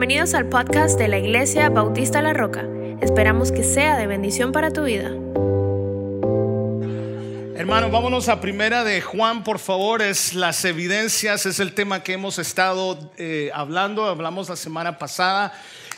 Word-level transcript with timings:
Bienvenidos 0.00 0.32
al 0.32 0.48
podcast 0.48 0.98
de 0.98 1.08
la 1.08 1.18
Iglesia 1.18 1.68
Bautista 1.68 2.22
La 2.22 2.32
Roca. 2.32 2.66
Esperamos 3.02 3.52
que 3.52 3.62
sea 3.62 3.98
de 3.98 4.06
bendición 4.06 4.50
para 4.50 4.70
tu 4.70 4.84
vida. 4.84 5.10
Hermanos, 7.54 7.92
vámonos 7.92 8.30
a 8.30 8.40
primera 8.40 8.82
de 8.82 9.02
Juan, 9.02 9.44
por 9.44 9.58
favor. 9.58 10.00
Es 10.00 10.32
las 10.32 10.64
evidencias, 10.64 11.44
es 11.44 11.60
el 11.60 11.74
tema 11.74 12.02
que 12.02 12.14
hemos 12.14 12.38
estado 12.38 12.98
eh, 13.18 13.50
hablando, 13.52 14.06
hablamos 14.06 14.48
la 14.48 14.56
semana 14.56 14.96
pasada. 14.96 15.52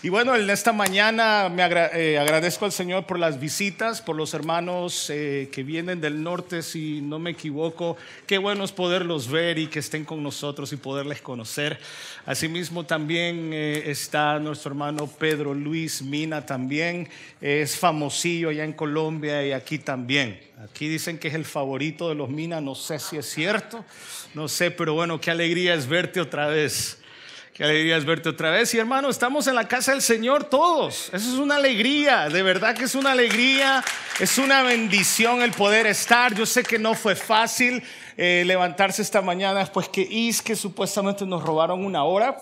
Y 0.05 0.09
bueno, 0.09 0.35
en 0.35 0.51
esta 0.51 0.73
mañana 0.73 1.49
me 1.49 1.63
eh, 1.63 2.19
agradezco 2.19 2.65
al 2.65 2.73
Señor 2.73 3.07
por 3.07 3.21
las 3.21 3.39
visitas, 3.39 4.03
por 4.03 4.17
los 4.17 4.35
hermanos 4.35 5.09
eh, 5.11 5.49
que 5.53 5.63
vienen 5.63 6.01
del 6.01 6.25
norte, 6.25 6.63
si 6.63 7.01
no 7.01 7.21
me 7.21 7.31
equivoco. 7.31 7.97
Qué 8.27 8.39
bueno 8.39 8.65
es 8.65 8.73
poderlos 8.73 9.31
ver 9.31 9.61
y 9.61 9.69
que 9.69 9.79
estén 9.79 10.05
con 10.05 10.21
nosotros 10.21 10.73
y 10.73 10.77
poderles 10.77 11.21
conocer. 11.21 11.79
Asimismo 12.27 12.85
también 12.85 13.53
eh, 13.53 13.85
está 13.87 14.41
nuestro 14.41 14.73
hermano 14.73 15.07
Pedro 15.07 15.55
Luis 15.55 16.03
Mina 16.03 16.45
también. 16.45 17.09
Es 17.41 17.77
famosillo 17.77 18.49
allá 18.49 18.65
en 18.65 18.73
Colombia 18.73 19.47
y 19.47 19.53
aquí 19.53 19.79
también. 19.79 20.41
Aquí 20.65 20.89
dicen 20.89 21.17
que 21.17 21.29
es 21.29 21.35
el 21.35 21.45
favorito 21.45 22.09
de 22.09 22.17
los 22.17 22.29
Mina, 22.29 22.61
no 22.61 22.75
sé 22.75 22.99
si 22.99 23.19
es 23.19 23.27
cierto, 23.27 23.85
no 24.35 24.49
sé, 24.49 24.73
pero 24.73 24.95
bueno, 24.95 25.21
qué 25.21 25.31
alegría 25.31 25.75
es 25.75 25.87
verte 25.87 26.21
otra 26.21 26.49
vez. 26.49 27.02
Qué 27.55 27.65
alegría 27.65 27.99
es 27.99 28.07
verte 28.07 28.31
otra 28.31 28.51
vez. 28.51 28.73
Y 28.73 28.79
hermano, 28.79 29.11
estamos 29.11 29.47
en 29.47 29.55
la 29.55 29.69
casa 29.69 29.93
del 29.93 30.01
Señor 30.01 30.45
todos. 30.45 31.11
Eso 31.13 31.35
es 31.35 31.39
una 31.39 31.57
alegría, 31.57 32.31
de 32.31 32.43
verdad 32.43 32.75
que 32.75 32.85
es 32.85 32.95
una 32.95 33.13
alegría, 33.13 33.85
es 34.19 34.39
una 34.39 34.63
bendición 34.63 35.43
el 35.43 35.53
poder 35.53 35.87
estar. 35.87 36.35
Yo 36.35 36.47
sé 36.47 36.63
que 36.63 36.79
no 36.79 36.95
fue 36.95 37.15
fácil 37.15 37.83
eh, 38.17 38.45
levantarse 38.47 39.03
esta 39.03 39.21
mañana 39.21 39.61
después 39.61 39.91
que 39.91 40.01
Is, 40.01 40.41
que 40.41 40.57
supuestamente 40.57 41.27
nos 41.27 41.43
robaron 41.43 41.85
una 41.85 42.05
hora. 42.05 42.39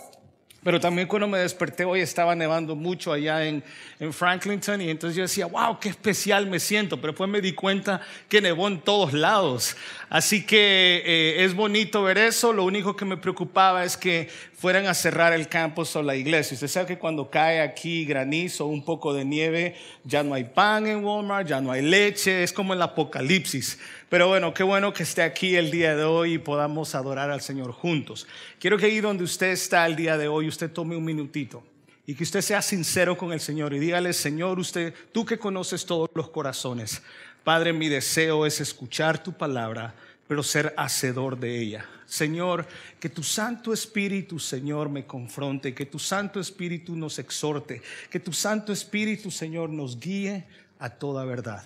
Pero 0.62 0.78
también 0.78 1.08
cuando 1.08 1.27
me 1.27 1.39
desperté 1.39 1.86
hoy 1.86 2.00
estaba 2.00 2.34
nevando 2.34 2.77
mucho 2.77 3.12
allá 3.12 3.47
en, 3.47 3.64
en 3.98 4.12
Franklinton 4.12 4.83
y 4.83 4.91
entonces 4.91 5.17
yo 5.17 5.22
decía, 5.22 5.47
wow, 5.47 5.80
qué 5.80 5.89
especial 5.89 6.47
me 6.48 6.61
siento. 6.61 6.98
Pero 7.00 7.12
después 7.12 7.30
me 7.30 7.41
di 7.41 7.52
cuenta 7.52 8.02
que 8.28 8.42
nevó 8.42 8.69
en 8.69 8.80
todos 8.80 9.14
lados. 9.14 9.75
Así 10.11 10.44
que 10.44 11.02
eh, 11.06 11.44
es 11.44 11.55
bonito 11.55 12.02
ver 12.02 12.19
eso. 12.19 12.52
Lo 12.52 12.64
único 12.64 12.94
que 12.94 13.06
me 13.06 13.17
preocupaba 13.17 13.84
es 13.84 13.97
que 13.97 14.28
fueran 14.61 14.86
a 14.86 14.92
cerrar 14.92 15.33
el 15.33 15.48
campus 15.48 15.97
o 15.97 16.02
la 16.02 16.14
iglesia. 16.14 16.55
Usted 16.55 16.69
sabe 16.69 16.86
que 16.86 16.98
cuando 16.98 17.30
cae 17.30 17.62
aquí 17.62 18.05
granizo, 18.05 18.67
un 18.67 18.84
poco 18.84 19.14
de 19.14 19.24
nieve, 19.24 19.77
ya 20.05 20.22
no 20.22 20.34
hay 20.34 20.45
pan 20.45 20.86
en 20.86 21.02
Walmart, 21.02 21.48
ya 21.48 21.62
no 21.62 21.72
hay 21.72 21.80
leche. 21.80 22.42
Es 22.42 22.52
como 22.52 22.74
el 22.74 22.83
apocalipsis. 22.83 23.78
Pero 24.11 24.27
bueno, 24.27 24.53
qué 24.53 24.64
bueno 24.64 24.92
que 24.92 25.05
esté 25.05 25.22
aquí 25.22 25.55
el 25.55 25.70
día 25.70 25.94
de 25.94 26.03
hoy 26.03 26.34
y 26.34 26.39
podamos 26.39 26.97
adorar 26.97 27.30
al 27.30 27.42
Señor 27.42 27.70
juntos. 27.70 28.27
Quiero 28.58 28.77
que 28.77 28.86
ahí 28.86 29.00
donde 29.00 29.22
usted 29.22 29.50
está 29.52 29.86
el 29.86 29.94
día 29.94 30.19
de 30.19 30.27
hoy, 30.27 30.48
usted 30.48 30.69
tome 30.69 30.97
un 30.97 31.05
minutito 31.05 31.62
y 32.06 32.17
que 32.17 32.25
usted 32.25 32.41
sea 32.41 32.61
sincero 32.61 33.17
con 33.17 33.33
el 33.33 33.39
Señor 33.39 33.72
y 33.72 33.78
dígale, 33.78 34.12
Señor, 34.12 34.58
usted, 34.58 34.92
tú 35.12 35.25
que 35.25 35.39
conoces 35.39 35.86
todos 35.86 36.11
los 36.12 36.28
corazones, 36.28 37.02
Padre, 37.44 37.72
mi 37.72 37.89
deseo 37.89 38.47
es 38.47 38.61
escuchar 38.61 39.22
tu 39.22 39.33
palabra, 39.33 39.94
pero 40.27 40.42
ser 40.42 40.74
hacedor 40.77 41.39
de 41.39 41.61
ella. 41.61 41.86
Señor, 42.05 42.67
que 42.98 43.11
tu 43.11 43.22
Santo 43.22 43.72
Espíritu, 43.72 44.41
Señor, 44.41 44.89
me 44.89 45.06
confronte, 45.06 45.72
que 45.72 45.86
tu 45.86 46.00
Santo 46.00 46.41
Espíritu 46.41 46.97
nos 46.97 47.20
exhorte, 47.20 47.80
que 48.11 48.19
tu 48.19 48.33
Santo 48.33 48.72
Espíritu, 48.72 49.30
Señor, 49.30 49.70
nos 49.70 50.00
guíe 50.00 50.47
a 50.80 50.91
toda 50.91 51.24
verdad. 51.24 51.62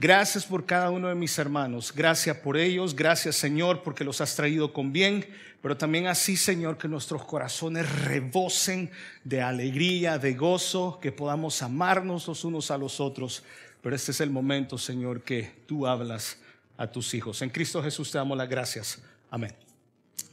Gracias 0.00 0.46
por 0.46 0.64
cada 0.64 0.90
uno 0.90 1.08
de 1.08 1.16
mis 1.16 1.36
hermanos. 1.40 1.92
Gracias 1.92 2.36
por 2.36 2.56
ellos. 2.56 2.94
Gracias 2.94 3.34
Señor 3.34 3.82
porque 3.82 4.04
los 4.04 4.20
has 4.20 4.36
traído 4.36 4.72
con 4.72 4.92
bien. 4.92 5.26
Pero 5.60 5.76
también 5.76 6.06
así 6.06 6.36
Señor 6.36 6.78
que 6.78 6.86
nuestros 6.86 7.24
corazones 7.24 8.04
rebosen 8.04 8.92
de 9.24 9.42
alegría, 9.42 10.16
de 10.18 10.34
gozo, 10.34 11.00
que 11.02 11.10
podamos 11.10 11.62
amarnos 11.62 12.28
los 12.28 12.44
unos 12.44 12.70
a 12.70 12.78
los 12.78 13.00
otros. 13.00 13.42
Pero 13.82 13.96
este 13.96 14.12
es 14.12 14.20
el 14.20 14.30
momento 14.30 14.78
Señor 14.78 15.22
que 15.22 15.50
tú 15.66 15.84
hablas 15.84 16.38
a 16.76 16.86
tus 16.86 17.12
hijos. 17.14 17.42
En 17.42 17.50
Cristo 17.50 17.82
Jesús 17.82 18.12
te 18.12 18.18
damos 18.18 18.38
las 18.38 18.48
gracias. 18.48 19.02
Amén. 19.32 19.52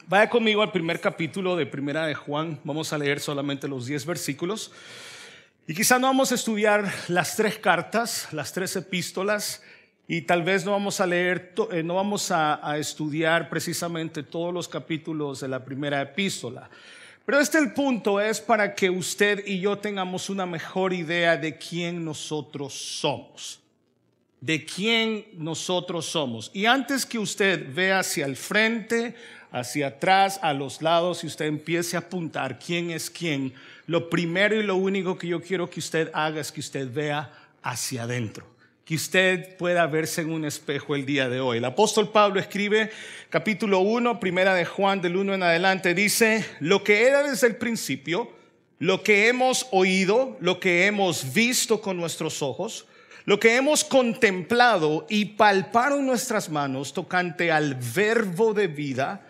Vaya 0.06 0.30
conmigo 0.30 0.62
al 0.62 0.72
primer 0.72 1.02
capítulo 1.02 1.56
de 1.56 1.66
Primera 1.66 2.06
de 2.06 2.14
Juan. 2.14 2.60
Vamos 2.64 2.94
a 2.94 3.00
leer 3.00 3.20
solamente 3.20 3.68
los 3.68 3.88
10 3.88 4.06
versículos. 4.06 4.72
Y 5.68 5.74
quizá 5.74 5.98
no 5.98 6.06
vamos 6.06 6.32
a 6.32 6.36
estudiar 6.36 6.94
las 7.08 7.36
tres 7.36 7.58
cartas, 7.58 8.28
las 8.32 8.54
tres 8.54 8.76
epístolas, 8.76 9.64
y 10.08 10.22
tal 10.22 10.44
vez 10.44 10.64
no 10.64 10.72
vamos 10.72 11.00
a 11.00 11.08
leer, 11.08 11.56
eh, 11.72 11.82
no 11.82 11.96
vamos 11.96 12.30
a, 12.30 12.78
estudiar 12.78 13.50
precisamente 13.50 14.22
todos 14.22 14.54
los 14.54 14.68
capítulos 14.68 15.40
de 15.40 15.48
la 15.48 15.66
primera 15.66 16.00
epístola. 16.04 16.70
Pero 17.26 17.40
este 17.40 17.58
el 17.58 17.74
punto 17.74 18.22
es 18.22 18.40
para 18.40 18.76
que 18.76 18.92
usted 18.92 19.44
y 19.48 19.60
yo 19.60 19.80
tengamos 19.80 20.30
una 20.30 20.46
mejor 20.46 20.94
idea 20.94 21.36
de 21.36 21.58
quién 21.58 22.06
nosotros 22.06 22.72
somos. 22.74 23.60
De 24.40 24.64
quién 24.64 25.26
nosotros 25.34 26.06
somos. 26.06 26.52
Y 26.54 26.68
antes 26.68 27.08
que 27.08 27.18
usted 27.18 27.74
vea 27.74 28.00
hacia 28.00 28.28
el 28.28 28.36
frente, 28.36 29.16
hacia 29.56 29.88
atrás, 29.88 30.38
a 30.42 30.54
los 30.54 30.82
lados, 30.82 31.24
y 31.24 31.28
usted 31.28 31.46
empiece 31.46 31.96
a 31.96 32.00
apuntar 32.00 32.60
quién 32.60 32.92
es 32.92 33.10
quién, 33.10 33.54
lo 33.88 34.10
primero 34.10 34.60
y 34.60 34.64
lo 34.64 34.76
único 34.76 35.18
que 35.18 35.28
yo 35.28 35.42
quiero 35.42 35.70
que 35.70 35.80
usted 35.80 36.12
haga 36.14 36.42
es 36.42 36.52
que 36.52 36.60
usted 36.60 36.92
vea 36.92 37.32
hacia 37.64 38.04
adentro, 38.04 38.46
que 38.84 38.96
usted 38.96 39.56
pueda 39.56 39.88
verse 39.88 40.22
en 40.22 40.34
un 40.34 40.44
espejo 40.44 40.94
el 40.94 41.06
día 41.06 41.30
de 41.30 41.40
hoy. 41.40 41.60
El 41.60 41.66
apóstol 41.66 42.12
Pablo 42.12 42.42
escribe 42.42 42.92
capítulo 43.30 43.80
1, 43.80 44.20
primera 44.20 44.54
de 44.54 44.66
Juan 44.66 45.02
del 45.02 45.16
1 45.16 45.36
en 45.36 45.44
adelante, 45.44 45.94
dice, 45.94 46.46
lo 46.60 46.84
que 46.84 47.08
era 47.08 47.24
desde 47.24 47.48
el 47.48 47.56
principio, 47.56 48.34
lo 48.80 49.04
que 49.04 49.30
hemos 49.30 49.68
oído, 49.72 50.36
lo 50.42 50.60
que 50.60 50.86
hemos 50.86 51.34
visto 51.34 51.80
con 51.80 51.96
nuestros 51.96 52.42
ojos, 52.42 52.88
lo 53.24 53.40
que 53.40 53.56
hemos 53.56 53.86
contemplado 53.86 55.08
y 55.10 55.26
palparon 55.26 56.06
nuestras 56.06 56.50
manos 56.50 56.92
tocante 56.92 57.54
al 57.54 57.76
verbo 57.76 58.54
de 58.54 58.68
vida, 58.68 59.25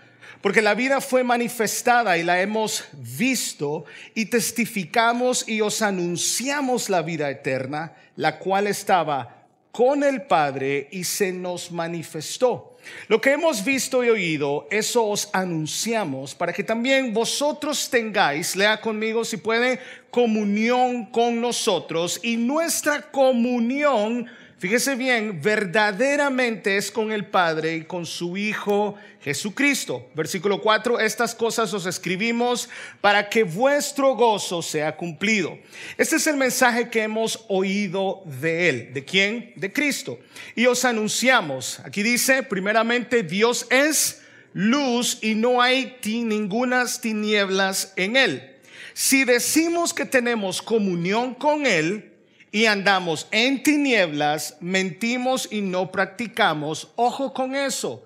porque 0.46 0.62
la 0.62 0.76
vida 0.76 1.02
fue 1.02 1.24
manifestada 1.24 2.20
y 2.20 2.24
la 2.24 2.40
hemos 2.40 2.84
visto 2.94 3.86
y 4.14 4.28
testificamos 4.28 5.50
y 5.50 5.62
os 5.62 5.82
anunciamos 5.82 6.88
la 6.88 7.02
vida 7.02 7.32
eterna, 7.32 7.94
la 8.16 8.38
cual 8.38 8.68
estaba 8.68 9.48
con 9.72 10.04
el 10.04 10.22
Padre 10.22 10.88
y 10.92 11.04
se 11.04 11.32
nos 11.32 11.72
manifestó. 11.72 12.78
Lo 13.08 13.20
que 13.20 13.32
hemos 13.32 13.66
visto 13.66 14.04
y 14.04 14.10
oído, 14.10 14.68
eso 14.70 15.08
os 15.08 15.32
anunciamos 15.34 16.36
para 16.36 16.54
que 16.54 16.64
también 16.64 17.12
vosotros 17.12 17.90
tengáis, 17.90 18.56
lea 18.56 18.80
conmigo 18.80 19.26
si 19.26 19.38
puede, 19.38 19.80
comunión 20.12 21.08
con 21.08 21.42
nosotros 21.42 22.20
y 22.22 22.38
nuestra 22.38 23.10
comunión 23.10 24.28
fíjese 24.66 24.96
bien, 24.96 25.42
verdaderamente 25.44 26.76
es 26.76 26.90
con 26.90 27.12
el 27.12 27.28
Padre 27.28 27.76
y 27.76 27.84
con 27.84 28.04
su 28.04 28.36
Hijo 28.36 28.96
Jesucristo. 29.22 30.10
Versículo 30.16 30.60
4, 30.60 31.00
estas 31.00 31.36
cosas 31.36 31.72
os 31.72 31.86
escribimos 31.86 32.68
para 33.00 33.30
que 33.30 33.44
vuestro 33.44 34.16
gozo 34.16 34.64
sea 34.64 34.98
cumplido. 34.98 35.56
Este 36.00 36.16
es 36.16 36.26
el 36.26 36.38
mensaje 36.38 36.90
que 36.90 37.04
hemos 37.04 37.46
oído 37.48 38.24
de 38.26 38.70
Él. 38.70 38.94
¿De 38.96 39.06
quién? 39.06 39.54
De 39.56 39.72
Cristo. 39.72 40.20
Y 40.56 40.66
os 40.66 40.84
anunciamos, 40.84 41.80
aquí 41.82 42.02
dice, 42.02 42.42
primeramente, 42.42 43.22
Dios 43.22 43.68
es 43.70 44.24
luz 44.54 45.20
y 45.22 45.36
no 45.36 45.62
hay 45.62 45.96
ninguna 46.04 46.86
tinieblas 46.88 47.94
en 47.98 48.16
Él. 48.16 48.56
Si 48.96 49.26
decimos 49.26 49.94
que 49.94 50.06
tenemos 50.06 50.64
comunión 50.64 51.36
con 51.36 51.68
Él, 51.68 52.15
y 52.56 52.68
andamos 52.68 53.28
en 53.32 53.62
tinieblas, 53.64 54.56
mentimos 54.62 55.46
y 55.52 55.60
no 55.60 55.92
practicamos. 55.92 56.88
Ojo 56.96 57.34
con 57.34 57.54
eso. 57.54 58.06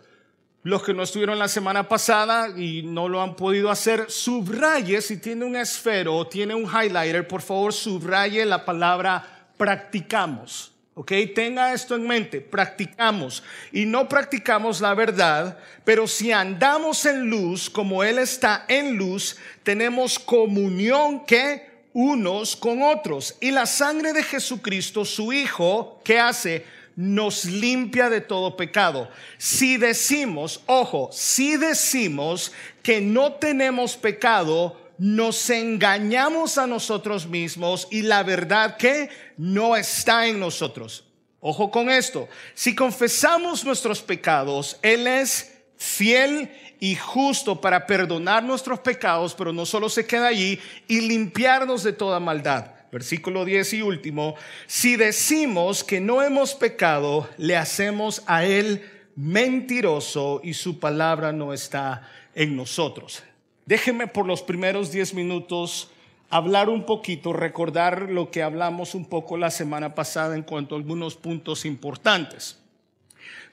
Los 0.64 0.82
que 0.82 0.92
no 0.92 1.04
estuvieron 1.04 1.38
la 1.38 1.48
semana 1.48 1.88
pasada 1.88 2.50
y 2.58 2.82
no 2.82 3.08
lo 3.08 3.22
han 3.22 3.36
podido 3.36 3.70
hacer, 3.70 4.10
subraye 4.10 5.04
si 5.04 5.18
tiene 5.18 5.46
un 5.46 5.56
esfero 5.56 6.16
o 6.16 6.26
tiene 6.26 6.56
un 6.56 6.64
highlighter, 6.64 7.28
por 7.28 7.44
favor 7.44 7.74
subraye 7.74 8.44
la 8.44 8.66
palabra 8.66 9.52
practicamos. 9.56 10.72
¿Ok? 10.96 11.12
Tenga 11.36 11.72
esto 11.72 11.96
en 11.96 12.08
mente, 12.08 12.42
practicamos 12.42 13.44
y 13.72 13.86
no 13.86 14.10
practicamos 14.10 14.82
la 14.82 14.96
verdad, 14.96 15.60
pero 15.86 16.08
si 16.08 16.32
andamos 16.32 17.06
en 17.06 17.30
luz 17.30 17.70
como 17.70 18.04
Él 18.04 18.18
está 18.18 18.66
en 18.68 18.98
luz, 18.98 19.38
tenemos 19.62 20.18
comunión 20.18 21.24
que 21.28 21.70
unos 21.94 22.56
con 22.56 22.82
otros. 22.82 23.36
Y 23.40 23.52
la 23.52 23.66
sangre 23.66 24.14
de 24.14 24.24
Jesucristo, 24.24 25.06
su 25.06 25.34
Hijo, 25.34 26.02
¿qué 26.04 26.20
hace? 26.20 26.66
Nos 26.96 27.46
limpia 27.46 28.10
de 28.10 28.22
todo 28.22 28.58
pecado. 28.58 29.10
Si 29.38 29.78
decimos, 29.78 30.62
ojo, 30.66 31.10
si 31.12 31.58
decimos 31.58 32.52
que 32.84 33.02
no 33.02 33.34
tenemos 33.34 33.96
pecado, 33.96 34.78
nos 34.98 35.50
engañamos 35.50 36.58
a 36.58 36.68
nosotros 36.68 37.26
mismos 37.26 37.88
y 37.90 38.02
la 38.02 38.22
verdad 38.24 38.76
que 38.76 39.10
no 39.38 39.78
está 39.78 40.28
en 40.28 40.40
nosotros. 40.40 41.06
Ojo 41.40 41.72
con 41.72 41.90
esto. 41.90 42.28
Si 42.54 42.76
confesamos 42.76 43.64
nuestros 43.64 44.02
pecados, 44.02 44.78
Él 44.82 45.08
es 45.08 45.54
fiel 45.78 46.52
y 46.80 46.96
justo 46.96 47.60
para 47.60 47.86
perdonar 47.86 48.44
nuestros 48.44 48.80
pecados, 48.80 49.36
pero 49.36 49.52
no 49.52 49.66
solo 49.66 49.90
se 49.90 50.06
queda 50.06 50.28
allí, 50.28 50.60
y 50.88 51.02
limpiarnos 51.02 51.84
de 51.84 51.94
toda 51.94 52.20
maldad. 52.20 52.72
Versículo 52.92 53.46
10 53.46 53.74
y 53.74 53.82
último, 53.82 54.36
si 54.66 54.96
decimos 54.96 55.84
que 55.84 56.00
no 56.00 56.24
hemos 56.24 56.56
pecado, 56.56 57.30
le 57.38 57.56
hacemos 57.56 58.24
a 58.26 58.46
Él 58.46 58.84
mentiroso 59.16 60.42
y 60.44 60.54
su 60.54 60.80
palabra 60.80 61.32
no 61.32 61.54
está 61.54 62.10
en 62.34 62.56
nosotros. 62.56 63.24
Déjenme 63.66 64.08
por 64.08 64.26
los 64.26 64.42
primeros 64.42 64.92
10 64.92 65.14
minutos 65.14 65.92
hablar 66.30 66.70
un 66.70 66.86
poquito, 66.86 67.34
recordar 67.34 68.10
lo 68.10 68.32
que 68.32 68.42
hablamos 68.42 68.96
un 68.96 69.06
poco 69.06 69.38
la 69.38 69.52
semana 69.52 69.94
pasada 69.94 70.36
en 70.36 70.44
cuanto 70.44 70.74
a 70.74 70.78
algunos 70.78 71.16
puntos 71.16 71.66
importantes. 71.66 72.58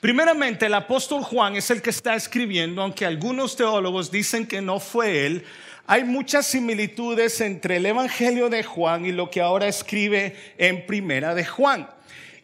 Primeramente, 0.00 0.66
el 0.66 0.75
apóstol 0.75 1.22
Juan 1.22 1.56
es 1.56 1.70
el 1.70 1.81
que 1.81 1.90
está 1.90 2.14
escribiendo, 2.14 2.82
aunque 2.82 3.06
algunos 3.06 3.56
teólogos 3.56 4.10
dicen 4.10 4.46
que 4.46 4.60
no 4.60 4.78
fue 4.78 5.26
él. 5.26 5.44
Hay 5.87 6.04
muchas 6.04 6.46
similitudes 6.46 7.40
entre 7.40 7.76
el 7.76 7.87
Evangelio 7.87 8.50
de 8.50 8.62
Juan 8.62 9.06
y 9.06 9.12
lo 9.12 9.31
que 9.31 9.40
ahora 9.40 9.69
escribe 9.69 10.37
en 10.58 10.84
Primera 10.84 11.34
de 11.34 11.46
Juan. 11.46 11.88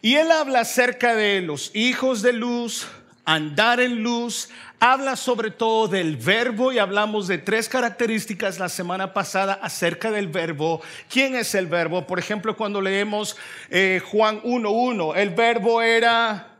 Y 0.01 0.15
él 0.15 0.31
habla 0.31 0.61
acerca 0.61 1.13
de 1.13 1.41
los 1.41 1.71
hijos 1.75 2.21
de 2.21 2.33
luz, 2.33 2.87
andar 3.25 3.79
en 3.79 4.01
luz, 4.01 4.49
habla 4.79 5.15
sobre 5.15 5.51
todo 5.51 5.87
del 5.87 6.17
verbo 6.17 6.71
y 6.71 6.79
hablamos 6.79 7.27
de 7.27 7.37
tres 7.37 7.69
características 7.69 8.59
la 8.59 8.67
semana 8.67 9.13
pasada 9.13 9.53
acerca 9.53 10.09
del 10.09 10.27
verbo. 10.27 10.81
¿Quién 11.09 11.35
es 11.35 11.53
el 11.55 11.67
verbo? 11.67 12.07
Por 12.07 12.19
ejemplo, 12.19 12.57
cuando 12.57 12.81
leemos 12.81 13.37
eh, 13.69 14.01
Juan 14.11 14.41
1.1, 14.41 15.15
el 15.15 15.29
verbo 15.29 15.81
era 15.81 16.52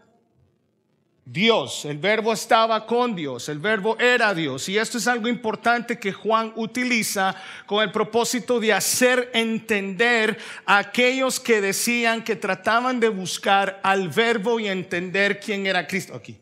Dios, 1.26 1.86
el 1.86 2.00
verbo 2.00 2.34
estaba 2.34 2.86
con 2.86 3.16
Dios, 3.16 3.48
el 3.48 3.60
verbo 3.60 3.98
era 3.98 4.34
Dios. 4.34 4.68
Y 4.68 4.78
esto 4.78 4.98
es 4.98 5.08
algo 5.08 5.30
importante 5.30 5.98
que 5.98 6.12
Juan 6.12 6.52
utiliza 6.58 7.34
con 7.66 7.82
el 7.82 7.92
propósito 7.92 8.60
de 8.60 8.74
hacer 8.74 9.32
entender 9.34 10.38
a 10.66 10.80
aquellos 10.80 11.40
que 11.40 11.62
decían 11.62 12.24
que 12.26 12.36
trataban 12.36 13.00
de 13.00 13.08
buscar 13.08 13.80
al 13.84 14.10
verbo 14.10 14.60
y 14.60 14.68
entender 14.68 15.40
quién 15.40 15.66
era 15.66 15.88
Cristo. 15.88 16.14
Aquí, 16.14 16.38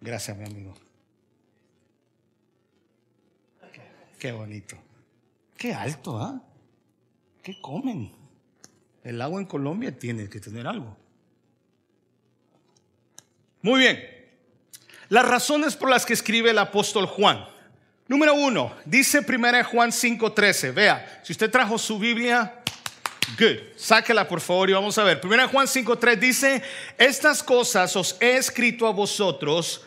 gracias 0.00 0.36
mi 0.36 0.46
amigo. 0.46 0.74
Qué 4.18 4.32
bonito. 4.32 4.76
Qué 5.58 5.74
alto, 5.74 6.18
¿ah? 6.18 6.40
¿Qué 7.42 7.60
comen? 7.60 8.12
El 9.04 9.20
agua 9.20 9.40
en 9.40 9.46
Colombia 9.46 9.98
tiene 9.98 10.28
que 10.28 10.40
tener 10.40 10.66
algo. 10.66 10.96
Muy 13.60 13.80
bien. 13.80 14.21
Las 15.12 15.26
razones 15.26 15.76
por 15.76 15.90
las 15.90 16.06
que 16.06 16.14
escribe 16.14 16.48
el 16.48 16.58
apóstol 16.58 17.04
Juan. 17.04 17.46
Número 18.08 18.32
uno, 18.32 18.74
dice 18.86 19.18
1 19.18 19.62
Juan 19.62 19.92
5:13. 19.92 20.72
Vea, 20.72 21.20
si 21.22 21.32
usted 21.32 21.50
trajo 21.50 21.76
su 21.76 21.98
Biblia, 21.98 22.54
good, 23.38 23.58
sáquela 23.76 24.26
por 24.26 24.40
favor 24.40 24.70
y 24.70 24.72
vamos 24.72 24.96
a 24.96 25.04
ver. 25.04 25.20
1 25.22 25.48
Juan 25.48 25.66
5:3 25.66 26.16
dice, 26.16 26.62
estas 26.96 27.42
cosas 27.42 27.94
os 27.94 28.16
he 28.20 28.38
escrito 28.38 28.86
a 28.86 28.90
vosotros 28.90 29.82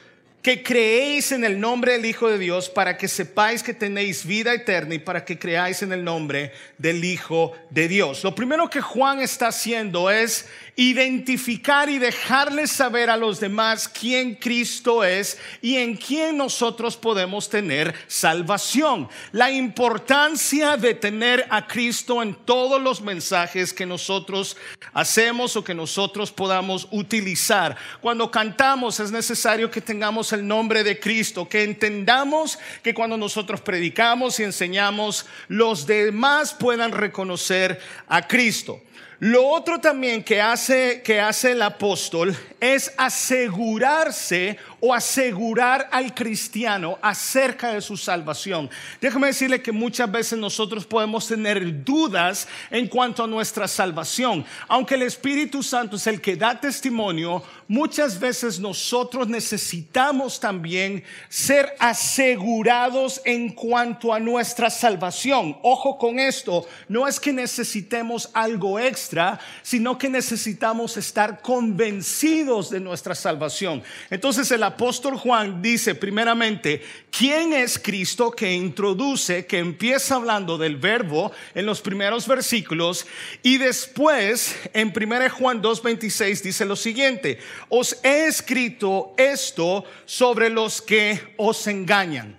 que 0.45 0.61
creéis 0.61 1.31
en 1.31 1.43
el 1.43 1.59
nombre 1.59 1.93
del 1.93 2.05
Hijo 2.05 2.29
de 2.29 2.37
Dios 2.37 2.69
para 2.69 2.97
que 2.97 3.07
sepáis 3.07 3.63
que 3.63 3.73
tenéis 3.73 4.27
vida 4.27 4.53
eterna 4.53 4.93
y 4.93 4.99
para 4.99 5.25
que 5.25 5.39
creáis 5.39 5.81
en 5.81 5.91
el 5.91 6.03
nombre 6.03 6.51
del 6.77 7.03
Hijo 7.03 7.53
de 7.71 7.87
Dios. 7.87 8.23
Lo 8.23 8.35
primero 8.35 8.69
que 8.69 8.79
Juan 8.79 9.21
está 9.21 9.47
haciendo 9.47 10.11
es 10.11 10.47
identificar 10.75 11.89
y 11.89 11.97
dejarles 11.97 12.69
saber 12.69 13.09
a 13.09 13.17
los 13.17 13.39
demás 13.39 13.87
quién 13.87 14.35
Cristo 14.35 15.03
es 15.03 15.39
y 15.63 15.77
en 15.77 15.95
quién 15.95 16.37
nosotros 16.37 16.95
podemos 16.97 17.49
tener 17.49 17.95
salvación. 18.07 19.09
La 19.31 19.49
importancia 19.49 20.77
de 20.77 20.93
tener 20.93 21.47
a 21.49 21.65
Cristo 21.65 22.21
en 22.21 22.35
todos 22.35 22.79
los 22.79 23.01
mensajes 23.01 23.73
que 23.73 23.87
nosotros 23.87 24.57
hacemos 24.93 25.55
o 25.55 25.63
que 25.63 25.73
nosotros 25.73 26.31
podamos 26.31 26.87
utilizar. 26.91 27.75
Cuando 28.01 28.29
cantamos 28.29 28.99
es 28.99 29.11
necesario 29.11 29.71
que 29.71 29.81
tengamos 29.81 30.33
el 30.35 30.47
nombre 30.47 30.83
de 30.83 30.99
Cristo, 30.99 31.49
que 31.49 31.63
entendamos 31.63 32.59
que 32.83 32.93
cuando 32.93 33.17
nosotros 33.17 33.61
predicamos 33.61 34.39
y 34.39 34.43
enseñamos, 34.43 35.25
los 35.47 35.87
demás 35.87 36.53
puedan 36.53 36.91
reconocer 36.91 37.79
a 38.07 38.27
Cristo. 38.27 38.81
Lo 39.19 39.47
otro 39.47 39.79
también 39.79 40.23
que 40.23 40.41
hace, 40.41 41.01
que 41.01 41.21
hace 41.21 41.53
el 41.53 41.61
apóstol 41.61 42.35
es 42.59 42.93
asegurarse 42.97 44.57
o 44.85 44.93
asegurar 44.93 45.89
al 45.91 46.13
cristiano 46.13 46.99
acerca 47.01 47.73
de 47.73 47.81
su 47.81 47.97
salvación. 47.97 48.69
Déjame 49.01 49.27
decirle 49.27 49.59
que 49.59 49.71
muchas 49.71 50.11
veces 50.11 50.37
nosotros 50.37 50.85
podemos 50.85 51.27
tener 51.27 51.83
dudas 51.83 52.47
en 52.69 52.87
cuanto 52.87 53.23
a 53.23 53.27
nuestra 53.27 53.67
salvación. 53.67 54.45
Aunque 54.67 54.93
el 54.93 55.01
Espíritu 55.01 55.63
Santo 55.63 55.95
es 55.95 56.05
el 56.05 56.21
que 56.21 56.35
da 56.35 56.59
testimonio, 56.59 57.41
muchas 57.67 58.19
veces 58.19 58.59
nosotros 58.59 59.27
necesitamos 59.27 60.39
también 60.39 61.03
ser 61.29 61.75
asegurados 61.79 63.21
en 63.25 63.53
cuanto 63.53 64.13
a 64.13 64.19
nuestra 64.19 64.69
salvación. 64.69 65.57
Ojo 65.63 65.97
con 65.97 66.19
esto, 66.19 66.67
no 66.87 67.07
es 67.07 67.19
que 67.19 67.33
necesitemos 67.33 68.29
algo 68.33 68.77
extra, 68.77 69.39
sino 69.63 69.97
que 69.97 70.09
necesitamos 70.09 70.95
estar 70.95 71.41
convencidos 71.41 72.69
de 72.69 72.79
nuestra 72.79 73.15
salvación. 73.15 73.81
Entonces 74.11 74.51
el 74.51 74.61
apóstol 74.75 75.15
Juan 75.15 75.61
dice 75.61 75.95
primeramente, 75.95 76.81
¿quién 77.09 77.53
es 77.53 77.79
Cristo 77.79 78.29
que 78.31 78.53
introduce, 78.53 79.45
que 79.45 79.59
empieza 79.59 80.15
hablando 80.15 80.57
del 80.57 80.75
verbo 80.75 81.31
en 81.53 81.65
los 81.65 81.79
primeros 81.79 82.27
versículos 82.27 83.07
y 83.41 83.57
después 83.57 84.57
en 84.73 84.93
1 84.95 85.29
Juan 85.29 85.63
2.26 85.63 86.41
dice 86.41 86.65
lo 86.65 86.75
siguiente, 86.75 87.39
os 87.69 87.97
he 88.03 88.25
escrito 88.27 89.13
esto 89.17 89.85
sobre 90.03 90.49
los 90.49 90.81
que 90.81 91.21
os 91.37 91.65
engañan. 91.67 92.37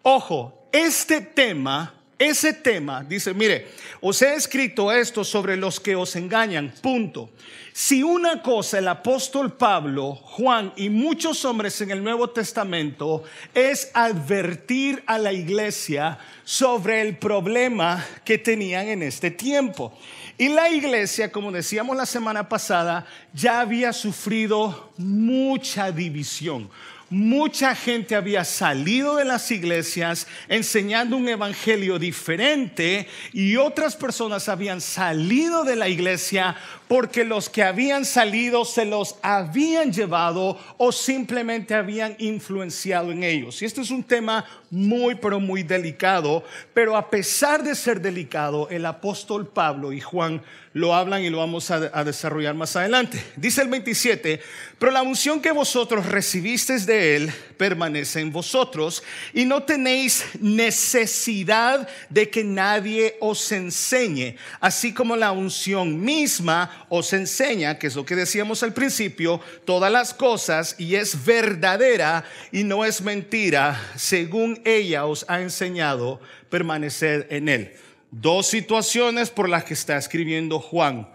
Ojo, 0.00 0.68
este 0.72 1.20
tema 1.20 1.95
ese 2.18 2.54
tema 2.54 3.04
dice, 3.04 3.34
mire, 3.34 3.68
os 4.00 4.22
he 4.22 4.34
escrito 4.34 4.90
esto 4.90 5.22
sobre 5.22 5.56
los 5.56 5.78
que 5.78 5.94
os 5.94 6.16
engañan, 6.16 6.72
punto. 6.80 7.30
Si 7.74 8.02
una 8.02 8.40
cosa 8.40 8.78
el 8.78 8.88
apóstol 8.88 9.52
Pablo, 9.52 10.14
Juan 10.14 10.72
y 10.76 10.88
muchos 10.88 11.44
hombres 11.44 11.78
en 11.82 11.90
el 11.90 12.02
Nuevo 12.02 12.30
Testamento 12.30 13.24
es 13.52 13.90
advertir 13.92 15.02
a 15.06 15.18
la 15.18 15.30
iglesia 15.30 16.18
sobre 16.42 17.02
el 17.02 17.18
problema 17.18 18.02
que 18.24 18.38
tenían 18.38 18.88
en 18.88 19.02
este 19.02 19.30
tiempo. 19.30 19.92
Y 20.38 20.48
la 20.48 20.70
iglesia, 20.70 21.30
como 21.30 21.52
decíamos 21.52 21.98
la 21.98 22.06
semana 22.06 22.48
pasada, 22.48 23.04
ya 23.34 23.60
había 23.60 23.92
sufrido 23.92 24.90
mucha 24.96 25.92
división 25.92 26.70
mucha 27.10 27.74
gente 27.74 28.16
había 28.16 28.44
salido 28.44 29.16
de 29.16 29.24
las 29.24 29.50
iglesias 29.50 30.26
enseñando 30.48 31.16
un 31.16 31.28
evangelio 31.28 31.98
diferente 31.98 33.06
y 33.32 33.56
otras 33.56 33.94
personas 33.94 34.48
habían 34.48 34.80
salido 34.80 35.64
de 35.64 35.76
la 35.76 35.88
iglesia 35.88 36.56
porque 36.88 37.24
los 37.24 37.48
que 37.48 37.62
habían 37.62 38.04
salido 38.04 38.64
se 38.64 38.84
los 38.84 39.16
habían 39.22 39.92
llevado 39.92 40.58
o 40.76 40.92
simplemente 40.92 41.74
habían 41.74 42.14
influenciado 42.18 43.10
en 43.10 43.24
ellos. 43.24 43.60
Y 43.62 43.64
este 43.64 43.80
es 43.80 43.90
un 43.90 44.04
tema 44.04 44.44
muy, 44.70 45.14
pero 45.16 45.40
muy 45.40 45.62
delicado, 45.62 46.44
pero 46.74 46.96
a 46.96 47.10
pesar 47.10 47.62
de 47.62 47.74
ser 47.74 48.00
delicado, 48.00 48.68
el 48.70 48.86
apóstol 48.86 49.46
Pablo 49.46 49.92
y 49.92 50.00
Juan 50.00 50.42
lo 50.76 50.94
hablan 50.94 51.22
y 51.22 51.30
lo 51.30 51.38
vamos 51.38 51.70
a, 51.70 52.04
desarrollar 52.04 52.54
más 52.54 52.76
adelante. 52.76 53.24
Dice 53.36 53.62
el 53.62 53.68
27, 53.68 54.42
pero 54.78 54.92
la 54.92 55.00
unción 55.00 55.40
que 55.40 55.50
vosotros 55.50 56.04
recibisteis 56.04 56.84
de 56.84 57.16
él 57.16 57.32
permanece 57.56 58.20
en 58.20 58.30
vosotros 58.30 59.02
y 59.32 59.46
no 59.46 59.62
tenéis 59.62 60.26
necesidad 60.38 61.88
de 62.10 62.28
que 62.28 62.44
nadie 62.44 63.16
os 63.20 63.50
enseñe, 63.52 64.36
así 64.60 64.92
como 64.92 65.16
la 65.16 65.32
unción 65.32 65.98
misma 65.98 66.75
os 66.88 67.12
enseña, 67.12 67.78
que 67.78 67.86
es 67.86 67.96
lo 67.96 68.04
que 68.04 68.14
decíamos 68.14 68.62
al 68.62 68.72
principio, 68.72 69.40
todas 69.64 69.90
las 69.90 70.14
cosas 70.14 70.76
y 70.78 70.94
es 70.94 71.24
verdadera 71.24 72.24
y 72.52 72.64
no 72.64 72.84
es 72.84 73.02
mentira, 73.02 73.80
según 73.96 74.60
ella 74.64 75.06
os 75.06 75.24
ha 75.28 75.40
enseñado 75.40 76.20
permanecer 76.50 77.26
en 77.30 77.48
él. 77.48 77.72
Dos 78.10 78.46
situaciones 78.46 79.30
por 79.30 79.48
las 79.48 79.64
que 79.64 79.74
está 79.74 79.96
escribiendo 79.96 80.58
Juan. 80.60 81.08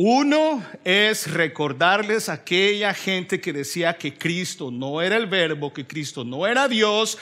Uno 0.00 0.64
es 0.84 1.28
recordarles 1.28 2.28
a 2.28 2.34
aquella 2.34 2.94
gente 2.94 3.40
que 3.40 3.52
decía 3.52 3.98
que 3.98 4.14
Cristo 4.14 4.70
no 4.70 5.02
era 5.02 5.16
el 5.16 5.26
verbo, 5.26 5.72
que 5.72 5.86
Cristo 5.86 6.24
no 6.24 6.46
era 6.46 6.68
Dios, 6.68 7.18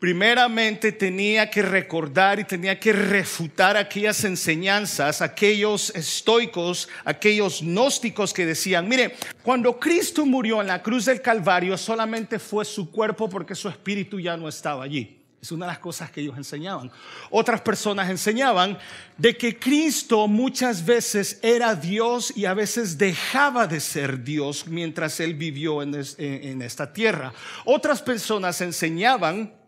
primeramente 0.00 0.92
tenía 0.92 1.50
que 1.50 1.60
recordar 1.60 2.40
y 2.40 2.44
tenía 2.44 2.80
que 2.80 2.92
refutar 2.92 3.76
aquellas 3.76 4.24
enseñanzas, 4.24 5.20
aquellos 5.20 5.94
estoicos, 5.94 6.88
aquellos 7.04 7.60
gnósticos 7.60 8.32
que 8.32 8.46
decían, 8.46 8.88
mire, 8.88 9.14
cuando 9.42 9.78
Cristo 9.78 10.24
murió 10.24 10.62
en 10.62 10.68
la 10.68 10.82
cruz 10.82 11.04
del 11.04 11.20
Calvario 11.20 11.76
solamente 11.76 12.38
fue 12.38 12.64
su 12.64 12.90
cuerpo 12.90 13.28
porque 13.28 13.54
su 13.54 13.68
espíritu 13.68 14.18
ya 14.18 14.36
no 14.38 14.48
estaba 14.48 14.84
allí. 14.84 15.18
Es 15.42 15.52
una 15.52 15.64
de 15.66 15.72
las 15.72 15.78
cosas 15.78 16.10
que 16.10 16.20
ellos 16.20 16.36
enseñaban. 16.36 16.90
Otras 17.30 17.62
personas 17.62 18.10
enseñaban 18.10 18.78
de 19.16 19.36
que 19.38 19.58
Cristo 19.58 20.28
muchas 20.28 20.84
veces 20.84 21.38
era 21.42 21.74
Dios 21.74 22.32
y 22.36 22.44
a 22.44 22.52
veces 22.52 22.98
dejaba 22.98 23.66
de 23.66 23.80
ser 23.80 24.22
Dios 24.22 24.66
mientras 24.66 25.18
él 25.18 25.34
vivió 25.34 25.82
en, 25.82 25.94
esta 26.62 26.92
tierra. 26.92 27.32
Otras 27.64 28.02
personas 28.02 28.60
enseñaban 28.60 29.59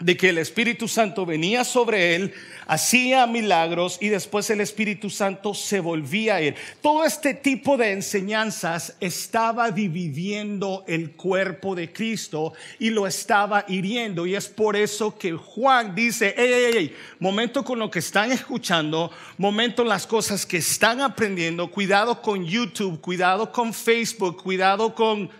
de 0.00 0.16
que 0.16 0.30
el 0.30 0.38
Espíritu 0.38 0.88
Santo 0.88 1.24
venía 1.24 1.64
sobre 1.64 2.16
él, 2.16 2.34
hacía 2.66 3.26
milagros 3.26 3.98
y 4.00 4.08
después 4.08 4.50
el 4.50 4.60
Espíritu 4.60 5.08
Santo 5.08 5.54
se 5.54 5.80
volvía 5.80 6.36
a 6.36 6.40
él. 6.40 6.56
Todo 6.82 7.04
este 7.04 7.32
tipo 7.32 7.76
de 7.76 7.92
enseñanzas 7.92 8.96
estaba 9.00 9.70
dividiendo 9.70 10.84
el 10.88 11.12
cuerpo 11.12 11.74
de 11.74 11.92
Cristo 11.92 12.52
y 12.78 12.90
lo 12.90 13.06
estaba 13.06 13.64
hiriendo. 13.68 14.26
Y 14.26 14.34
es 14.34 14.48
por 14.48 14.76
eso 14.76 15.16
que 15.16 15.32
Juan 15.32 15.94
dice, 15.94 16.34
hey, 16.36 16.50
hey, 16.52 16.70
hey, 16.74 16.96
momento 17.20 17.64
con 17.64 17.78
lo 17.78 17.90
que 17.90 18.00
están 18.00 18.32
escuchando, 18.32 19.10
momento 19.38 19.84
las 19.84 20.06
cosas 20.06 20.44
que 20.44 20.58
están 20.58 21.00
aprendiendo, 21.00 21.70
cuidado 21.70 22.20
con 22.20 22.44
YouTube, 22.44 23.00
cuidado 23.00 23.52
con 23.52 23.72
Facebook, 23.72 24.42
cuidado 24.42 24.94
con 24.94 25.30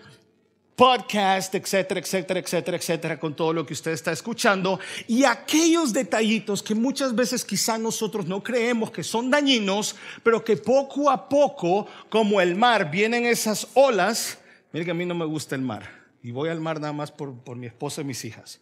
podcast, 0.76 1.54
etcétera, 1.54 2.00
etcétera, 2.00 2.40
etcétera, 2.40 2.76
etcétera, 2.76 3.20
con 3.20 3.34
todo 3.34 3.52
lo 3.52 3.64
que 3.64 3.74
usted 3.74 3.92
está 3.92 4.12
escuchando. 4.12 4.80
Y 5.06 5.24
aquellos 5.24 5.92
detallitos 5.92 6.62
que 6.62 6.74
muchas 6.74 7.14
veces 7.14 7.44
quizá 7.44 7.78
nosotros 7.78 8.26
no 8.26 8.42
creemos 8.42 8.90
que 8.90 9.02
son 9.02 9.30
dañinos, 9.30 9.96
pero 10.22 10.44
que 10.44 10.56
poco 10.56 11.10
a 11.10 11.28
poco, 11.28 11.86
como 12.08 12.40
el 12.40 12.56
mar, 12.56 12.90
vienen 12.90 13.24
esas 13.24 13.68
olas. 13.74 14.38
Mire 14.72 14.84
que 14.84 14.90
a 14.90 14.94
mí 14.94 15.06
no 15.06 15.14
me 15.14 15.24
gusta 15.24 15.54
el 15.54 15.62
mar. 15.62 16.04
Y 16.22 16.30
voy 16.30 16.48
al 16.48 16.60
mar 16.60 16.80
nada 16.80 16.92
más 16.92 17.12
por, 17.12 17.34
por 17.38 17.56
mi 17.56 17.66
esposa 17.66 18.00
y 18.00 18.04
mis 18.04 18.24
hijas. 18.24 18.60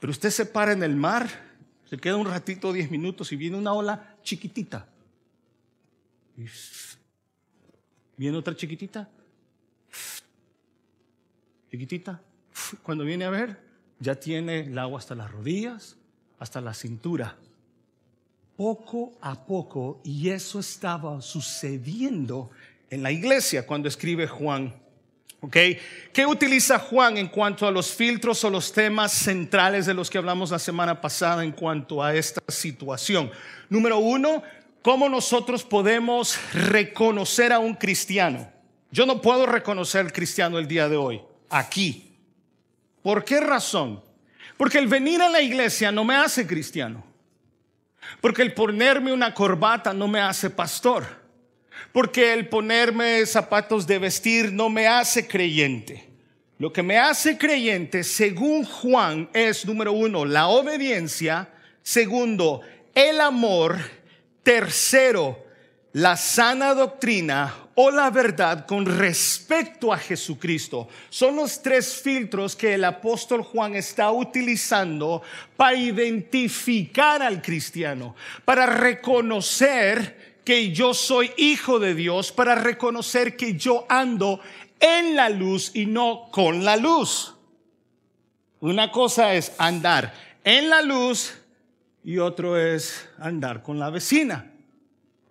Pero 0.00 0.10
usted 0.10 0.30
se 0.30 0.46
para 0.46 0.72
en 0.72 0.82
el 0.82 0.96
mar, 0.96 1.28
se 1.88 1.98
queda 1.98 2.16
un 2.16 2.26
ratito, 2.26 2.72
10 2.72 2.90
minutos, 2.90 3.32
y 3.32 3.36
viene 3.36 3.56
una 3.56 3.72
ola 3.72 4.16
chiquitita. 4.22 4.88
Y 6.36 6.44
viene 8.16 8.36
otra 8.38 8.54
chiquitita 8.54 9.10
chiquitita, 11.76 12.22
cuando 12.82 13.04
viene 13.04 13.26
a 13.26 13.30
ver, 13.30 13.58
ya 13.98 14.14
tiene 14.14 14.60
el 14.60 14.78
agua 14.78 14.98
hasta 14.98 15.14
las 15.14 15.30
rodillas, 15.30 15.96
hasta 16.38 16.60
la 16.62 16.72
cintura. 16.72 17.36
Poco 18.56 19.12
a 19.20 19.44
poco, 19.44 20.00
y 20.02 20.30
eso 20.30 20.58
estaba 20.58 21.20
sucediendo 21.20 22.50
en 22.88 23.02
la 23.02 23.12
iglesia 23.12 23.66
cuando 23.66 23.88
escribe 23.88 24.26
Juan. 24.26 24.74
¿Ok? 25.40 25.56
¿Qué 26.14 26.24
utiliza 26.26 26.78
Juan 26.78 27.18
en 27.18 27.28
cuanto 27.28 27.66
a 27.66 27.70
los 27.70 27.92
filtros 27.92 28.42
o 28.44 28.48
los 28.48 28.72
temas 28.72 29.12
centrales 29.12 29.84
de 29.84 29.92
los 29.92 30.08
que 30.08 30.16
hablamos 30.16 30.50
la 30.50 30.58
semana 30.58 30.98
pasada 30.98 31.44
en 31.44 31.52
cuanto 31.52 32.02
a 32.02 32.14
esta 32.14 32.40
situación? 32.48 33.30
Número 33.68 33.98
uno, 33.98 34.42
¿cómo 34.80 35.10
nosotros 35.10 35.62
podemos 35.62 36.38
reconocer 36.54 37.52
a 37.52 37.58
un 37.58 37.74
cristiano? 37.74 38.50
Yo 38.90 39.04
no 39.04 39.20
puedo 39.20 39.44
reconocer 39.44 40.06
al 40.06 40.12
cristiano 40.12 40.58
el 40.58 40.66
día 40.66 40.88
de 40.88 40.96
hoy 40.96 41.20
aquí. 41.50 42.16
¿Por 43.02 43.24
qué 43.24 43.40
razón? 43.40 44.02
Porque 44.56 44.78
el 44.78 44.86
venir 44.86 45.22
a 45.22 45.28
la 45.28 45.40
iglesia 45.40 45.92
no 45.92 46.04
me 46.04 46.16
hace 46.16 46.46
cristiano. 46.46 47.04
Porque 48.20 48.42
el 48.42 48.54
ponerme 48.54 49.12
una 49.12 49.34
corbata 49.34 49.92
no 49.92 50.08
me 50.08 50.20
hace 50.20 50.50
pastor. 50.50 51.04
Porque 51.92 52.32
el 52.32 52.48
ponerme 52.48 53.24
zapatos 53.26 53.86
de 53.86 53.98
vestir 53.98 54.52
no 54.52 54.68
me 54.68 54.86
hace 54.86 55.26
creyente. 55.26 56.08
Lo 56.58 56.72
que 56.72 56.82
me 56.82 56.98
hace 56.98 57.36
creyente, 57.36 58.02
según 58.02 58.64
Juan, 58.64 59.28
es 59.34 59.66
número 59.66 59.92
uno, 59.92 60.24
la 60.24 60.48
obediencia. 60.48 61.50
Segundo, 61.82 62.62
el 62.94 63.20
amor. 63.20 63.78
Tercero, 64.42 65.44
la 65.92 66.16
sana 66.16 66.72
doctrina 66.72 67.65
o 67.78 67.90
la 67.90 68.10
verdad 68.10 68.66
con 68.66 68.86
respecto 68.86 69.92
a 69.92 69.98
Jesucristo. 69.98 70.88
Son 71.10 71.36
los 71.36 71.62
tres 71.62 72.00
filtros 72.00 72.56
que 72.56 72.74
el 72.74 72.84
apóstol 72.84 73.42
Juan 73.42 73.74
está 73.74 74.10
utilizando 74.10 75.22
para 75.56 75.76
identificar 75.76 77.22
al 77.22 77.42
cristiano, 77.42 78.16
para 78.44 78.64
reconocer 78.66 80.40
que 80.42 80.72
yo 80.72 80.94
soy 80.94 81.30
hijo 81.36 81.78
de 81.78 81.94
Dios, 81.94 82.32
para 82.32 82.54
reconocer 82.54 83.36
que 83.36 83.56
yo 83.56 83.84
ando 83.90 84.40
en 84.80 85.14
la 85.14 85.28
luz 85.28 85.72
y 85.74 85.84
no 85.84 86.28
con 86.30 86.64
la 86.64 86.76
luz. 86.76 87.34
Una 88.60 88.90
cosa 88.90 89.34
es 89.34 89.52
andar 89.58 90.14
en 90.44 90.70
la 90.70 90.80
luz 90.80 91.34
y 92.02 92.16
otro 92.16 92.56
es 92.56 93.06
andar 93.18 93.62
con 93.62 93.78
la 93.78 93.90
vecina, 93.90 94.50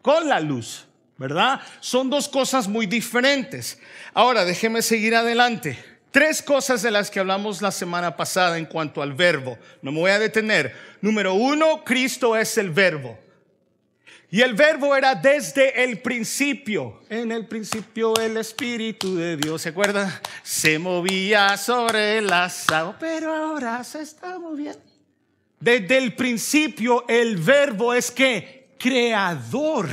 con 0.04 0.28
la 0.28 0.40
luz. 0.40 0.86
¿Verdad? 1.18 1.62
Son 1.80 2.10
dos 2.10 2.28
cosas 2.28 2.68
muy 2.68 2.86
diferentes. 2.86 3.80
Ahora, 4.14 4.46
déjeme 4.46 4.82
seguir 4.82 5.16
adelante. 5.16 5.84
Tres 6.12 6.42
cosas 6.42 6.82
de 6.82 6.92
las 6.92 7.12
que 7.12 7.20
hablamos 7.20 7.62
la 7.62 7.72
semana 7.72 8.16
pasada 8.16 8.58
en 8.58 8.66
cuanto 8.66 9.02
al 9.02 9.14
verbo. 9.14 9.58
No 9.82 9.92
me 9.92 10.00
voy 10.00 10.12
a 10.12 10.20
detener. 10.20 10.74
Número 11.02 11.34
uno, 11.34 11.84
Cristo 11.84 12.36
es 12.36 12.58
el 12.58 12.72
verbo. 12.72 13.20
Y 14.32 14.42
el 14.42 14.54
verbo 14.54 14.96
era 14.96 15.14
desde 15.16 15.84
el 15.84 16.02
principio. 16.02 17.02
En 17.10 17.32
el 17.32 17.46
principio 17.46 18.14
el 18.20 18.38
Espíritu 18.38 19.16
de 19.16 19.38
Dios, 19.38 19.62
¿se 19.62 19.70
acuerdan? 19.70 20.12
Se 20.44 20.80
movía 20.80 21.56
sobre 21.58 22.18
el 22.18 22.32
asado, 22.32 22.96
pero 23.00 23.34
ahora 23.34 23.84
se 23.84 24.02
está 24.02 24.40
moviendo. 24.40 24.82
Desde 25.60 25.98
el 25.98 26.16
principio 26.16 27.06
el 27.08 27.38
verbo 27.38 27.94
es 27.94 28.12
que 28.12 28.70
creador 28.78 29.90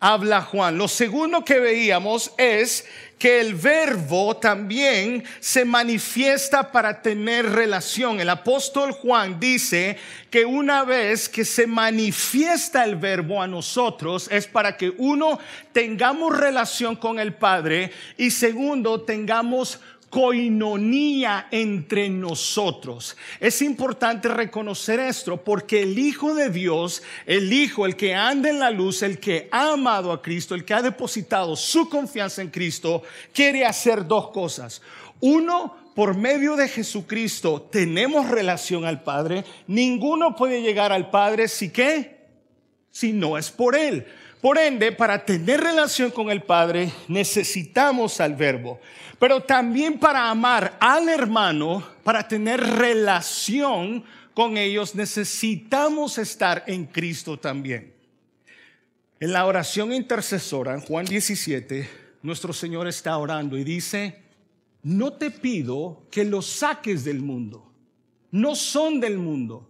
habla 0.00 0.42
Juan. 0.42 0.76
Lo 0.76 0.88
segundo 0.88 1.44
que 1.44 1.58
veíamos 1.58 2.32
es 2.36 2.86
que 3.18 3.40
el 3.40 3.54
verbo 3.54 4.36
también 4.36 5.24
se 5.40 5.64
manifiesta 5.64 6.70
para 6.70 7.00
tener 7.00 7.46
relación. 7.46 8.20
El 8.20 8.28
apóstol 8.28 8.92
Juan 8.92 9.40
dice 9.40 9.96
que 10.30 10.44
una 10.44 10.84
vez 10.84 11.28
que 11.30 11.44
se 11.44 11.66
manifiesta 11.66 12.84
el 12.84 12.96
verbo 12.96 13.40
a 13.40 13.46
nosotros 13.46 14.28
es 14.30 14.46
para 14.46 14.76
que 14.76 14.92
uno 14.98 15.38
tengamos 15.72 16.36
relación 16.36 16.94
con 16.94 17.18
el 17.18 17.32
Padre 17.32 17.90
y 18.18 18.30
segundo 18.30 19.00
tengamos 19.00 19.80
coinonía 20.10 21.48
entre 21.50 22.08
nosotros. 22.08 23.16
Es 23.40 23.60
importante 23.62 24.28
reconocer 24.28 25.00
esto 25.00 25.36
porque 25.36 25.82
el 25.82 25.98
Hijo 25.98 26.34
de 26.34 26.50
Dios, 26.50 27.02
el 27.26 27.52
Hijo, 27.52 27.86
el 27.86 27.96
que 27.96 28.14
anda 28.14 28.48
en 28.48 28.58
la 28.58 28.70
luz, 28.70 29.02
el 29.02 29.18
que 29.18 29.48
ha 29.50 29.72
amado 29.72 30.12
a 30.12 30.22
Cristo, 30.22 30.54
el 30.54 30.64
que 30.64 30.74
ha 30.74 30.82
depositado 30.82 31.56
su 31.56 31.88
confianza 31.88 32.42
en 32.42 32.50
Cristo, 32.50 33.02
quiere 33.32 33.64
hacer 33.64 34.06
dos 34.06 34.30
cosas. 34.30 34.80
Uno, 35.20 35.76
por 35.94 36.14
medio 36.14 36.56
de 36.56 36.68
Jesucristo 36.68 37.68
tenemos 37.72 38.28
relación 38.28 38.84
al 38.84 39.02
Padre. 39.02 39.44
Ninguno 39.66 40.36
puede 40.36 40.60
llegar 40.60 40.92
al 40.92 41.10
Padre 41.10 41.48
si 41.48 41.70
qué, 41.70 42.18
si 42.90 43.12
no 43.14 43.38
es 43.38 43.50
por 43.50 43.74
Él. 43.74 44.06
Por 44.46 44.58
ende, 44.58 44.92
para 44.92 45.24
tener 45.24 45.60
relación 45.60 46.12
con 46.12 46.30
el 46.30 46.40
Padre 46.40 46.92
necesitamos 47.08 48.20
al 48.20 48.36
verbo, 48.36 48.78
pero 49.18 49.42
también 49.42 49.98
para 49.98 50.30
amar 50.30 50.76
al 50.78 51.08
hermano, 51.08 51.84
para 52.04 52.28
tener 52.28 52.60
relación 52.60 54.04
con 54.34 54.56
ellos, 54.56 54.94
necesitamos 54.94 56.18
estar 56.18 56.62
en 56.68 56.86
Cristo 56.86 57.36
también. 57.36 57.92
En 59.18 59.32
la 59.32 59.46
oración 59.46 59.92
intercesora, 59.92 60.80
Juan 60.80 61.06
17, 61.06 61.90
nuestro 62.22 62.52
Señor 62.52 62.86
está 62.86 63.18
orando 63.18 63.58
y 63.58 63.64
dice, 63.64 64.22
no 64.84 65.14
te 65.14 65.32
pido 65.32 66.06
que 66.08 66.24
los 66.24 66.46
saques 66.46 67.02
del 67.02 67.20
mundo, 67.20 67.68
no 68.30 68.54
son 68.54 69.00
del 69.00 69.18
mundo 69.18 69.68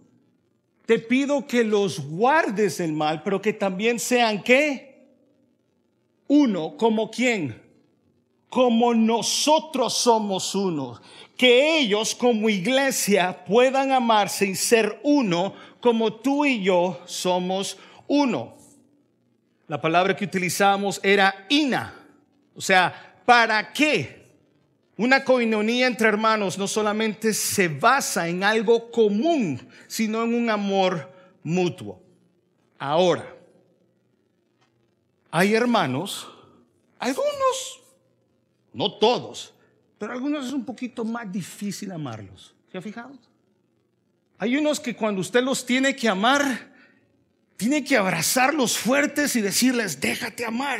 te 0.87 0.99
pido 0.99 1.45
que 1.45 1.65
los 1.65 1.99
guardes 1.99 2.77
del 2.77 2.93
mal, 2.93 3.21
pero 3.21 3.41
que 3.41 3.51
también 3.51 3.99
sean 3.99 4.41
qué? 4.41 5.05
Uno, 6.29 6.77
como 6.77 7.11
quién? 7.11 7.61
Como 8.49 8.93
nosotros 8.93 9.97
somos 9.97 10.55
uno. 10.55 11.01
Que 11.35 11.79
ellos 11.79 12.15
como 12.15 12.47
iglesia 12.47 13.43
puedan 13.45 13.91
amarse 13.91 14.45
y 14.45 14.55
ser 14.55 15.01
uno 15.03 15.53
como 15.81 16.13
tú 16.13 16.45
y 16.45 16.63
yo 16.63 17.01
somos 17.05 17.77
uno. 18.07 18.55
La 19.67 19.81
palabra 19.81 20.15
que 20.15 20.23
utilizamos 20.23 21.01
era 21.03 21.47
ina. 21.49 21.93
O 22.55 22.61
sea, 22.61 23.21
¿para 23.25 23.73
qué? 23.73 24.16
Una 24.97 25.23
coinonía 25.23 25.85
entre 25.85 26.07
hermanos 26.07 26.57
no 26.57 26.67
solamente 26.67 27.31
se 27.33 27.67
basa 27.67 28.27
en 28.27 28.43
algo 28.43 28.89
común, 28.89 29.69
sino 29.87 30.23
en 30.23 30.33
un 30.33 30.49
amor 30.49 31.13
mutuo. 31.43 32.01
Ahora, 32.79 33.35
hay 35.29 35.53
hermanos, 35.53 36.27
algunos, 36.97 37.81
no 38.73 38.97
todos, 38.97 39.53
pero 39.99 40.13
algunos 40.13 40.47
es 40.47 40.53
un 40.53 40.65
poquito 40.65 41.05
más 41.05 41.31
difícil 41.31 41.91
amarlos. 41.91 42.55
¿Se 42.71 42.79
ha 42.79 42.81
fijado? 42.81 43.13
Hay 44.39 44.57
unos 44.57 44.79
que 44.79 44.95
cuando 44.95 45.21
usted 45.21 45.43
los 45.43 45.63
tiene 45.63 45.95
que 45.95 46.09
amar, 46.09 46.73
tiene 47.55 47.83
que 47.83 47.97
abrazarlos 47.97 48.77
fuertes 48.77 49.35
y 49.35 49.41
decirles, 49.41 50.01
déjate 50.01 50.43
amar, 50.43 50.79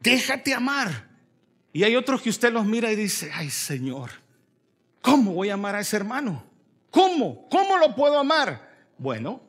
déjate 0.00 0.54
amar. 0.54 1.09
Y 1.72 1.84
hay 1.84 1.96
otros 1.96 2.22
que 2.22 2.30
usted 2.30 2.52
los 2.52 2.66
mira 2.66 2.90
y 2.90 2.96
dice, 2.96 3.30
ay 3.32 3.50
Señor, 3.50 4.10
¿cómo 5.00 5.32
voy 5.32 5.50
a 5.50 5.54
amar 5.54 5.76
a 5.76 5.80
ese 5.80 5.96
hermano? 5.96 6.44
¿Cómo? 6.90 7.48
¿Cómo 7.48 7.78
lo 7.78 7.94
puedo 7.94 8.18
amar? 8.18 8.68
Bueno, 8.98 9.40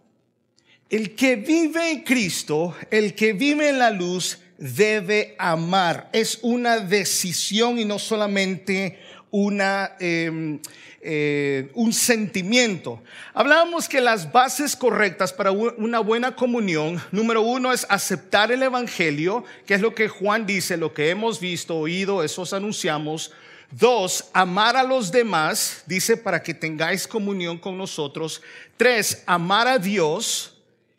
el 0.90 1.16
que 1.16 1.36
vive 1.36 1.92
en 1.92 2.04
Cristo, 2.04 2.76
el 2.92 3.16
que 3.16 3.34
vive 3.34 3.70
en 3.70 3.80
la 3.80 3.90
luz, 3.90 4.40
debe 4.58 5.36
amar. 5.40 6.10
Es 6.14 6.40
una 6.44 6.80
decisión 6.80 7.80
y 7.80 7.86
no 7.86 7.98
solamente 7.98 9.00
una, 9.32 9.96
em, 10.00 10.60
eh, 11.04 11.72
un 11.74 11.94
sentimiento. 11.94 13.02
Hablábamos 13.34 13.90
que 13.90 14.02
las 14.02 14.32
bases 14.32 14.76
correctas 14.76 15.34
para 15.34 15.52
una 15.52 16.00
buena 16.00 16.36
comunión, 16.36 17.02
número 17.12 17.42
uno 17.42 17.74
es 17.74 17.88
aceptar 17.90 18.52
el 18.52 18.62
Evangelio, 18.62 19.44
que 19.66 19.74
es 19.74 19.82
lo 19.82 19.96
que 19.96 20.08
Juan 20.08 20.46
dice, 20.46 20.78
lo 20.78 20.94
que 20.94 21.10
hemos 21.10 21.40
visto, 21.40 21.76
oído, 21.76 22.24
esos 22.24 22.54
anunciamos. 22.54 23.32
Dos, 23.72 24.26
amar 24.34 24.76
a 24.76 24.84
los 24.84 25.12
demás, 25.12 25.84
dice, 25.88 26.18
para 26.18 26.44
que 26.44 26.54
tengáis 26.54 27.08
comunión 27.08 27.58
con 27.58 27.78
nosotros. 27.78 28.42
Tres, 28.78 29.24
amar 29.26 29.68
a 29.68 29.80
Dios. 29.80 30.58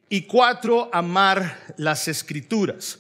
Y 0.09 0.23
cuatro, 0.23 0.90
amar 0.92 1.59
las 1.78 2.06
escrituras. 2.06 2.99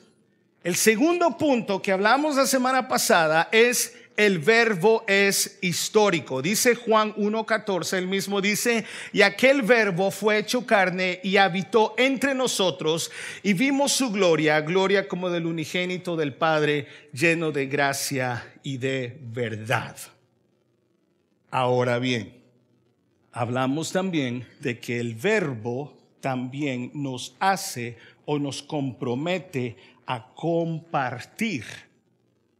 El 0.64 0.76
segundo 0.76 1.36
punto 1.36 1.82
que 1.82 1.92
hablamos 1.92 2.36
la 2.36 2.46
semana 2.46 2.86
pasada 2.86 3.48
es 3.50 3.94
el 4.26 4.38
verbo 4.38 5.04
es 5.08 5.58
histórico. 5.62 6.42
Dice 6.42 6.74
Juan 6.76 7.14
1.14, 7.14 7.98
el 7.98 8.06
mismo 8.06 8.40
dice, 8.40 8.84
y 9.12 9.22
aquel 9.22 9.62
verbo 9.62 10.10
fue 10.10 10.38
hecho 10.38 10.64
carne 10.64 11.20
y 11.24 11.36
habitó 11.38 11.94
entre 11.98 12.34
nosotros 12.34 13.10
y 13.42 13.52
vimos 13.52 13.92
su 13.92 14.12
gloria, 14.12 14.60
gloria 14.60 15.08
como 15.08 15.28
del 15.28 15.46
unigénito 15.46 16.16
del 16.16 16.34
Padre, 16.34 16.86
lleno 17.12 17.50
de 17.50 17.66
gracia 17.66 18.54
y 18.62 18.78
de 18.78 19.18
verdad. 19.20 19.96
Ahora 21.50 21.98
bien, 21.98 22.42
hablamos 23.32 23.92
también 23.92 24.46
de 24.60 24.78
que 24.78 25.00
el 25.00 25.14
verbo 25.14 25.98
también 26.20 26.92
nos 26.94 27.34
hace 27.40 27.96
o 28.24 28.38
nos 28.38 28.62
compromete 28.62 29.76
a 30.06 30.32
compartir, 30.34 31.64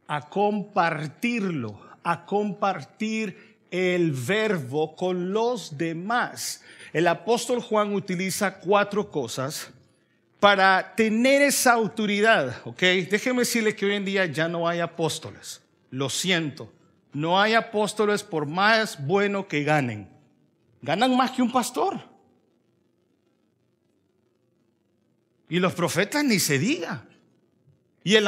a 0.07 0.29
compartirlo, 0.29 1.79
a 2.03 2.25
compartir 2.25 3.57
el 3.71 4.11
verbo 4.11 4.95
con 4.95 5.33
los 5.33 5.77
demás. 5.77 6.63
El 6.91 7.07
apóstol 7.07 7.61
Juan 7.61 7.93
utiliza 7.93 8.59
cuatro 8.59 9.09
cosas 9.09 9.71
para 10.39 10.93
tener 10.95 11.41
esa 11.41 11.73
autoridad, 11.73 12.61
¿ok? 12.65 12.81
Déjeme 13.09 13.39
decirle 13.39 13.75
que 13.75 13.85
hoy 13.85 13.95
en 13.95 14.05
día 14.05 14.25
ya 14.25 14.47
no 14.47 14.67
hay 14.67 14.79
apóstoles. 14.79 15.61
Lo 15.89 16.09
siento, 16.09 16.71
no 17.13 17.39
hay 17.39 17.53
apóstoles 17.53 18.23
por 18.23 18.45
más 18.45 19.03
bueno 19.05 19.47
que 19.47 19.63
ganen. 19.63 20.09
Ganan 20.81 21.15
más 21.15 21.31
que 21.31 21.41
un 21.41 21.51
pastor. 21.51 21.99
Y 25.47 25.59
los 25.59 25.73
profetas 25.73 26.23
ni 26.23 26.39
se 26.39 26.59
diga. 26.59 27.05
Y 28.03 28.15
el, 28.15 28.27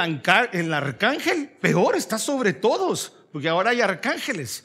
el 0.54 0.74
arcángel, 0.74 1.50
peor, 1.50 1.96
está 1.96 2.18
sobre 2.18 2.54
todos, 2.54 3.14
porque 3.32 3.50
ahora 3.50 3.72
hay 3.72 3.82
arcángeles. 3.82 4.64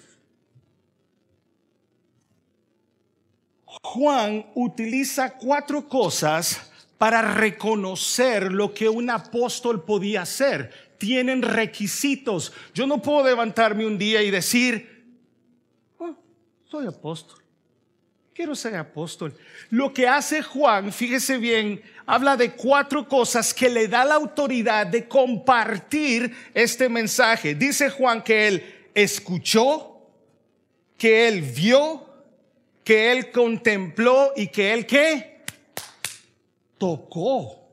Juan 3.82 4.46
utiliza 4.54 5.36
cuatro 5.36 5.88
cosas 5.88 6.70
para 6.98 7.22
reconocer 7.22 8.52
lo 8.52 8.74
que 8.74 8.88
un 8.88 9.10
apóstol 9.10 9.84
podía 9.84 10.22
hacer. 10.22 10.94
Tienen 10.98 11.42
requisitos. 11.42 12.52
Yo 12.74 12.86
no 12.86 13.00
puedo 13.00 13.24
levantarme 13.24 13.86
un 13.86 13.96
día 13.96 14.22
y 14.22 14.30
decir, 14.30 15.16
oh, 15.98 16.14
soy 16.66 16.86
apóstol. 16.86 17.39
Quiero 18.40 18.56
ser 18.56 18.74
apóstol. 18.76 19.36
Lo 19.68 19.92
que 19.92 20.08
hace 20.08 20.40
Juan, 20.40 20.94
fíjese 20.94 21.36
bien, 21.36 21.82
habla 22.06 22.38
de 22.38 22.52
cuatro 22.52 23.06
cosas 23.06 23.52
que 23.52 23.68
le 23.68 23.86
da 23.86 24.02
la 24.02 24.14
autoridad 24.14 24.86
de 24.86 25.06
compartir 25.06 26.34
este 26.54 26.88
mensaje. 26.88 27.54
Dice 27.54 27.90
Juan 27.90 28.22
que 28.22 28.48
él 28.48 28.88
escuchó, 28.94 30.06
que 30.96 31.28
él 31.28 31.42
vio, 31.42 32.08
que 32.82 33.12
él 33.12 33.30
contempló 33.30 34.32
y 34.34 34.46
que 34.46 34.72
él 34.72 34.86
qué? 34.86 35.42
Tocó. 36.78 37.68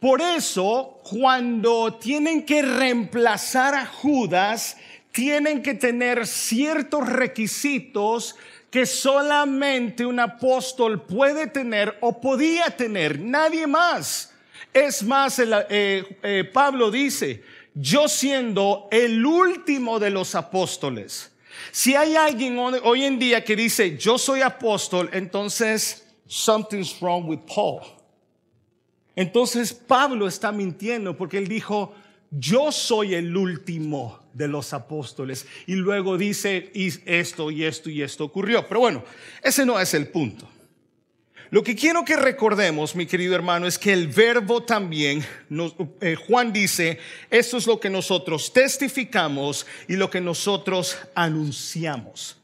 Por 0.00 0.20
eso, 0.22 1.00
cuando 1.08 2.00
tienen 2.00 2.44
que 2.44 2.62
reemplazar 2.62 3.76
a 3.76 3.86
Judas, 3.86 4.76
tienen 5.14 5.62
que 5.62 5.74
tener 5.74 6.26
ciertos 6.26 7.08
requisitos 7.08 8.34
que 8.74 8.86
solamente 8.86 10.04
un 10.04 10.18
apóstol 10.18 11.00
puede 11.00 11.46
tener 11.46 11.96
o 12.00 12.20
podía 12.20 12.76
tener, 12.76 13.20
nadie 13.20 13.68
más. 13.68 14.34
Es 14.72 15.00
más, 15.04 15.38
eh, 15.38 16.18
eh, 16.24 16.50
Pablo 16.52 16.90
dice, 16.90 17.44
yo 17.72 18.08
siendo 18.08 18.88
el 18.90 19.24
último 19.24 20.00
de 20.00 20.10
los 20.10 20.34
apóstoles, 20.34 21.30
si 21.70 21.94
hay 21.94 22.16
alguien 22.16 22.58
hoy 22.58 23.04
en 23.04 23.20
día 23.20 23.44
que 23.44 23.54
dice, 23.54 23.96
yo 23.96 24.18
soy 24.18 24.40
apóstol, 24.40 25.08
entonces 25.12 26.04
something's 26.26 26.98
wrong 27.00 27.28
with 27.28 27.42
Paul. 27.46 27.80
Entonces 29.14 29.72
Pablo 29.72 30.26
está 30.26 30.50
mintiendo 30.50 31.16
porque 31.16 31.38
él 31.38 31.46
dijo, 31.46 31.94
yo 32.28 32.72
soy 32.72 33.14
el 33.14 33.36
último 33.36 34.23
de 34.34 34.48
los 34.48 34.74
apóstoles. 34.74 35.46
Y 35.66 35.76
luego 35.76 36.18
dice, 36.18 36.70
y 36.74 36.92
esto 37.06 37.50
y 37.50 37.64
esto 37.64 37.88
y 37.88 38.02
esto 38.02 38.24
ocurrió. 38.24 38.66
Pero 38.68 38.80
bueno, 38.80 39.04
ese 39.42 39.64
no 39.64 39.80
es 39.80 39.94
el 39.94 40.08
punto. 40.08 40.48
Lo 41.50 41.62
que 41.62 41.76
quiero 41.76 42.04
que 42.04 42.16
recordemos, 42.16 42.96
mi 42.96 43.06
querido 43.06 43.34
hermano, 43.34 43.66
es 43.66 43.78
que 43.78 43.92
el 43.92 44.08
verbo 44.08 44.64
también, 44.64 45.24
eh, 46.00 46.16
Juan 46.16 46.52
dice, 46.52 46.98
esto 47.30 47.58
es 47.58 47.66
lo 47.66 47.78
que 47.78 47.90
nosotros 47.90 48.52
testificamos 48.52 49.64
y 49.86 49.94
lo 49.94 50.10
que 50.10 50.20
nosotros 50.20 50.98
anunciamos. 51.14 52.38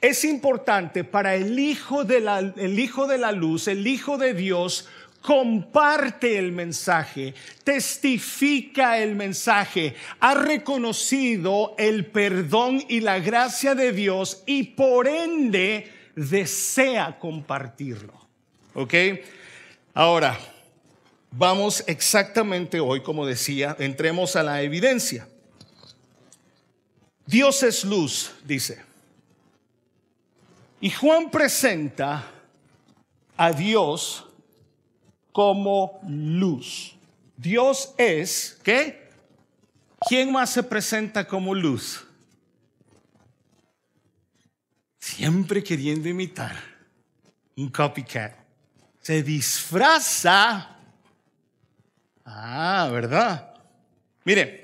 Es 0.00 0.24
importante 0.24 1.04
para 1.04 1.34
el 1.34 1.58
hijo 1.58 2.04
de 2.04 2.20
la, 2.20 2.38
el 2.38 2.78
hijo 2.78 3.06
de 3.06 3.18
la 3.18 3.32
luz, 3.32 3.68
el 3.68 3.86
hijo 3.86 4.16
de 4.16 4.32
Dios, 4.32 4.88
comparte 5.24 6.38
el 6.38 6.52
mensaje, 6.52 7.32
testifica 7.64 8.98
el 8.98 9.14
mensaje, 9.14 9.96
ha 10.20 10.34
reconocido 10.34 11.74
el 11.78 12.04
perdón 12.04 12.84
y 12.90 13.00
la 13.00 13.20
gracia 13.20 13.74
de 13.74 13.92
Dios 13.92 14.42
y 14.44 14.64
por 14.64 15.08
ende 15.08 15.90
desea 16.14 17.18
compartirlo. 17.18 18.12
¿Ok? 18.74 18.92
Ahora, 19.94 20.38
vamos 21.30 21.82
exactamente 21.86 22.78
hoy, 22.78 23.02
como 23.02 23.24
decía, 23.24 23.74
entremos 23.78 24.36
a 24.36 24.42
la 24.42 24.60
evidencia. 24.60 25.26
Dios 27.24 27.62
es 27.62 27.82
luz, 27.82 28.34
dice. 28.44 28.78
Y 30.82 30.90
Juan 30.90 31.30
presenta 31.30 32.30
a 33.38 33.52
Dios 33.52 34.26
como 35.34 35.98
luz. 36.06 36.94
Dios 37.36 37.92
es, 37.98 38.56
¿qué? 38.62 39.10
¿Quién 40.08 40.30
más 40.30 40.50
se 40.50 40.62
presenta 40.62 41.26
como 41.26 41.52
luz? 41.52 42.06
Siempre 45.00 45.64
queriendo 45.64 46.08
imitar 46.08 46.54
un 47.56 47.68
copycat. 47.68 48.32
Se 49.00 49.24
disfraza. 49.24 50.76
Ah, 52.24 52.88
¿verdad? 52.92 53.56
Mire, 54.24 54.63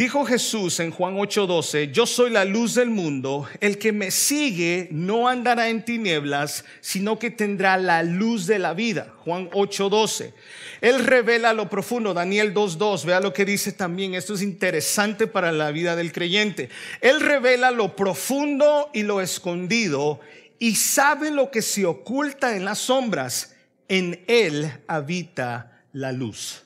Dijo 0.00 0.24
Jesús 0.24 0.80
en 0.80 0.92
Juan 0.92 1.18
8:12, 1.18 1.92
yo 1.92 2.06
soy 2.06 2.30
la 2.30 2.46
luz 2.46 2.74
del 2.74 2.88
mundo, 2.88 3.46
el 3.60 3.76
que 3.76 3.92
me 3.92 4.10
sigue 4.10 4.88
no 4.90 5.28
andará 5.28 5.68
en 5.68 5.84
tinieblas, 5.84 6.64
sino 6.80 7.18
que 7.18 7.30
tendrá 7.30 7.76
la 7.76 8.02
luz 8.02 8.46
de 8.46 8.58
la 8.58 8.72
vida. 8.72 9.12
Juan 9.18 9.50
8:12. 9.52 10.32
Él 10.80 11.04
revela 11.04 11.52
lo 11.52 11.68
profundo, 11.68 12.14
Daniel 12.14 12.54
2:2, 12.54 13.04
vea 13.04 13.20
lo 13.20 13.34
que 13.34 13.44
dice 13.44 13.72
también, 13.72 14.14
esto 14.14 14.32
es 14.32 14.40
interesante 14.40 15.26
para 15.26 15.52
la 15.52 15.70
vida 15.70 15.94
del 15.96 16.12
creyente. 16.12 16.70
Él 17.02 17.20
revela 17.20 17.70
lo 17.70 17.94
profundo 17.94 18.88
y 18.94 19.02
lo 19.02 19.20
escondido 19.20 20.20
y 20.58 20.76
sabe 20.76 21.30
lo 21.30 21.50
que 21.50 21.60
se 21.60 21.84
oculta 21.84 22.56
en 22.56 22.64
las 22.64 22.78
sombras. 22.78 23.54
En 23.86 24.24
él 24.28 24.72
habita 24.86 25.84
la 25.92 26.10
luz. 26.12 26.62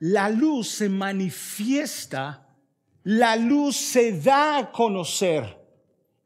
La 0.00 0.30
luz 0.30 0.68
se 0.68 0.88
manifiesta 0.88 2.42
la 3.06 3.36
luz 3.36 3.76
se 3.76 4.20
da 4.20 4.58
a 4.58 4.72
conocer. 4.72 5.44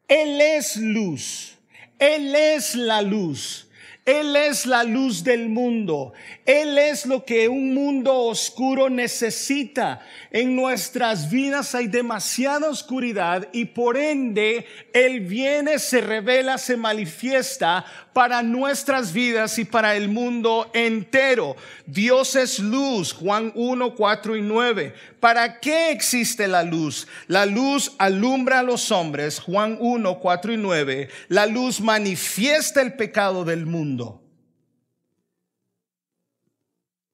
Él 0.09 0.41
es 0.41 0.79
luz. 0.79 1.59
Él 1.99 2.35
es 2.35 2.75
la 2.75 3.03
luz. 3.03 3.69
Él 4.07 4.35
es 4.35 4.65
la 4.65 4.83
luz 4.83 5.23
del 5.23 5.49
mundo. 5.51 6.13
Él 6.47 6.79
es 6.79 7.05
lo 7.05 7.25
que 7.25 7.49
un 7.49 7.75
mundo 7.75 8.15
oscuro 8.15 8.89
necesita. 8.89 10.01
En 10.31 10.57
nuestras 10.57 11.31
vidas 11.31 11.75
hay 11.75 11.87
demasiada 11.87 12.69
oscuridad 12.69 13.49
y 13.53 13.67
por 13.67 13.97
ende 13.99 14.67
Él 14.95 15.21
viene, 15.21 15.79
se 15.79 16.01
revela, 16.01 16.57
se 16.57 16.77
manifiesta 16.77 17.85
para 18.13 18.43
nuestras 18.43 19.13
vidas 19.13 19.59
y 19.59 19.65
para 19.65 19.95
el 19.97 20.09
mundo 20.09 20.71
entero. 20.73 21.57
Dios 21.87 22.37
es 22.37 22.59
luz, 22.59 23.13
Juan 23.13 23.53
1, 23.55 23.95
4 23.95 24.37
y 24.37 24.43
9. 24.43 24.95
¿Para 25.21 25.61
qué 25.61 25.91
existe 25.91 26.49
la 26.49 26.63
luz? 26.63 27.07
La 27.27 27.47
luz 27.47 27.93
alumbra 27.99 28.61
a 28.61 28.63
los 28.63 28.91
hombres, 28.91 29.39
Juan 29.39 29.77
1, 29.79 30.19
4 30.19 30.53
y 30.55 30.57
9. 30.57 31.09
La 31.29 31.47
luz 31.47 31.81
manifiesta 31.81 32.81
el 32.81 32.95
pecado 32.95 33.45
del 33.45 33.67
mundo. 33.67 33.90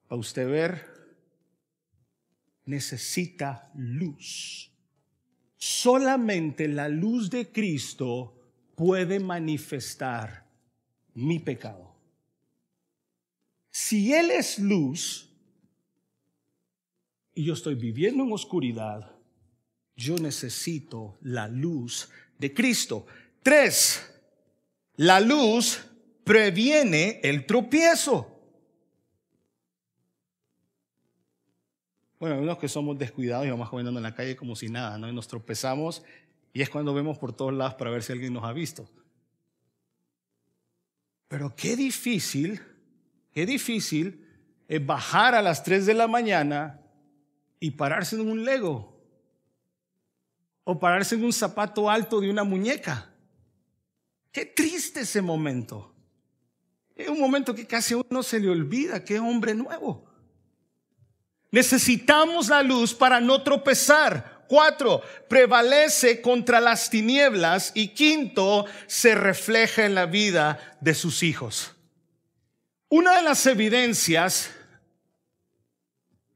Para 0.08 0.20
usted 0.20 0.48
ver, 0.48 0.86
necesita 2.64 3.70
luz. 3.74 4.70
Solamente 5.56 6.68
la 6.68 6.88
luz 6.88 7.30
de 7.30 7.50
Cristo 7.50 8.34
puede 8.74 9.18
manifestar 9.18 10.46
mi 11.14 11.38
pecado. 11.38 11.94
Si 13.70 14.12
Él 14.12 14.30
es 14.30 14.58
luz 14.58 15.28
y 17.34 17.44
yo 17.44 17.54
estoy 17.54 17.74
viviendo 17.74 18.24
en 18.24 18.32
oscuridad, 18.32 19.16
yo 19.96 20.16
necesito 20.16 21.18
la 21.22 21.48
luz 21.48 22.10
de 22.38 22.52
Cristo. 22.52 23.06
Tres, 23.42 24.10
la 24.96 25.20
luz 25.20 25.84
previene 26.26 27.20
el 27.22 27.46
tropiezo. 27.46 28.36
Bueno, 32.18 32.34
hay 32.34 32.42
unos 32.42 32.58
que 32.58 32.68
somos 32.68 32.98
descuidados 32.98 33.46
y 33.46 33.50
vamos 33.50 33.70
caminando 33.70 34.00
en 34.00 34.02
la 34.02 34.14
calle 34.16 34.34
como 34.34 34.56
si 34.56 34.68
nada, 34.68 34.98
¿no? 34.98 35.08
Y 35.08 35.14
nos 35.14 35.28
tropezamos 35.28 36.02
y 36.52 36.62
es 36.62 36.68
cuando 36.68 36.92
vemos 36.92 37.16
por 37.16 37.32
todos 37.32 37.54
lados 37.54 37.74
para 37.74 37.92
ver 37.92 38.02
si 38.02 38.12
alguien 38.12 38.32
nos 38.32 38.42
ha 38.42 38.52
visto. 38.52 38.90
Pero 41.28 41.54
qué 41.54 41.76
difícil, 41.76 42.60
qué 43.32 43.46
difícil 43.46 44.26
es 44.66 44.84
bajar 44.84 45.36
a 45.36 45.42
las 45.42 45.62
3 45.62 45.86
de 45.86 45.94
la 45.94 46.08
mañana 46.08 46.80
y 47.60 47.70
pararse 47.70 48.16
en 48.16 48.28
un 48.28 48.44
lego. 48.44 49.00
O 50.64 50.80
pararse 50.80 51.14
en 51.14 51.24
un 51.24 51.32
zapato 51.32 51.88
alto 51.88 52.20
de 52.20 52.30
una 52.30 52.42
muñeca. 52.42 53.12
Qué 54.32 54.44
triste 54.44 55.02
ese 55.02 55.22
momento. 55.22 55.95
Es 56.96 57.08
un 57.08 57.20
momento 57.20 57.54
que 57.54 57.66
casi 57.66 57.92
a 57.92 57.98
uno 57.98 58.22
se 58.22 58.40
le 58.40 58.48
olvida 58.48 59.04
que 59.04 59.18
hombre 59.18 59.54
nuevo. 59.54 60.04
Necesitamos 61.50 62.48
la 62.48 62.62
luz 62.62 62.94
para 62.94 63.20
no 63.20 63.42
tropezar. 63.42 64.44
Cuatro, 64.48 65.02
prevalece 65.28 66.22
contra 66.22 66.60
las 66.60 66.88
tinieblas. 66.88 67.72
Y 67.74 67.88
quinto, 67.88 68.64
se 68.86 69.14
refleja 69.14 69.84
en 69.84 69.94
la 69.94 70.06
vida 70.06 70.78
de 70.80 70.94
sus 70.94 71.22
hijos. 71.22 71.72
Una 72.88 73.16
de 73.16 73.22
las 73.22 73.44
evidencias 73.46 74.50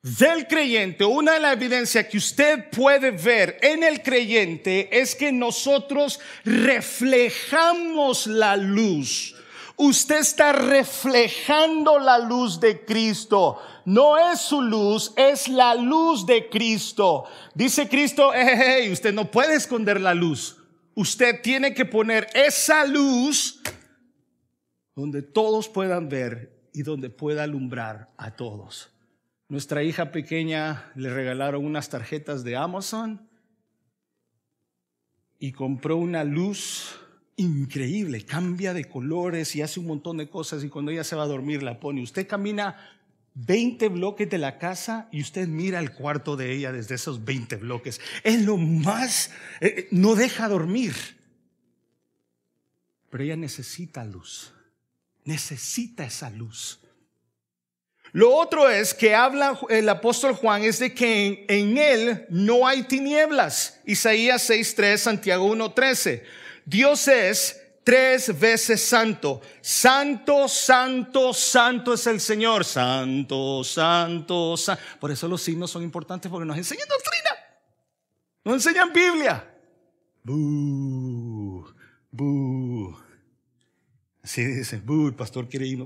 del 0.03 0.46
creyente, 0.46 1.05
una 1.05 1.33
de 1.35 1.40
las 1.40 1.53
evidencias 1.53 2.07
que 2.07 2.18
usted 2.18 2.70
puede 2.70 3.11
ver 3.11 3.59
en 3.62 3.83
el 3.83 4.03
creyente 4.03 4.88
es 4.99 5.14
que 5.14 5.31
nosotros 5.31 6.20
reflejamos 6.44 8.27
la 8.27 8.57
luz. 8.57 9.37
Usted 9.83 10.21
está 10.21 10.53
reflejando 10.53 11.99
la 11.99 12.19
luz 12.19 12.61
de 12.61 12.85
Cristo 12.85 13.59
no 13.90 14.16
es 14.19 14.40
su 14.40 14.62
luz, 14.62 15.12
es 15.16 15.49
la 15.49 15.75
luz 15.75 16.25
de 16.25 16.49
Cristo. 16.49 17.25
Dice 17.55 17.88
Cristo, 17.88 18.31
hey, 18.33 18.90
usted 18.93 19.12
no 19.12 19.31
puede 19.31 19.57
esconder 19.57 20.01
la 20.01 20.14
luz. 20.14 20.59
Usted 20.95 21.43
tiene 21.43 21.75
que 21.75 21.85
poner 21.85 22.29
esa 22.35 22.85
luz 22.85 23.61
donde 24.95 25.23
todos 25.23 25.69
puedan 25.69 26.09
ver 26.09 26.69
y 26.73 26.83
donde 26.83 27.11
pueda 27.11 27.43
alumbrar 27.43 28.12
a 28.16 28.37
todos. 28.37 28.90
Nuestra 29.49 29.83
hija 29.83 30.12
pequeña 30.12 30.93
le 30.95 31.12
regalaron 31.12 31.64
unas 31.64 31.88
tarjetas 31.88 32.45
de 32.45 32.57
Amazon 32.57 33.29
y 35.40 35.51
compró 35.51 35.97
una 35.97 36.23
luz 36.23 36.99
increíble, 37.40 38.24
cambia 38.24 38.74
de 38.74 38.85
colores 38.85 39.57
y 39.57 39.62
hace 39.62 39.81
un 39.81 39.87
montón 39.87 40.18
de 40.18 40.29
cosas 40.29 40.62
y 40.62 40.68
cuando 40.68 40.90
ella 40.90 41.05
se 41.05 41.16
va 41.16 41.22
a 41.22 41.26
dormir 41.26 41.62
la 41.62 41.81
pone. 41.81 42.03
Usted 42.03 42.26
camina 42.26 42.76
20 43.35 43.88
bloques 43.88 44.29
de 44.29 44.38
la 44.38 44.59
casa 44.59 45.09
y 45.11 45.22
usted 45.22 45.48
mira 45.48 45.79
el 45.81 45.92
cuarto 45.92 46.37
de 46.37 46.53
ella 46.53 46.70
desde 46.70 46.96
esos 46.96 47.24
20 47.24 47.57
bloques. 47.57 48.00
Es 48.24 48.42
lo 48.42 48.59
más, 48.59 49.31
eh, 49.61 49.74
eh, 49.76 49.88
no 49.90 50.14
deja 50.14 50.48
dormir. 50.48 50.94
Pero 53.09 53.24
ella 53.24 53.37
necesita 53.37 54.05
luz, 54.05 54.53
necesita 55.24 56.05
esa 56.05 56.29
luz. 56.31 56.81
Lo 58.12 58.35
otro 58.35 58.68
es 58.68 58.92
que 58.92 59.14
habla 59.14 59.59
el 59.68 59.88
apóstol 59.88 60.35
Juan 60.35 60.62
es 60.62 60.81
de 60.81 60.92
que 60.92 61.26
en, 61.26 61.44
en 61.48 61.79
él 61.79 62.26
no 62.29 62.66
hay 62.66 62.83
tinieblas. 62.83 63.81
Isaías 63.87 64.50
6.3, 64.50 64.96
Santiago 64.98 65.48
1.13. 65.55 66.22
Dios 66.64 67.09
es 67.09 67.61
tres 67.85 68.38
veces 68.38 68.81
santo. 68.83 69.40
Santo, 69.61 70.49
santo, 70.49 71.33
santo 71.35 71.94
es 71.94 72.07
el 72.07 72.20
Señor. 72.20 72.64
Santo, 72.64 73.64
santo, 73.64 74.57
santo. 74.57 74.83
Por 75.01 75.11
eso 75.11 75.29
los 75.29 75.42
signos 75.42 75.70
son 75.70 75.83
importantes 75.83 76.31
porque 76.31 76.46
nos 76.46 76.57
enseñan 76.57 76.88
doctrina. 76.88 77.31
Nos 78.44 78.55
enseñan 78.55 78.92
Biblia. 78.92 79.46
Bú, 80.23 81.66
bú. 82.11 82.96
Así 84.23 84.44
dice, 84.44 84.79
bú, 84.79 85.09
el 85.09 85.14
pastor 85.14 85.49
quiere 85.49 85.66
ir. 85.66 85.85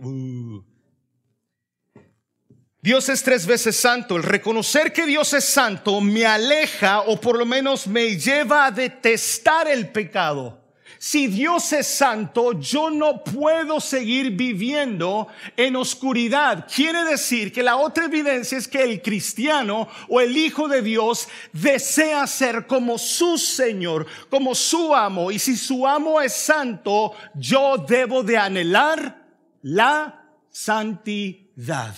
Dios 2.82 3.08
es 3.08 3.22
tres 3.22 3.46
veces 3.46 3.76
santo. 3.76 4.16
El 4.16 4.22
reconocer 4.22 4.92
que 4.92 5.06
Dios 5.06 5.32
es 5.32 5.44
santo 5.44 6.00
me 6.02 6.26
aleja 6.26 7.00
o 7.00 7.18
por 7.18 7.38
lo 7.38 7.46
menos 7.46 7.86
me 7.86 8.18
lleva 8.18 8.66
a 8.66 8.70
detestar 8.70 9.68
el 9.68 9.90
pecado. 9.90 10.63
Si 10.98 11.26
Dios 11.26 11.72
es 11.72 11.86
santo, 11.86 12.58
yo 12.58 12.90
no 12.90 13.22
puedo 13.22 13.80
seguir 13.80 14.30
viviendo 14.30 15.28
en 15.56 15.76
oscuridad. 15.76 16.66
Quiere 16.72 17.04
decir 17.04 17.52
que 17.52 17.62
la 17.62 17.76
otra 17.76 18.06
evidencia 18.06 18.56
es 18.56 18.68
que 18.68 18.82
el 18.82 19.02
cristiano 19.02 19.88
o 20.08 20.20
el 20.20 20.36
Hijo 20.36 20.68
de 20.68 20.82
Dios 20.82 21.28
desea 21.52 22.26
ser 22.26 22.66
como 22.66 22.98
su 22.98 23.38
Señor, 23.38 24.06
como 24.30 24.54
su 24.54 24.94
amo. 24.94 25.30
Y 25.30 25.38
si 25.38 25.56
su 25.56 25.86
amo 25.86 26.20
es 26.20 26.32
santo, 26.32 27.12
yo 27.34 27.76
debo 27.78 28.22
de 28.22 28.38
anhelar 28.38 29.22
la 29.62 30.22
santidad 30.50 31.94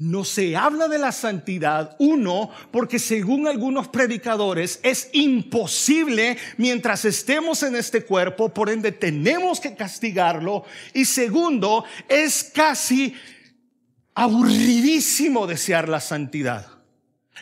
no 0.00 0.24
se 0.24 0.56
habla 0.56 0.88
de 0.88 0.98
la 0.98 1.12
santidad, 1.12 1.94
uno, 1.98 2.50
porque 2.70 2.98
según 2.98 3.46
algunos 3.46 3.88
predicadores 3.88 4.80
es 4.82 5.10
imposible 5.12 6.38
mientras 6.56 7.04
estemos 7.04 7.62
en 7.62 7.76
este 7.76 8.04
cuerpo, 8.06 8.48
por 8.48 8.70
ende 8.70 8.92
tenemos 8.92 9.60
que 9.60 9.74
castigarlo, 9.74 10.64
y 10.94 11.04
segundo, 11.04 11.84
es 12.08 12.50
casi 12.54 13.14
aburridísimo 14.14 15.46
desear 15.46 15.86
la 15.86 16.00
santidad. 16.00 16.66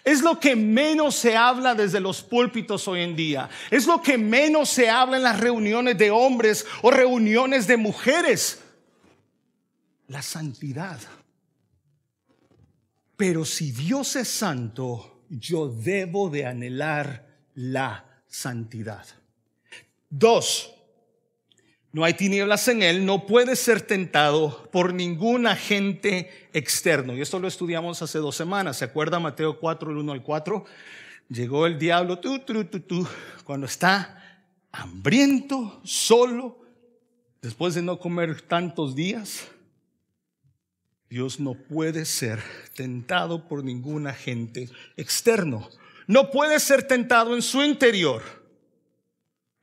Es 0.03 0.23
lo 0.23 0.41
que 0.41 0.57
menos 0.57 1.15
se 1.15 1.37
habla 1.37 1.77
desde 1.77 2.01
los 2.01 2.23
púlpitos 2.23 2.89
hoy 2.89 3.03
en 3.03 3.15
día. 3.15 3.49
Es 3.71 3.87
lo 3.87 4.03
que 4.03 4.19
menos 4.19 4.69
se 4.69 4.91
habla 4.91 5.17
en 5.17 5.23
las 5.23 5.39
reuniones 5.39 5.97
de 5.97 6.11
hombres 6.11 6.67
o 6.83 6.91
reuniones 6.91 7.69
de 7.69 7.77
mujeres. 7.77 8.61
La 10.09 10.23
santidad. 10.23 10.99
Pero 13.19 13.45
si 13.45 13.73
Dios 13.73 14.15
es 14.15 14.29
santo, 14.29 15.25
yo 15.29 15.67
debo 15.69 16.31
de 16.31 16.47
anhelar 16.47 17.27
la 17.57 18.23
santidad. 18.29 19.05
Dos, 20.09 20.73
no 21.91 22.05
hay 22.05 22.15
tinieblas 22.15 22.69
en 22.69 22.81
él, 22.81 23.05
no 23.05 23.27
puede 23.27 23.57
ser 23.57 23.81
tentado 23.81 24.71
por 24.71 24.95
ningún 24.95 25.49
agente 25.49 26.49
externo. 26.53 27.13
Y 27.17 27.21
esto 27.21 27.41
lo 27.41 27.49
estudiamos 27.49 28.01
hace 28.03 28.19
dos 28.19 28.37
semanas. 28.37 28.77
¿Se 28.77 28.85
acuerda 28.85 29.19
Mateo 29.19 29.59
4, 29.59 29.91
el 29.91 29.97
1 29.97 30.13
al 30.13 30.23
4? 30.23 30.65
Llegó 31.29 31.67
el 31.67 31.77
diablo, 31.77 32.21
tú, 32.21 32.39
tú, 32.39 32.65
tú, 32.67 32.79
tú, 32.79 33.09
cuando 33.43 33.67
está 33.67 34.47
hambriento, 34.71 35.81
solo, 35.83 36.65
después 37.43 37.75
de 37.75 37.83
no 37.83 37.99
comer 37.99 38.43
tantos 38.43 38.95
días. 38.95 39.49
Dios 41.11 41.41
no 41.41 41.55
puede 41.55 42.05
ser 42.05 42.41
tentado 42.75 43.49
por 43.49 43.65
ningún 43.65 44.07
agente 44.07 44.69
externo. 44.97 45.69
No 46.07 46.31
puede 46.31 46.61
ser 46.61 46.83
tentado 46.83 47.35
en 47.35 47.43
su 47.43 47.63
interior 47.63 48.23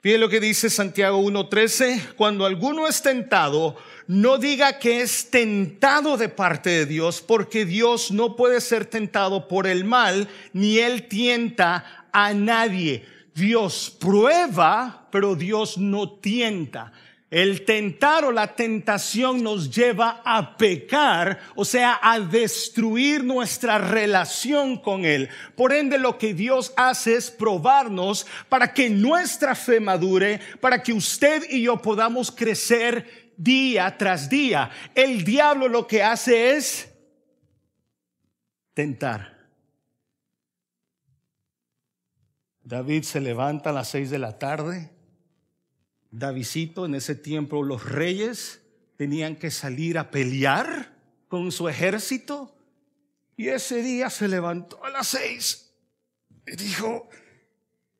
Fíjense 0.05 0.21
lo 0.21 0.29
que 0.29 0.39
dice 0.39 0.69
Santiago 0.69 1.19
1.13, 1.19 2.13
cuando 2.15 2.45
alguno 2.45 2.87
es 2.87 3.01
tentado, 3.01 3.75
no 4.05 4.37
diga 4.37 4.77
que 4.77 5.01
es 5.01 5.31
tentado 5.31 6.15
de 6.15 6.29
parte 6.29 6.69
de 6.69 6.85
Dios, 6.85 7.23
porque 7.23 7.65
Dios 7.65 8.11
no 8.11 8.35
puede 8.35 8.61
ser 8.61 8.85
tentado 8.85 9.47
por 9.47 9.65
el 9.65 9.83
mal, 9.83 10.29
ni 10.53 10.77
él 10.77 11.07
tienta 11.07 12.05
a 12.11 12.35
nadie. 12.35 13.03
Dios 13.33 13.97
prueba, 13.99 15.07
pero 15.11 15.33
Dios 15.33 15.79
no 15.79 16.19
tienta. 16.19 16.93
El 17.31 17.65
tentar 17.65 18.23
o 18.23 18.31
la 18.31 18.55
tentación 18.55 19.41
nos 19.41 19.75
lleva 19.75 20.21
a 20.23 20.57
pecar, 20.57 21.39
o 21.55 21.65
sea, 21.65 21.99
a 22.01 22.19
destruir 22.19 23.23
nuestra 23.23 23.79
relación 23.79 24.77
con 24.77 25.05
Él. 25.05 25.29
Por 25.55 25.73
ende, 25.73 25.97
lo 25.97 26.19
que 26.19 26.35
Dios 26.35 26.71
hace 26.77 27.15
es 27.15 27.31
probarnos 27.31 28.27
para 28.47 28.73
que 28.73 28.91
nuestra 28.91 29.55
fe 29.55 29.79
madure, 29.79 30.39
para 30.61 30.83
que 30.83 30.93
usted 30.93 31.43
y 31.49 31.63
yo 31.63 31.81
podamos 31.81 32.31
crecer 32.31 33.33
día 33.35 33.97
tras 33.97 34.29
día. 34.29 34.69
El 34.93 35.23
diablo 35.23 35.67
lo 35.67 35.87
que 35.87 36.03
hace 36.03 36.55
es 36.55 36.93
tentar. 38.75 39.35
David 42.61 43.03
se 43.03 43.19
levanta 43.19 43.71
a 43.71 43.73
las 43.73 43.89
seis 43.89 44.11
de 44.11 44.19
la 44.19 44.37
tarde 44.37 44.94
Davidito, 46.17 46.85
en 46.85 46.95
ese 46.95 47.15
tiempo 47.15 47.61
los 47.61 47.83
reyes 47.83 48.61
tenían 48.97 49.35
que 49.35 49.51
salir 49.51 49.97
a 49.97 50.11
pelear 50.11 50.95
con 51.27 51.51
su 51.51 51.67
ejército. 51.67 52.55
Y 53.35 53.49
ese 53.49 53.81
día 53.81 54.09
se 54.09 54.27
levantó 54.29 54.83
a 54.85 54.89
las 54.89 55.07
seis 55.07 55.73
y 56.47 56.55
dijo, 56.55 57.09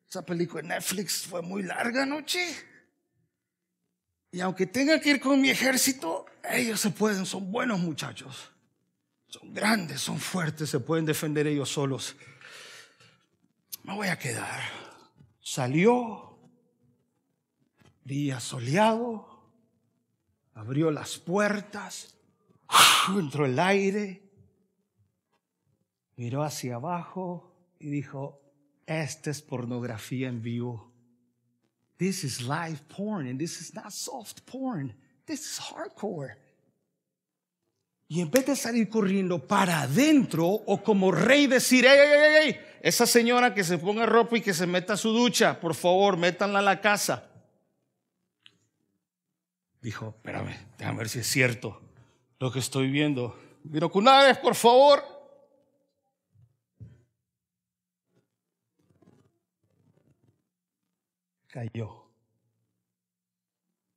esa 0.08 0.24
película 0.24 0.62
de 0.62 0.68
Netflix 0.68 1.26
fue 1.26 1.42
muy 1.42 1.62
larga 1.62 2.04
anoche. 2.04 2.40
Y 4.32 4.40
aunque 4.40 4.66
tenga 4.66 4.98
que 4.98 5.10
ir 5.10 5.20
con 5.20 5.40
mi 5.40 5.50
ejército, 5.50 6.24
ellos 6.50 6.80
se 6.80 6.90
pueden, 6.90 7.26
son 7.26 7.52
buenos 7.52 7.80
muchachos. 7.80 8.50
Son 9.28 9.52
grandes, 9.52 10.00
son 10.00 10.18
fuertes, 10.18 10.70
se 10.70 10.80
pueden 10.80 11.04
defender 11.04 11.46
ellos 11.46 11.68
solos. 11.68 12.16
Me 13.82 13.94
voy 13.94 14.08
a 14.08 14.18
quedar. 14.18 14.62
Salió, 15.40 16.25
día 18.06 18.38
soleado, 18.38 19.26
abrió 20.54 20.90
las 20.90 21.18
puertas, 21.18 22.14
entró 23.08 23.46
el 23.46 23.58
aire, 23.58 24.22
miró 26.14 26.44
hacia 26.44 26.76
abajo 26.76 27.52
y 27.80 27.90
dijo, 27.90 28.40
esta 28.86 29.30
es 29.30 29.42
pornografía 29.42 30.28
en 30.28 30.40
vivo. 30.40 30.92
This 31.96 32.22
is 32.24 32.40
live 32.42 32.78
porn 32.96 33.26
and 33.26 33.38
this 33.38 33.60
is 33.60 33.74
not 33.74 33.90
soft 33.90 34.40
porn. 34.44 34.94
This 35.24 35.40
is 35.40 35.58
hardcore. 35.58 36.36
Y 38.08 38.20
en 38.20 38.30
vez 38.30 38.46
de 38.46 38.54
salir 38.54 38.88
corriendo 38.88 39.44
para 39.48 39.80
adentro 39.80 40.46
o 40.46 40.80
como 40.80 41.10
rey 41.10 41.48
decir, 41.48 41.84
ey, 41.84 41.98
ey, 41.98 42.46
ey, 42.46 42.60
esa 42.82 43.04
señora 43.04 43.52
que 43.52 43.64
se 43.64 43.78
ponga 43.78 44.06
ropa 44.06 44.38
y 44.38 44.42
que 44.42 44.54
se 44.54 44.68
meta 44.68 44.92
a 44.92 44.96
su 44.96 45.10
ducha, 45.10 45.58
por 45.58 45.74
favor, 45.74 46.16
métanla 46.16 46.60
a 46.60 46.62
la 46.62 46.80
casa 46.80 47.32
dijo, 49.86 50.08
espérame, 50.16 50.52
déjame 50.78 50.98
ver 50.98 51.08
si 51.08 51.20
es 51.20 51.28
cierto 51.28 51.80
lo 52.40 52.50
que 52.50 52.58
estoy 52.58 52.90
viendo. 52.90 53.38
vez, 53.62 54.36
por 54.38 54.56
favor. 54.56 55.00
Cayó. 61.46 62.10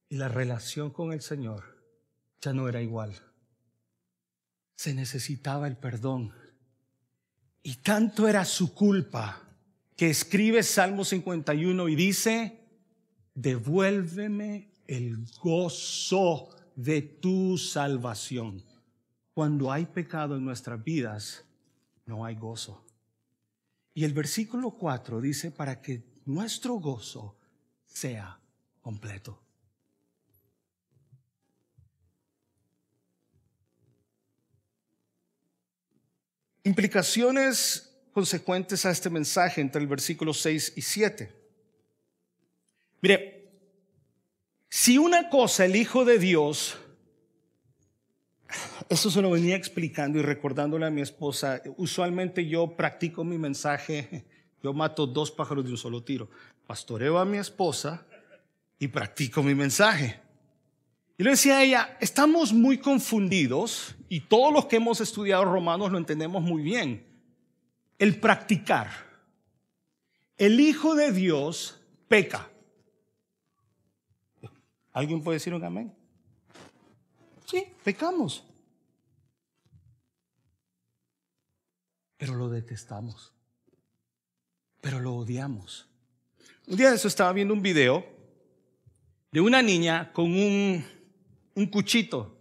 Y 0.10 0.18
la 0.18 0.28
relación 0.28 0.92
con 0.92 1.12
el 1.12 1.22
Señor 1.22 1.64
ya 2.40 2.54
no 2.54 2.70
era 2.70 2.84
igual. 2.84 3.16
Se 4.76 4.94
necesitaba 4.94 5.68
el 5.68 5.76
perdón. 5.76 6.36
Y 7.64 7.78
tanto 7.78 8.28
era 8.28 8.46
su 8.46 8.76
culpa 8.76 9.42
que 9.98 10.12
escribe 10.12 10.62
Salmo 10.62 11.04
51 11.04 11.90
y 11.90 11.96
dice, 11.96 12.60
devuélveme 13.34 14.69
el 14.90 15.24
gozo 15.40 16.50
de 16.76 17.04
tu 17.04 17.60
salvación. 17.60 18.64
Cuando 19.36 19.72
hay 19.72 19.86
pecado 19.86 20.36
en 20.36 20.44
nuestras 20.44 20.84
vidas, 20.84 21.46
no 22.08 22.26
hay 22.26 22.36
gozo. 22.36 22.84
Y 23.94 24.04
el 24.04 24.14
versículo 24.14 24.72
4 24.72 25.22
dice, 25.22 25.52
para 25.52 25.80
que 25.80 26.04
nuestro 26.26 26.76
gozo 26.76 27.38
sea 27.86 28.40
completo. 28.82 29.40
Implicaciones 36.64 37.96
consecuentes 38.12 38.86
a 38.88 38.92
este 38.92 39.12
mensaje 39.12 39.62
entre 39.62 39.82
el 39.82 39.88
versículo 39.88 40.34
6 40.34 40.74
y 40.76 40.82
7. 40.82 41.36
Mire, 43.02 43.39
si 44.70 44.98
una 44.98 45.30
cosa 45.30 45.66
el 45.66 45.76
Hijo 45.76 46.06
de 46.06 46.20
Dios, 46.20 46.78
eso 48.88 49.10
se 49.10 49.22
lo 49.22 49.32
venía 49.32 49.56
explicando 49.56 50.20
y 50.20 50.22
recordándole 50.22 50.86
a 50.86 50.92
mi 50.92 51.02
esposa, 51.02 51.62
usualmente 51.78 52.48
yo 52.48 52.76
practico 52.76 53.24
mi 53.24 53.38
mensaje, 53.38 54.26
yo 54.62 54.74
mato 54.74 55.08
dos 55.08 55.32
pájaros 55.32 55.66
de 55.66 55.72
un 55.72 55.78
solo 55.78 56.04
tiro, 56.04 56.30
pastoreo 56.68 57.18
a 57.18 57.26
mi 57.26 57.38
esposa 57.38 58.06
y 58.78 58.88
practico 58.88 59.42
mi 59.42 59.56
mensaje. 59.56 60.20
Y 61.18 61.24
le 61.24 61.32
decía 61.32 61.58
a 61.58 61.64
ella, 61.64 61.98
estamos 62.00 62.54
muy 62.54 62.78
confundidos 62.78 63.96
y 64.08 64.22
todos 64.22 64.54
los 64.54 64.68
que 64.68 64.78
hemos 64.78 65.02
estudiado 65.02 65.44
romanos 65.46 65.92
lo 65.92 65.98
entendemos 65.98 66.42
muy 66.42 66.62
bien. 66.62 67.06
El 67.98 68.20
practicar. 68.20 68.88
El 70.38 70.62
Hijo 70.62 70.96
de 70.96 71.12
Dios 71.12 71.82
peca. 72.08 72.50
¿Alguien 75.00 75.24
puede 75.24 75.38
decir 75.38 75.54
un 75.54 75.64
amén? 75.64 75.96
Sí, 77.46 77.66
pecamos. 77.86 78.44
Pero 82.18 82.36
lo 82.36 82.50
detestamos. 82.50 83.32
Pero 84.82 85.00
lo 85.00 85.16
odiamos. 85.16 85.88
Un 86.68 86.76
día 86.76 86.90
de 86.90 86.98
eso 86.98 87.08
estaba 87.08 87.32
viendo 87.32 87.54
un 87.54 87.62
video 87.62 88.06
de 89.32 89.40
una 89.40 89.62
niña 89.62 90.12
con 90.12 90.26
un, 90.26 90.86
un 91.56 91.66
cuchito. 91.68 92.38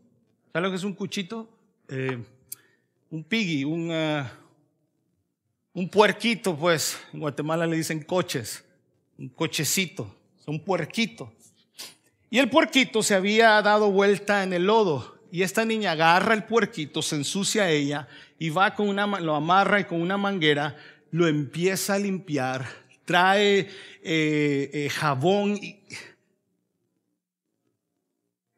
¿Sabes 0.53 0.67
lo 0.67 0.71
que 0.71 0.79
es 0.79 0.85
un 0.85 0.95
cuchito? 0.95 1.49
Eh, 1.87 2.21
un 3.11 3.23
piggy, 3.23 3.63
un, 3.63 3.89
uh, 3.89 4.27
un 5.75 5.89
puerquito, 5.89 6.57
pues. 6.57 6.99
En 7.13 7.21
Guatemala 7.21 7.69
le 7.69 7.77
dicen 7.77 8.03
coches. 8.03 8.65
Un 9.17 9.29
cochecito. 9.29 10.13
Un 10.45 10.65
puerquito. 10.65 11.33
Y 12.31 12.39
el 12.39 12.51
puerquito 12.51 13.03
se 13.03 13.15
había 13.15 13.61
dado 13.63 13.91
vuelta 13.91 14.43
en 14.43 14.53
el 14.53 14.67
lodo. 14.67 15.19
Y 15.31 15.43
esta 15.43 15.65
niña 15.65 15.93
agarra 15.93 16.35
el 16.35 16.45
puerquito, 16.45 17.03
se 17.03 17.17
ensucia 17.17 17.65
a 17.65 17.71
ella 17.71 18.09
y 18.39 18.49
va 18.51 18.75
con 18.75 18.89
una, 18.89 19.07
lo 19.21 19.35
amarra 19.35 19.81
y 19.81 19.85
con 19.85 20.01
una 20.01 20.17
manguera 20.17 20.77
lo 21.11 21.27
empieza 21.27 21.95
a 21.95 21.99
limpiar, 21.99 22.67
trae 23.05 23.61
eh, 24.03 24.71
eh, 24.73 24.89
jabón 24.91 25.59
y, 25.61 25.83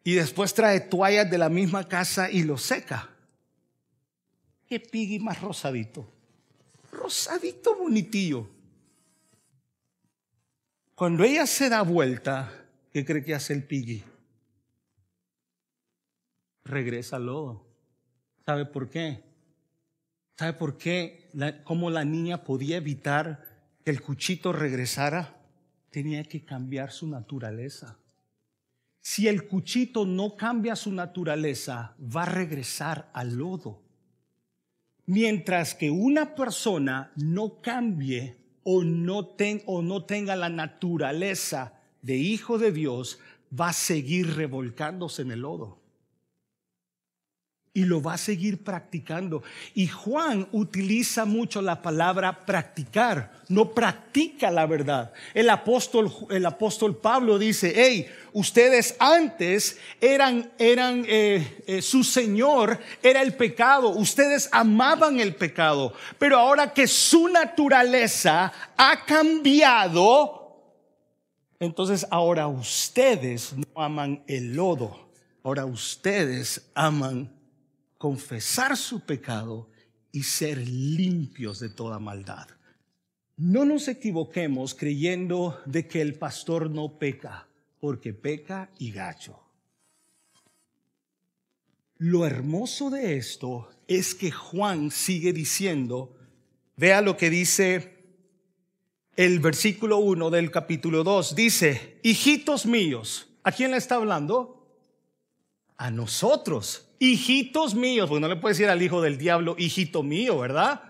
después 0.04 0.52
trae 0.54 0.80
toallas 0.80 1.30
de 1.30 1.38
la 1.38 1.48
misma 1.48 1.86
casa 1.88 2.30
y 2.30 2.42
lo 2.42 2.58
seca. 2.58 3.08
Qué 4.68 4.80
pigui 4.80 5.18
más 5.18 5.40
rosadito, 5.40 6.08
rosadito 6.92 7.76
bonitillo. 7.76 8.48
Cuando 10.94 11.24
ella 11.24 11.46
se 11.46 11.68
da 11.68 11.82
vuelta, 11.82 12.59
¿Qué 12.92 13.04
cree 13.04 13.22
que 13.22 13.34
hace 13.34 13.52
el 13.52 13.64
piggy? 13.64 14.02
Regresa 16.64 17.16
al 17.16 17.26
lodo. 17.26 17.66
¿Sabe 18.44 18.66
por 18.66 18.90
qué? 18.90 19.22
¿Sabe 20.36 20.54
por 20.54 20.76
qué? 20.76 21.30
¿Cómo 21.64 21.90
la 21.90 22.04
niña 22.04 22.42
podía 22.42 22.78
evitar 22.78 23.44
que 23.84 23.92
el 23.92 24.02
cuchito 24.02 24.52
regresara? 24.52 25.36
Tenía 25.90 26.24
que 26.24 26.44
cambiar 26.44 26.90
su 26.90 27.06
naturaleza. 27.06 27.98
Si 29.00 29.28
el 29.28 29.46
cuchito 29.46 30.04
no 30.04 30.36
cambia 30.36 30.74
su 30.74 30.92
naturaleza, 30.92 31.94
va 31.98 32.24
a 32.24 32.26
regresar 32.26 33.08
al 33.12 33.36
lodo. 33.36 33.82
Mientras 35.06 35.74
que 35.74 35.90
una 35.90 36.34
persona 36.34 37.12
no 37.16 37.60
cambie 37.60 38.36
o 38.64 38.82
no 38.82 40.04
tenga 40.04 40.36
la 40.36 40.48
naturaleza 40.48 41.79
de 42.02 42.16
hijo 42.16 42.58
de 42.58 42.72
Dios, 42.72 43.18
va 43.58 43.70
a 43.70 43.72
seguir 43.72 44.36
revolcándose 44.36 45.22
en 45.22 45.32
el 45.32 45.40
lodo 45.40 45.80
y 47.72 47.84
lo 47.84 48.02
va 48.02 48.14
a 48.14 48.18
seguir 48.18 48.64
practicando. 48.64 49.42
Y 49.74 49.86
Juan 49.86 50.48
utiliza 50.52 51.24
mucho 51.24 51.62
la 51.62 51.80
palabra 51.80 52.44
practicar, 52.44 53.32
no 53.48 53.70
practica 53.70 54.50
la 54.50 54.66
verdad. 54.66 55.12
El 55.34 55.48
apóstol, 55.50 56.12
el 56.30 56.44
apóstol 56.46 56.96
Pablo 56.96 57.38
dice, 57.38 57.72
hey, 57.76 58.08
ustedes 58.32 58.96
antes 58.98 59.78
eran, 60.00 60.50
eran, 60.58 61.04
eh, 61.06 61.62
eh, 61.66 61.80
su 61.80 62.02
Señor 62.02 62.78
era 63.02 63.22
el 63.22 63.34
pecado, 63.34 63.90
ustedes 63.90 64.48
amaban 64.50 65.20
el 65.20 65.36
pecado, 65.36 65.94
pero 66.18 66.38
ahora 66.38 66.72
que 66.72 66.88
su 66.88 67.28
naturaleza 67.28 68.52
ha 68.76 69.04
cambiado, 69.04 70.39
entonces 71.60 72.06
ahora 72.10 72.48
ustedes 72.48 73.54
no 73.54 73.82
aman 73.82 74.24
el 74.26 74.54
lodo, 74.54 75.10
ahora 75.44 75.66
ustedes 75.66 76.70
aman 76.74 77.30
confesar 77.98 78.76
su 78.78 79.00
pecado 79.00 79.68
y 80.10 80.22
ser 80.22 80.56
limpios 80.56 81.60
de 81.60 81.68
toda 81.68 81.98
maldad. 81.98 82.48
No 83.36 83.64
nos 83.64 83.88
equivoquemos 83.88 84.74
creyendo 84.74 85.60
de 85.66 85.86
que 85.86 86.00
el 86.00 86.14
pastor 86.14 86.70
no 86.70 86.98
peca, 86.98 87.46
porque 87.78 88.14
peca 88.14 88.70
y 88.78 88.90
gacho. 88.90 89.38
Lo 91.98 92.24
hermoso 92.26 92.88
de 92.88 93.18
esto 93.18 93.68
es 93.86 94.14
que 94.14 94.30
Juan 94.30 94.90
sigue 94.90 95.34
diciendo, 95.34 96.16
vea 96.76 97.02
lo 97.02 97.18
que 97.18 97.28
dice 97.28 97.99
el 99.16 99.40
versículo 99.40 99.98
1 99.98 100.30
del 100.30 100.50
capítulo 100.50 101.04
2, 101.04 101.34
dice, 101.34 101.98
hijitos 102.02 102.66
míos, 102.66 103.28
¿a 103.42 103.52
quién 103.52 103.70
le 103.70 103.76
está 103.76 103.96
hablando? 103.96 104.66
A 105.76 105.90
nosotros 105.90 106.90
hijitos 107.00 107.74
míos, 107.74 108.08
porque 108.08 108.20
no 108.20 108.28
le 108.28 108.36
puede 108.36 108.54
decir 108.54 108.68
al 108.68 108.80
hijo 108.80 109.02
del 109.02 109.18
diablo, 109.18 109.56
hijito 109.58 110.04
mío, 110.04 110.38
¿verdad? 110.38 110.82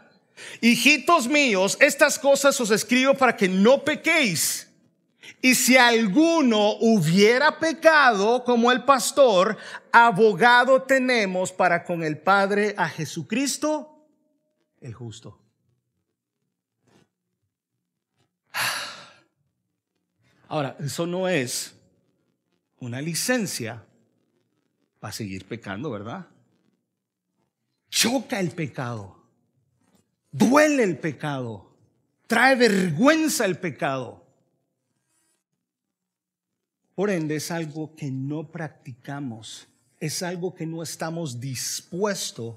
Hijitos 0.61 1.29
míos, 1.29 1.79
estas 1.81 2.19
cosas 2.19 2.61
os 2.61 2.71
escribo 2.71 3.15
para 3.15 3.37
que 3.37 3.49
no 3.49 3.83
pequéis. 3.83 4.69
Y 5.41 5.55
si 5.55 5.77
alguno 5.77 6.73
hubiera 6.81 7.59
pecado 7.59 8.45
como 8.45 8.73
el 8.73 8.85
pastor, 8.85 9.57
abogado 9.93 10.83
tenemos 10.83 11.53
para 11.53 11.85
con 11.85 12.03
el 12.03 12.19
Padre 12.19 12.75
a 12.77 12.89
Jesucristo, 12.89 14.05
el 14.81 14.93
justo. 14.93 15.40
Ahora, 20.51 20.77
eso 20.81 21.07
no 21.07 21.29
es 21.29 21.77
una 22.81 23.01
licencia 23.01 23.87
va 25.03 25.11
a 25.11 25.13
seguir 25.13 25.47
pecando, 25.47 25.93
¿verdad? 25.93 26.27
Choca 27.89 28.41
el 28.41 28.51
pecado, 28.51 29.23
duele 30.33 30.83
el 30.83 30.99
pecado, 30.99 31.73
trae 32.27 32.57
vergüenza 32.57 33.45
el 33.45 33.59
pecado. 33.59 34.27
Por 36.97 37.11
ende, 37.11 37.37
es 37.37 37.53
algo 37.53 37.95
que 37.95 38.11
no 38.11 38.51
practicamos, 38.51 39.69
es 40.01 40.21
algo 40.21 40.53
que 40.53 40.67
no 40.67 40.83
estamos 40.83 41.39
dispuestos 41.39 42.57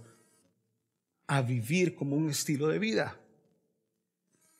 a 1.27 1.43
vivir 1.43 1.93
como 1.93 2.15
un 2.15 2.31
estilo 2.31 2.69
de 2.69 2.79
vida 2.79 3.19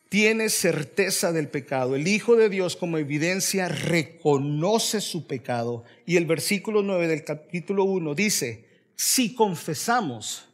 tiene 0.08 0.48
certeza 0.48 1.32
del 1.32 1.48
pecado. 1.48 1.96
El 1.96 2.06
Hijo 2.06 2.36
de 2.36 2.48
Dios 2.48 2.76
como 2.76 2.98
evidencia 2.98 3.68
reconoce 3.68 5.00
su 5.00 5.26
pecado. 5.26 5.84
Y 6.06 6.16
el 6.16 6.26
versículo 6.26 6.82
9 6.82 7.08
del 7.08 7.24
capítulo 7.24 7.84
1 7.84 8.14
dice, 8.14 8.68
si 8.94 9.34
confesamos, 9.34 10.48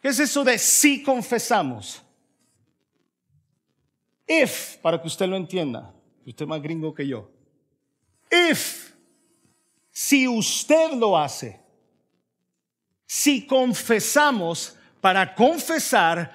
¿qué 0.00 0.08
es 0.08 0.20
eso 0.20 0.44
de 0.44 0.58
si 0.58 1.02
confesamos? 1.02 2.02
If, 4.26 4.76
para 4.76 5.00
que 5.00 5.08
usted 5.08 5.26
lo 5.26 5.36
entienda, 5.36 5.92
usted 6.24 6.44
es 6.44 6.48
más 6.48 6.62
gringo 6.62 6.94
que 6.94 7.06
yo. 7.06 7.28
If, 8.30 8.92
si 9.90 10.28
usted 10.28 10.92
lo 10.92 11.18
hace, 11.18 11.58
si 13.06 13.44
confesamos, 13.44 14.76
para 15.00 15.34
confesar 15.34 16.30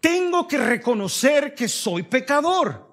tengo 0.00 0.48
que 0.48 0.58
reconocer 0.58 1.54
que 1.54 1.68
soy 1.68 2.02
pecador. 2.02 2.90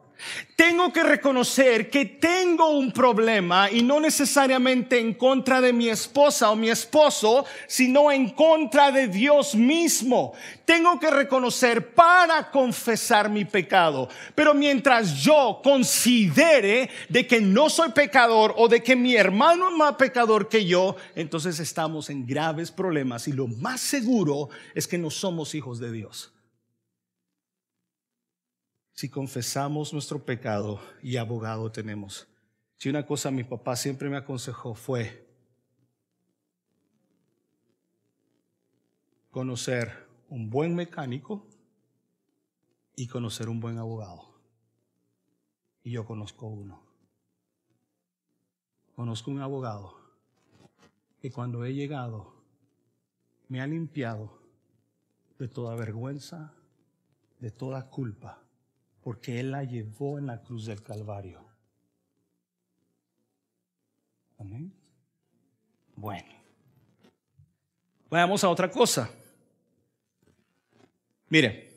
Tengo 0.56 0.92
que 0.92 1.04
reconocer 1.04 1.92
que 1.92 2.06
tengo 2.06 2.72
un 2.72 2.92
problema 2.92 3.70
y 3.70 3.84
no 3.84 4.00
necesariamente 4.00 5.00
en 5.00 5.14
contra 5.14 5.62
de 5.62 5.72
mi 5.72 5.90
esposa 5.90 6.50
o 6.50 6.56
mi 6.56 6.70
esposo, 6.70 7.46
sino 7.68 8.12
en 8.12 8.32
contra 8.32 8.92
de 8.92 9.08
Dios 9.08 9.54
mismo. 9.54 10.34
Tengo 10.66 11.00
que 11.00 11.12
reconocer 11.12 11.94
para 11.94 12.50
confesar 12.50 13.30
mi 13.30 13.46
pecado. 13.46 14.10
Pero 14.34 14.56
mientras 14.56 15.22
yo 15.22 15.62
considere 15.64 16.90
de 17.08 17.28
que 17.28 17.40
no 17.40 17.70
soy 17.70 17.90
pecador 17.90 18.56
o 18.58 18.68
de 18.68 18.82
que 18.82 18.96
mi 18.96 19.16
hermano 19.16 19.70
es 19.70 19.76
más 19.76 19.94
pecador 19.94 20.50
que 20.50 20.66
yo, 20.66 20.96
entonces 21.16 21.60
estamos 21.60 22.10
en 22.10 22.26
graves 22.26 22.72
problemas 22.72 23.28
y 23.28 23.34
lo 23.34 23.48
más 23.48 23.80
seguro 23.80 24.50
es 24.74 24.88
que 24.88 24.98
no 24.98 25.12
somos 25.12 25.54
hijos 25.54 25.80
de 25.80 25.92
Dios 25.92 26.34
si 28.98 29.10
confesamos 29.10 29.94
nuestro 29.94 30.26
pecado 30.26 30.82
y 31.04 31.18
abogado 31.18 31.72
tenemos. 31.72 32.28
Si 32.78 32.90
una 32.90 33.06
cosa 33.06 33.30
mi 33.30 33.44
papá 33.44 33.76
siempre 33.76 34.10
me 34.10 34.18
aconsejó 34.18 34.74
fue 34.74 35.30
conocer 39.30 40.08
un 40.30 40.50
buen 40.50 40.74
mecánico 40.74 41.46
y 42.96 43.06
conocer 43.06 43.50
un 43.50 43.60
buen 43.60 43.78
abogado. 43.78 44.34
Y 45.84 45.92
yo 45.92 46.04
conozco 46.04 46.48
uno. 46.48 46.82
Conozco 48.96 49.30
un 49.30 49.42
abogado 49.42 49.96
que 51.22 51.32
cuando 51.32 51.64
he 51.66 51.76
llegado 51.76 52.34
me 53.48 53.62
ha 53.62 53.68
limpiado 53.68 54.42
de 55.38 55.48
toda 55.48 55.76
vergüenza, 55.76 56.56
de 57.40 57.52
toda 57.52 57.92
culpa 57.92 58.47
porque 59.08 59.40
Él 59.40 59.52
la 59.52 59.64
llevó 59.64 60.20
en 60.20 60.26
la 60.28 60.42
cruz 60.42 60.66
del 60.66 60.84
Calvario. 60.84 61.40
Amén. 64.38 64.70
Bueno, 65.96 66.28
vayamos 68.10 68.44
a 68.44 68.50
otra 68.50 68.70
cosa. 68.70 69.10
Mire, 71.30 71.72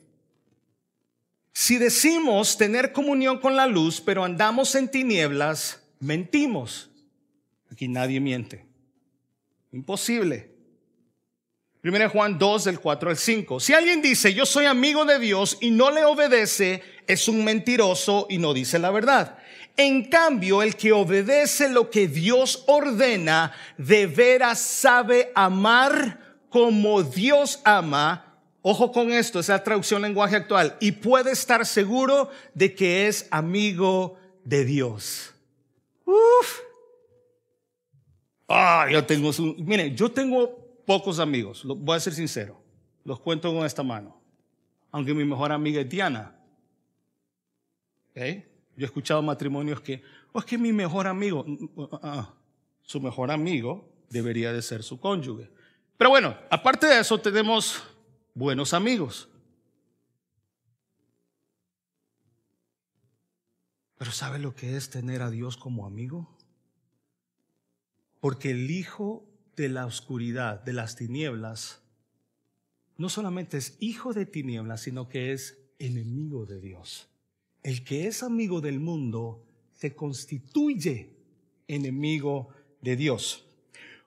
si 1.53 1.79
decimos 1.79 2.59
tener 2.59 2.91
comunión 2.91 3.39
con 3.39 3.55
la 3.55 3.69
luz, 3.69 4.01
pero 4.01 4.25
andamos 4.25 4.75
en 4.75 4.91
tinieblas, 4.91 5.85
mentimos. 6.01 6.91
Aquí 7.71 7.87
nadie 7.87 8.19
miente. 8.19 8.67
Imposible. 9.71 10.51
1 11.83 12.11
Juan 12.11 12.39
2 12.39 12.65
del 12.65 12.79
4 12.79 13.11
al 13.11 13.17
5. 13.17 13.59
Si 13.61 13.73
alguien 13.73 14.03
dice, 14.03 14.35
yo 14.35 14.45
soy 14.45 14.67
amigo 14.67 15.05
de 15.07 15.19
Dios 15.19 15.57
y 15.61 15.71
no 15.71 15.91
le 15.91 16.05
obedece, 16.05 16.83
es 17.13 17.29
un 17.29 17.45
mentiroso 17.45 18.27
y 18.29 18.39
no 18.39 18.55
dice 18.55 18.79
la 18.79 18.91
verdad. 18.91 19.39
En 19.77 20.05
cambio, 20.05 20.63
el 20.63 20.77
que 20.77 20.93
obedece 20.93 21.69
lo 21.69 21.91
que 21.91 22.09
Dios 22.09 22.65
ordena, 22.67 23.53
de 23.79 24.07
veras 24.07 24.61
sabe 24.61 25.33
amar 25.35 26.45
como 26.49 27.03
Dios 27.03 27.61
ama. 27.65 28.27
Ojo 28.63 28.93
con 28.93 29.11
esto, 29.11 29.41
esa 29.41 29.63
traducción 29.63 30.03
lenguaje 30.03 30.37
actual. 30.37 30.77
Y 30.81 30.93
puede 30.93 31.31
estar 31.33 31.65
seguro 31.65 32.31
de 32.53 32.75
que 32.75 33.09
es 33.09 33.27
amigo 33.31 34.19
de 34.45 34.65
Dios. 34.65 35.33
Uf. 36.05 36.61
Ah, 38.49 38.89
yo 38.91 39.05
tengo, 39.07 39.31
mire, 39.59 39.95
yo 39.95 40.11
tengo 40.11 40.61
pocos 40.85 41.21
amigos, 41.21 41.63
voy 41.65 41.97
a 41.97 42.01
ser 42.01 42.13
sincero, 42.13 42.61
los 43.05 43.21
cuento 43.21 43.55
con 43.55 43.65
esta 43.65 43.85
mano, 43.85 44.21
aunque 44.91 45.15
mi 45.15 45.25
mejor 45.25 45.53
amiga 45.53 45.81
es 45.81 45.89
Diana. 45.89 46.35
Yo 48.15 48.23
he 48.23 48.85
escuchado 48.85 49.23
matrimonios 49.23 49.81
que, 49.81 50.03
oh, 50.33 50.41
es 50.41 50.45
que 50.45 50.59
mi 50.59 50.73
mejor 50.73 51.07
amigo, 51.07 51.45
mm, 51.47 51.65
mm, 51.65 51.89
ah, 51.93 52.01
ah, 52.03 52.35
su 52.83 53.01
mejor 53.01 53.31
amigo 53.31 53.89
debería 54.09 54.53
de 54.53 54.63
ser 54.63 54.83
su 54.83 54.99
cónyuge. 54.99 55.51
Pero 55.97 56.11
bueno, 56.11 56.37
aparte 56.51 56.87
de 56.87 57.01
eso 57.01 57.21
tenemos 57.21 57.83
buenos 58.35 58.73
amigos. 58.73 59.29
Pero 63.99 64.13
¿sabe 64.13 64.39
lo 64.39 64.55
que 64.55 64.79
es 64.79 64.89
tener 64.89 65.21
a 65.21 65.29
Dios 65.29 65.59
como 65.59 65.85
amigo? 65.85 66.35
Porque 68.19 68.51
el 68.51 68.71
hijo 68.71 69.27
de 69.57 69.69
la 69.69 69.85
oscuridad, 69.85 70.63
de 70.63 70.73
las 70.73 70.97
tinieblas, 70.97 71.83
no 72.97 73.11
solamente 73.11 73.59
es 73.59 73.77
hijo 73.79 74.15
de 74.15 74.25
tinieblas, 74.25 74.81
sino 74.81 75.09
que 75.09 75.33
es 75.33 75.59
enemigo 75.79 76.47
de 76.47 76.61
Dios. 76.61 77.10
El 77.63 77.85
que 77.85 78.07
es 78.07 78.23
amigo 78.23 78.61
del 78.61 78.81
mundo 78.81 79.43
se 79.73 79.95
constituye 79.95 81.11
enemigo 81.69 82.49
de 82.81 82.97
Dios. 82.97 83.45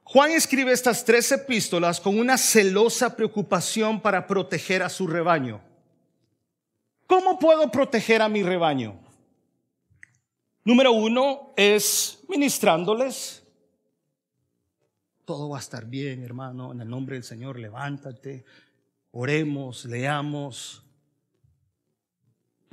Juan 0.04 0.32
escribe 0.32 0.72
estas 0.72 1.06
tres 1.06 1.32
epístolas 1.32 2.00
con 2.02 2.20
una 2.20 2.38
celosa 2.38 3.16
preocupación 3.16 4.02
para 4.02 4.28
proteger 4.28 4.84
a 4.84 4.90
su 4.90 5.08
rebaño. 5.08 5.62
¿Cómo 7.08 7.40
puedo 7.40 7.70
proteger 7.72 8.22
a 8.22 8.30
mi 8.30 8.44
rebaño? 8.44 9.00
Número 10.66 10.92
uno 10.92 11.54
es 11.56 12.24
ministrándoles. 12.28 13.44
Todo 15.26 15.50
va 15.50 15.58
a 15.58 15.62
estar 15.62 15.86
bien, 15.86 16.24
hermano. 16.24 16.72
En 16.72 16.82
el 16.82 16.90
nombre 16.90 17.16
del 17.16 17.24
Señor, 17.24 17.60
levántate, 17.60 18.44
oremos, 19.12 19.86
leamos. 19.86 20.83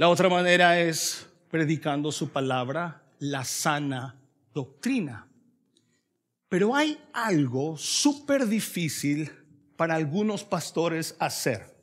La 0.01 0.09
otra 0.09 0.31
manera 0.31 0.81
es 0.81 1.27
predicando 1.51 2.11
su 2.11 2.31
palabra, 2.31 3.03
la 3.19 3.45
sana 3.45 4.19
doctrina. 4.55 5.29
Pero 6.49 6.75
hay 6.75 6.99
algo 7.13 7.77
súper 7.77 8.47
difícil 8.47 9.31
para 9.77 9.97
algunos 9.97 10.43
pastores 10.43 11.15
hacer. 11.19 11.77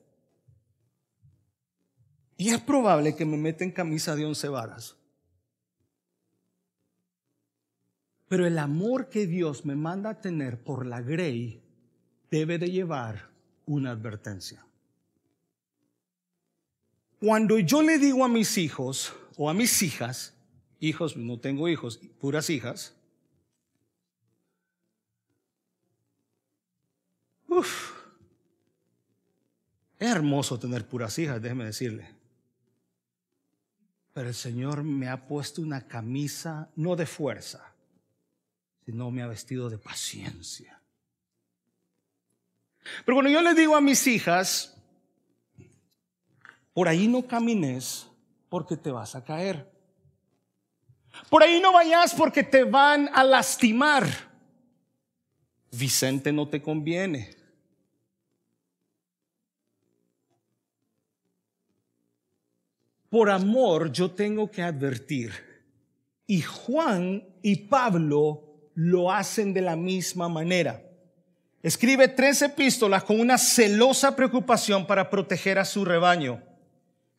Y 2.37 2.49
es 2.49 2.59
probable 2.59 3.15
que 3.15 3.23
me 3.23 3.37
meten 3.37 3.71
camisa 3.71 4.15
de 4.15 4.25
once 4.25 4.47
varas. 4.47 4.95
Pero 8.27 8.47
el 8.47 8.57
amor 8.57 9.09
que 9.09 9.27
Dios 9.27 9.63
me 9.63 9.75
manda 9.75 10.09
a 10.09 10.21
tener 10.21 10.63
por 10.63 10.87
la 10.87 11.03
grey 11.03 11.61
debe 12.31 12.57
de 12.57 12.71
llevar 12.71 13.29
una 13.67 13.91
advertencia. 13.91 14.66
Cuando 17.19 17.57
yo 17.59 17.81
le 17.81 17.97
digo 17.97 18.23
a 18.23 18.27
mis 18.27 18.57
hijos 18.57 19.13
o 19.37 19.49
a 19.49 19.53
mis 19.53 19.81
hijas, 19.81 20.35
hijos, 20.79 21.17
no 21.17 21.39
tengo 21.39 21.67
hijos, 21.67 21.99
puras 22.19 22.49
hijas, 22.49 22.93
Uf, 27.47 27.93
es 29.97 30.07
hermoso 30.07 30.59
tener 30.59 30.85
puras 30.85 31.17
hijas, 31.17 31.41
déjeme 31.41 31.65
decirle. 31.65 32.07
Pero 34.13 34.27
el 34.27 34.35
Señor 34.35 34.83
me 34.83 35.09
ha 35.09 35.27
puesto 35.27 35.61
una 35.61 35.87
camisa 35.87 36.69
no 36.75 36.95
de 36.95 37.05
fuerza, 37.05 37.73
sino 38.85 39.09
me 39.11 39.23
ha 39.23 39.27
vestido 39.27 39.69
de 39.69 39.77
paciencia. 39.77 40.81
Pero 43.05 43.15
cuando 43.15 43.31
yo 43.31 43.41
le 43.41 43.53
digo 43.53 43.75
a 43.75 43.81
mis 43.81 44.05
hijas, 44.07 44.76
por 46.77 46.87
ahí 46.87 47.07
no 47.07 47.25
camines 47.25 48.05
porque 48.49 48.77
te 48.77 48.91
vas 48.91 49.15
a 49.15 49.23
caer. 49.23 49.67
Por 51.27 51.41
ahí 51.41 51.59
no 51.59 51.73
vayas 51.73 52.13
porque 52.13 52.43
te 52.43 52.65
van 52.65 53.09
a 53.15 53.23
lastimar. 53.23 54.05
Vicente 55.71 56.31
no 56.31 56.47
te 56.47 56.61
conviene. 56.61 57.35
Por 63.09 63.31
amor 63.31 63.91
yo 63.91 64.11
tengo 64.11 64.51
que 64.51 64.61
advertir. 64.61 65.33
Y 66.27 66.43
Juan 66.43 67.27
y 67.41 67.55
Pablo 67.55 68.69
lo 68.75 69.11
hacen 69.11 69.51
de 69.51 69.61
la 69.61 69.75
misma 69.75 70.29
manera. 70.29 70.79
Escribe 71.63 72.07
tres 72.07 72.43
epístolas 72.43 73.03
con 73.03 73.19
una 73.19 73.39
celosa 73.39 74.15
preocupación 74.15 74.85
para 74.85 75.09
proteger 75.09 75.57
a 75.57 75.65
su 75.65 75.83
rebaño. 75.83 76.46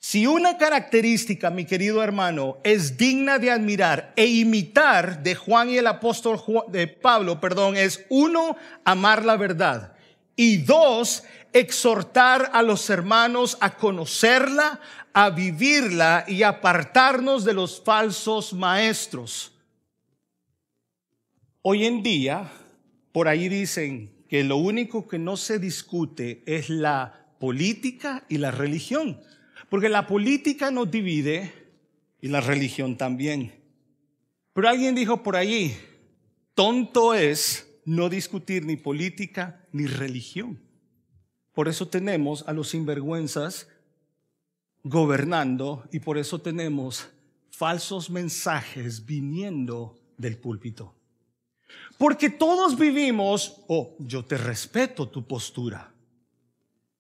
Si 0.01 0.27
una 0.27 0.59
característica, 0.59 1.51
mi 1.51 1.65
querido 1.65 2.03
hermano, 2.03 2.59
es 2.63 2.97
digna 2.97 3.39
de 3.39 3.51
admirar 3.51 4.13
e 4.17 4.27
imitar 4.27 5.23
de 5.23 5.35
Juan 5.35 5.71
y 5.71 5.79
el 5.79 5.87
apóstol 5.87 6.41
de 6.69 6.87
Pablo, 6.87 7.41
perdón, 7.41 7.77
es 7.77 8.05
uno, 8.09 8.57
amar 8.85 9.25
la 9.25 9.37
verdad 9.37 9.99
y 10.41 10.59
dos, 10.59 11.25
exhortar 11.53 12.51
a 12.53 12.63
los 12.63 12.89
hermanos 12.91 13.59
a 13.61 13.77
conocerla, 13.77 14.81
a 15.13 15.31
vivirla 15.31 16.25
y 16.29 16.45
apartarnos 16.45 17.45
de 17.45 17.55
los 17.55 17.83
falsos 17.83 18.53
maestros. 18.53 19.53
Hoy 21.61 21.87
en 21.87 22.05
día, 22.05 22.53
por 23.11 23.27
ahí 23.27 23.49
dicen 23.49 24.15
que 24.29 24.45
lo 24.45 24.59
único 24.59 25.09
que 25.09 25.19
no 25.19 25.37
se 25.37 25.59
discute 25.59 26.45
es 26.47 26.71
la 26.71 27.27
política 27.41 28.25
y 28.29 28.39
la 28.39 28.53
religión. 28.53 29.21
Porque 29.69 29.89
la 29.89 30.07
política 30.07 30.71
nos 30.71 30.91
divide 30.91 31.53
y 32.21 32.29
la 32.29 32.41
religión 32.41 32.97
también. 32.97 33.53
Pero 34.53 34.69
alguien 34.69 34.95
dijo 34.95 35.23
por 35.23 35.37
allí, 35.37 35.77
tonto 36.55 37.15
es 37.15 37.69
no 37.85 38.09
discutir 38.09 38.65
ni 38.65 38.77
política 38.77 39.65
ni 39.73 39.87
religión. 39.87 40.61
Por 41.53 41.69
eso 41.69 41.89
tenemos 41.89 42.47
a 42.47 42.53
los 42.53 42.71
sinvergüenzas 42.71 43.69
gobernando 44.83 45.89
y 45.93 46.01
por 46.01 46.19
eso 46.19 46.41
tenemos 46.41 47.09
falsos 47.51 48.11
mensajes 48.11 49.05
viniendo 49.05 49.99
del 50.17 50.39
púlpito. 50.39 50.95
Porque 51.99 52.31
todos 52.31 52.79
vivimos, 52.79 53.65
oh, 53.69 53.97
yo 53.99 54.25
te 54.25 54.39
respeto 54.39 55.09
tu 55.09 55.27
postura. 55.27 55.93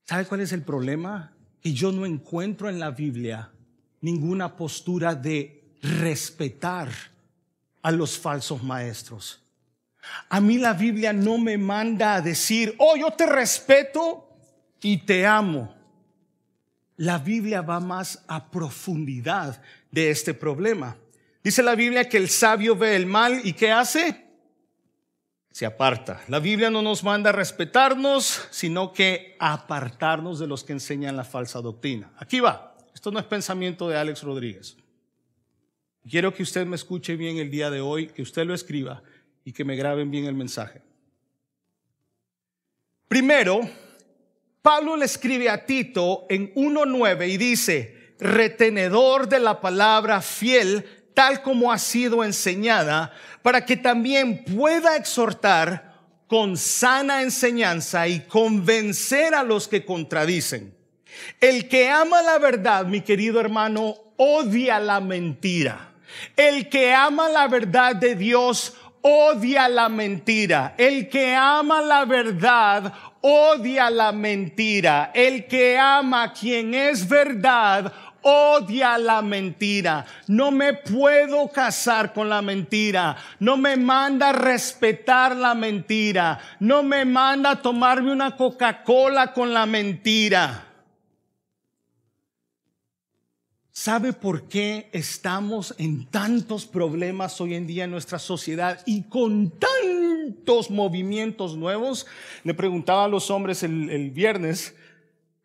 ¿Sabe 0.04 0.26
cuál 0.26 0.40
es 0.40 0.52
el 0.52 0.62
problema? 0.62 1.32
Y 1.62 1.72
yo 1.74 1.92
no 1.92 2.06
encuentro 2.06 2.68
en 2.68 2.78
la 2.78 2.90
Biblia 2.90 3.50
ninguna 4.00 4.56
postura 4.56 5.14
de 5.14 5.64
respetar 5.82 6.88
a 7.82 7.90
los 7.90 8.18
falsos 8.18 8.62
maestros. 8.62 9.42
A 10.28 10.40
mí 10.40 10.58
la 10.58 10.72
Biblia 10.72 11.12
no 11.12 11.38
me 11.38 11.58
manda 11.58 12.14
a 12.14 12.20
decir, 12.20 12.74
oh, 12.78 12.96
yo 12.96 13.10
te 13.10 13.26
respeto 13.26 14.28
y 14.80 14.98
te 14.98 15.26
amo. 15.26 15.74
La 16.96 17.18
Biblia 17.18 17.62
va 17.62 17.80
más 17.80 18.24
a 18.26 18.50
profundidad 18.50 19.60
de 19.90 20.10
este 20.10 20.34
problema. 20.34 20.96
Dice 21.42 21.62
la 21.62 21.74
Biblia 21.74 22.08
que 22.08 22.16
el 22.16 22.28
sabio 22.28 22.76
ve 22.76 22.96
el 22.96 23.06
mal 23.06 23.40
y 23.44 23.52
¿qué 23.52 23.70
hace? 23.70 24.27
Se 25.58 25.66
aparta. 25.66 26.22
La 26.28 26.38
Biblia 26.38 26.70
no 26.70 26.82
nos 26.82 27.02
manda 27.02 27.30
a 27.30 27.32
respetarnos, 27.32 28.46
sino 28.52 28.92
que 28.92 29.34
apartarnos 29.40 30.38
de 30.38 30.46
los 30.46 30.62
que 30.62 30.72
enseñan 30.72 31.16
la 31.16 31.24
falsa 31.24 31.60
doctrina. 31.60 32.12
Aquí 32.16 32.38
va. 32.38 32.76
Esto 32.94 33.10
no 33.10 33.18
es 33.18 33.24
pensamiento 33.24 33.88
de 33.88 33.96
Alex 33.96 34.22
Rodríguez. 34.22 34.76
Quiero 36.08 36.32
que 36.32 36.44
usted 36.44 36.64
me 36.64 36.76
escuche 36.76 37.16
bien 37.16 37.38
el 37.38 37.50
día 37.50 37.70
de 37.70 37.80
hoy, 37.80 38.06
que 38.06 38.22
usted 38.22 38.46
lo 38.46 38.54
escriba 38.54 39.02
y 39.44 39.52
que 39.52 39.64
me 39.64 39.74
graben 39.74 40.12
bien 40.12 40.26
el 40.26 40.34
mensaje. 40.36 40.80
Primero, 43.08 43.58
Pablo 44.62 44.96
le 44.96 45.06
escribe 45.06 45.50
a 45.50 45.66
Tito 45.66 46.26
en 46.30 46.54
1.9 46.54 47.28
y 47.28 47.36
dice, 47.36 48.14
retenedor 48.20 49.28
de 49.28 49.40
la 49.40 49.60
palabra 49.60 50.22
fiel, 50.22 50.86
tal 51.18 51.42
como 51.42 51.72
ha 51.72 51.78
sido 51.78 52.22
enseñada, 52.22 53.10
para 53.42 53.66
que 53.66 53.76
también 53.76 54.44
pueda 54.44 54.94
exhortar 54.94 55.94
con 56.28 56.56
sana 56.56 57.22
enseñanza 57.22 58.06
y 58.06 58.20
convencer 58.20 59.34
a 59.34 59.42
los 59.42 59.66
que 59.66 59.84
contradicen. 59.84 60.72
El 61.40 61.66
que 61.66 61.90
ama 61.90 62.22
la 62.22 62.38
verdad, 62.38 62.86
mi 62.86 63.00
querido 63.00 63.40
hermano, 63.40 63.96
odia 64.16 64.78
la 64.78 65.00
mentira. 65.00 65.88
El 66.36 66.68
que 66.68 66.94
ama 66.94 67.28
la 67.28 67.48
verdad 67.48 67.96
de 67.96 68.14
Dios, 68.14 68.74
odia 69.02 69.68
la 69.68 69.88
mentira. 69.88 70.76
El 70.78 71.08
que 71.08 71.34
ama 71.34 71.82
la 71.82 72.04
verdad, 72.04 72.92
odia 73.22 73.90
la 73.90 74.12
mentira. 74.12 75.10
El 75.12 75.48
que 75.48 75.76
ama 75.76 76.32
quien 76.32 76.74
es 76.74 77.08
verdad, 77.08 77.92
odia 78.28 78.98
la 78.98 79.22
mentira. 79.22 80.04
No 80.26 80.50
me 80.50 80.74
puedo 80.74 81.48
casar 81.48 82.12
con 82.12 82.28
la 82.28 82.42
mentira. 82.42 83.16
No 83.40 83.56
me 83.56 83.76
manda 83.76 84.32
respetar 84.32 85.36
la 85.36 85.54
mentira. 85.54 86.38
No 86.60 86.82
me 86.82 87.04
manda 87.04 87.60
tomarme 87.60 88.12
una 88.12 88.36
Coca-Cola 88.36 89.32
con 89.32 89.52
la 89.54 89.66
mentira. 89.66 90.64
¿Sabe 93.72 94.12
por 94.12 94.48
qué 94.48 94.90
estamos 94.92 95.72
en 95.78 96.06
tantos 96.06 96.66
problemas 96.66 97.40
hoy 97.40 97.54
en 97.54 97.66
día 97.66 97.84
en 97.84 97.92
nuestra 97.92 98.18
sociedad 98.18 98.82
y 98.86 99.04
con 99.04 99.52
tantos 99.52 100.68
movimientos 100.68 101.56
nuevos? 101.56 102.04
Le 102.42 102.54
preguntaba 102.54 103.04
a 103.04 103.08
los 103.08 103.30
hombres 103.30 103.62
el, 103.62 103.88
el 103.88 104.10
viernes 104.10 104.74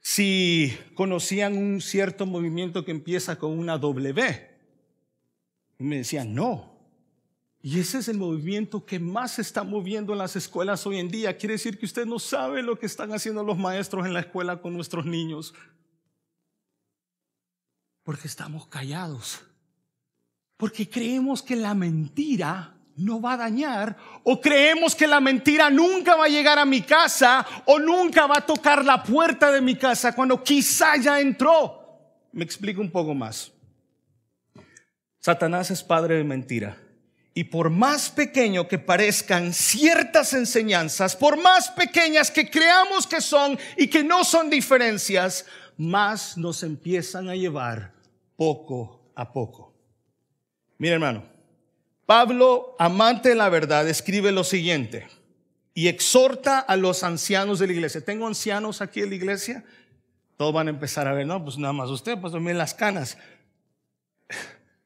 si 0.03 0.77
conocían 0.95 1.57
un 1.57 1.79
cierto 1.79 2.25
movimiento 2.25 2.83
que 2.83 2.91
empieza 2.91 3.37
con 3.39 3.57
una 3.57 3.77
W. 3.77 4.49
Y 5.79 5.83
me 5.83 5.97
decían, 5.97 6.35
no. 6.35 6.77
Y 7.61 7.79
ese 7.79 7.99
es 7.99 8.09
el 8.09 8.17
movimiento 8.17 8.85
que 8.85 8.99
más 8.99 9.35
se 9.35 9.41
está 9.41 9.63
moviendo 9.63 10.11
en 10.11 10.19
las 10.19 10.35
escuelas 10.35 10.85
hoy 10.85 10.99
en 10.99 11.07
día. 11.07 11.37
Quiere 11.37 11.53
decir 11.53 11.79
que 11.79 11.85
usted 11.85 12.05
no 12.05 12.19
sabe 12.19 12.61
lo 12.61 12.77
que 12.77 12.85
están 12.85 13.13
haciendo 13.13 13.45
los 13.45 13.57
maestros 13.57 14.05
en 14.05 14.13
la 14.13 14.19
escuela 14.19 14.61
con 14.61 14.73
nuestros 14.73 15.05
niños. 15.05 15.55
Porque 18.03 18.27
estamos 18.27 18.67
callados. 18.67 19.41
Porque 20.57 20.89
creemos 20.89 21.41
que 21.41 21.55
la 21.55 21.73
mentira 21.73 22.72
no 22.95 23.21
va 23.21 23.33
a 23.33 23.37
dañar 23.37 23.97
o 24.23 24.39
creemos 24.39 24.95
que 24.95 25.07
la 25.07 25.19
mentira 25.19 25.69
nunca 25.69 26.15
va 26.15 26.25
a 26.25 26.29
llegar 26.29 26.59
a 26.59 26.65
mi 26.65 26.81
casa 26.81 27.45
o 27.65 27.79
nunca 27.79 28.27
va 28.27 28.37
a 28.37 28.45
tocar 28.45 28.85
la 28.85 29.03
puerta 29.03 29.51
de 29.51 29.61
mi 29.61 29.75
casa 29.75 30.13
cuando 30.13 30.43
quizá 30.43 30.97
ya 30.97 31.19
entró. 31.19 31.81
Me 32.31 32.43
explico 32.43 32.81
un 32.81 32.91
poco 32.91 33.13
más. 33.13 33.51
Satanás 35.19 35.71
es 35.71 35.83
padre 35.83 36.17
de 36.17 36.23
mentira. 36.23 36.77
Y 37.35 37.45
por 37.45 37.71
más 37.71 38.11
pequeño 38.11 38.67
que 38.67 38.77
parezcan 38.77 39.53
ciertas 39.53 40.33
enseñanzas, 40.33 41.15
por 41.15 41.41
más 41.41 41.71
pequeñas 41.71 42.29
que 42.29 42.49
creamos 42.49 43.07
que 43.07 43.21
son 43.21 43.57
y 43.75 43.87
que 43.87 44.03
no 44.03 44.23
son 44.23 44.51
diferencias, 44.51 45.47
más 45.77 46.37
nos 46.37 46.61
empiezan 46.61 47.29
a 47.29 47.35
llevar 47.35 47.93
poco 48.35 49.11
a 49.15 49.31
poco. 49.31 49.73
Mira 50.77 50.95
hermano, 50.95 51.32
Pablo, 52.13 52.75
amante 52.77 53.29
de 53.29 53.35
la 53.35 53.49
verdad, 53.49 53.89
escribe 53.89 54.31
lo 54.31 54.43
siguiente 54.43 55.07
y 55.73 55.87
exhorta 55.87 56.59
a 56.59 56.77
los 56.77 57.01
ancianos 57.01 57.57
de 57.57 57.65
la 57.65 57.73
iglesia. 57.73 58.05
¿Tengo 58.05 58.27
ancianos 58.27 58.81
aquí 58.83 58.99
en 58.99 59.09
la 59.09 59.15
iglesia? 59.15 59.65
Todos 60.37 60.53
van 60.53 60.67
a 60.67 60.69
empezar 60.69 61.07
a 61.07 61.13
ver, 61.13 61.25
no, 61.25 61.43
pues 61.43 61.57
nada 61.57 61.73
más 61.73 61.89
usted, 61.89 62.21
pues 62.21 62.31
también 62.31 62.59
las 62.59 62.75
canas. 62.75 63.17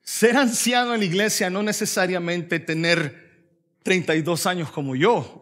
Ser 0.01 0.37
anciano 0.37 0.93
en 0.93 1.01
la 1.01 1.05
iglesia 1.05 1.49
no 1.49 1.61
necesariamente 1.63 2.61
tener 2.61 3.49
32 3.83 4.45
años 4.45 4.71
como 4.71 4.95
yo 4.95 5.41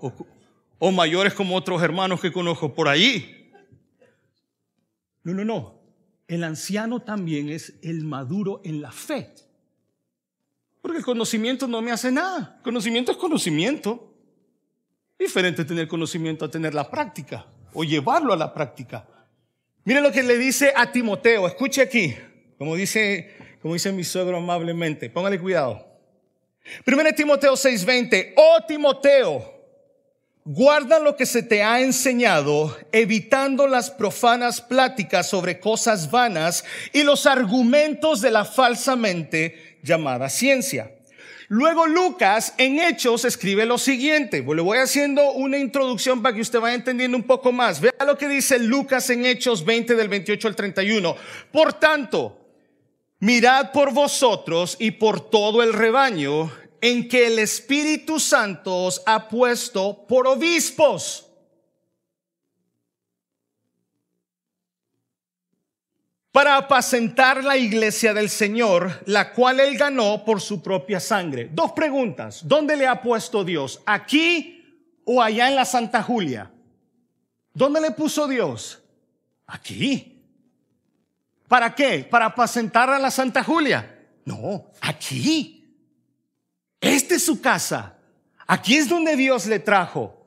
o, 0.79 0.91
mayores 0.91 1.35
como 1.35 1.55
otros 1.55 1.83
hermanos 1.83 2.19
que 2.19 2.31
conozco 2.31 2.73
por 2.73 2.87
ahí. 2.87 3.53
No, 5.21 5.35
no, 5.35 5.45
no. 5.45 5.79
El 6.27 6.45
anciano 6.45 7.03
también 7.03 7.49
es 7.49 7.75
el 7.83 8.03
maduro 8.05 8.61
en 8.63 8.81
la 8.81 8.91
fe. 8.91 9.44
Porque 10.85 10.99
el 10.99 11.03
conocimiento 11.03 11.67
no 11.67 11.81
me 11.81 11.91
hace 11.91 12.11
nada. 12.11 12.59
Conocimiento 12.63 13.11
es 13.11 13.17
conocimiento. 13.17 14.13
Diferente 15.17 15.65
tener 15.65 15.87
conocimiento 15.87 16.45
a 16.45 16.51
tener 16.51 16.75
la 16.75 16.91
práctica 16.91 17.47
o 17.73 17.83
llevarlo 17.83 18.31
a 18.31 18.37
la 18.37 18.53
práctica. 18.53 19.03
Mire 19.83 19.99
lo 19.99 20.11
que 20.11 20.21
le 20.21 20.37
dice 20.37 20.73
a 20.75 20.91
Timoteo. 20.91 21.47
Escuche 21.47 21.81
aquí, 21.81 22.15
como 22.59 22.75
dice 22.75 23.35
como 23.63 23.73
dice 23.73 23.91
mi 23.91 24.03
suegro 24.03 24.37
amablemente. 24.37 25.09
Póngale 25.09 25.39
cuidado. 25.39 25.87
Primero 26.83 27.11
Timoteo 27.15 27.53
6:20. 27.53 28.33
Oh 28.37 28.59
Timoteo, 28.67 29.55
guarda 30.43 30.99
lo 30.99 31.15
que 31.15 31.25
se 31.25 31.41
te 31.41 31.63
ha 31.63 31.81
enseñado, 31.81 32.77
evitando 32.91 33.65
las 33.65 33.89
profanas 33.89 34.61
pláticas 34.61 35.27
sobre 35.27 35.59
cosas 35.59 36.11
vanas 36.11 36.63
y 36.93 37.01
los 37.01 37.25
argumentos 37.25 38.21
de 38.21 38.29
la 38.29 38.45
falsamente 38.45 39.74
llamada 39.85 40.27
ciencia. 40.29 40.91
Luego 41.47 41.85
Lucas 41.85 42.55
en 42.57 42.79
Hechos 42.79 43.23
escribe 43.23 43.65
lo 43.65 43.77
siguiente. 43.77 44.41
Le 44.41 44.61
voy 44.61 44.79
haciendo 44.79 45.31
una 45.33 45.59
introducción 45.59 46.21
para 46.21 46.35
que 46.35 46.41
usted 46.41 46.59
vaya 46.59 46.75
entendiendo 46.75 47.15
un 47.15 47.23
poco 47.23 47.51
más. 47.51 47.79
Vea 47.79 47.93
lo 48.05 48.17
que 48.17 48.27
dice 48.27 48.59
Lucas 48.59 49.09
en 49.11 49.25
Hechos 49.25 49.63
20 49.63 49.95
del 49.95 50.09
28 50.09 50.47
al 50.47 50.55
31. 50.55 51.15
Por 51.51 51.73
tanto, 51.73 52.45
Mirad 53.19 53.71
por 53.71 53.93
vosotros 53.93 54.75
y 54.77 54.91
por 54.91 55.19
todo 55.31 55.63
el 55.63 55.73
rebaño 55.73 56.51
en 56.81 57.07
que 57.07 57.27
el 57.27 57.39
Espíritu 57.39 58.19
Santo 58.19 58.83
os 58.83 59.01
ha 59.05 59.29
puesto 59.29 60.05
por 60.05 60.27
obispos. 60.27 61.24
Para 66.35 66.57
apacentar 66.57 67.45
la 67.45 67.55
iglesia 67.55 68.13
del 68.13 68.29
Señor, 68.29 69.03
la 69.05 69.31
cual 69.31 69.61
él 69.61 69.77
ganó 69.77 70.25
por 70.25 70.41
su 70.41 70.61
propia 70.61 70.99
sangre. 70.99 71.49
Dos 71.53 71.71
preguntas. 71.71 72.41
¿Dónde 72.43 72.75
le 72.75 72.85
ha 72.85 73.01
puesto 73.01 73.45
Dios? 73.45 73.81
¿Aquí 73.85 74.91
o 75.05 75.21
allá 75.21 75.47
en 75.47 75.55
la 75.55 75.63
Santa 75.63 76.03
Julia? 76.03 76.51
¿Dónde 77.53 77.79
le 77.79 77.91
puso 77.91 78.27
Dios? 78.27 78.83
Aquí. 79.47 80.25
¿Para 81.47 81.73
qué? 81.73 81.99
¿Para 81.99 82.25
apacentar 82.25 82.89
a 82.89 82.99
la 82.99 83.11
Santa 83.11 83.41
Julia? 83.41 83.97
No, 84.25 84.71
aquí. 84.81 85.73
Esta 86.81 87.15
es 87.15 87.23
su 87.23 87.39
casa. 87.39 87.95
Aquí 88.45 88.75
es 88.75 88.89
donde 88.89 89.15
Dios 89.15 89.45
le 89.45 89.59
trajo. 89.59 90.24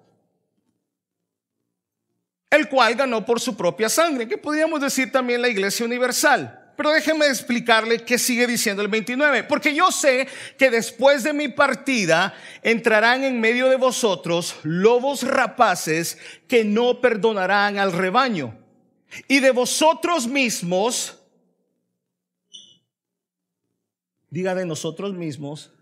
El 2.50 2.68
cual 2.68 2.94
ganó 2.94 3.24
por 3.24 3.40
su 3.40 3.56
propia 3.56 3.88
sangre, 3.88 4.26
que 4.26 4.38
podríamos 4.38 4.80
decir 4.80 5.12
también 5.12 5.42
la 5.42 5.48
Iglesia 5.48 5.84
Universal. 5.84 6.72
Pero 6.76 6.92
déjeme 6.92 7.26
explicarle 7.26 8.04
qué 8.04 8.18
sigue 8.18 8.46
diciendo 8.46 8.82
el 8.82 8.88
29. 8.88 9.42
Porque 9.44 9.74
yo 9.74 9.90
sé 9.90 10.28
que 10.56 10.70
después 10.70 11.24
de 11.24 11.32
mi 11.32 11.48
partida 11.48 12.34
entrarán 12.62 13.24
en 13.24 13.40
medio 13.40 13.68
de 13.68 13.74
vosotros 13.74 14.54
lobos 14.62 15.24
rapaces 15.24 16.18
que 16.46 16.64
no 16.64 17.00
perdonarán 17.00 17.78
al 17.78 17.92
rebaño 17.92 18.56
y 19.26 19.40
de 19.40 19.50
vosotros 19.50 20.26
mismos, 20.26 21.18
diga 24.30 24.54
de 24.54 24.66
nosotros 24.66 25.14
mismos, 25.14 25.72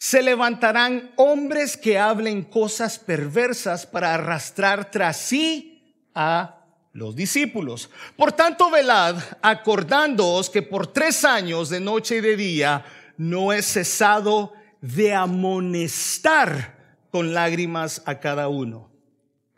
se 0.00 0.22
levantarán 0.22 1.10
hombres 1.16 1.76
que 1.76 1.98
hablen 1.98 2.42
cosas 2.42 2.98
perversas 2.98 3.84
para 3.84 4.14
arrastrar 4.14 4.90
tras 4.90 5.18
sí 5.18 5.94
a 6.14 6.64
los 6.94 7.14
discípulos. 7.14 7.90
Por 8.16 8.32
tanto, 8.32 8.70
velad, 8.70 9.22
acordándoos 9.42 10.48
que 10.48 10.62
por 10.62 10.86
tres 10.86 11.22
años 11.26 11.68
de 11.68 11.80
noche 11.80 12.16
y 12.16 12.20
de 12.22 12.36
día 12.38 12.82
no 13.18 13.52
he 13.52 13.60
cesado 13.60 14.54
de 14.80 15.12
amonestar 15.12 16.96
con 17.10 17.34
lágrimas 17.34 18.02
a 18.06 18.20
cada 18.20 18.48
uno. 18.48 18.90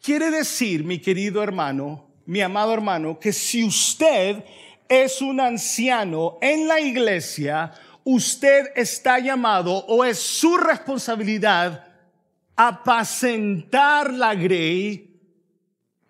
Quiere 0.02 0.32
decir, 0.32 0.82
mi 0.82 0.98
querido 0.98 1.44
hermano, 1.44 2.10
mi 2.26 2.40
amado 2.40 2.74
hermano, 2.74 3.20
que 3.20 3.32
si 3.32 3.62
usted 3.62 4.42
es 4.88 5.22
un 5.22 5.38
anciano 5.40 6.38
en 6.42 6.66
la 6.66 6.80
iglesia, 6.80 7.72
usted 8.04 8.72
está 8.74 9.18
llamado 9.18 9.84
o 9.86 10.04
es 10.04 10.18
su 10.18 10.56
responsabilidad 10.56 11.86
apacentar 12.56 14.12
la 14.12 14.34
grey, 14.34 15.20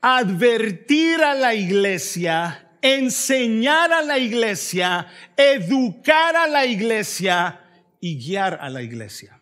advertir 0.00 1.22
a 1.22 1.34
la 1.34 1.54
iglesia, 1.54 2.76
enseñar 2.82 3.92
a 3.92 4.02
la 4.02 4.18
iglesia, 4.18 5.06
educar 5.36 6.36
a 6.36 6.46
la 6.46 6.66
iglesia 6.66 7.60
y 8.00 8.18
guiar 8.18 8.58
a 8.60 8.68
la 8.68 8.82
iglesia. 8.82 9.40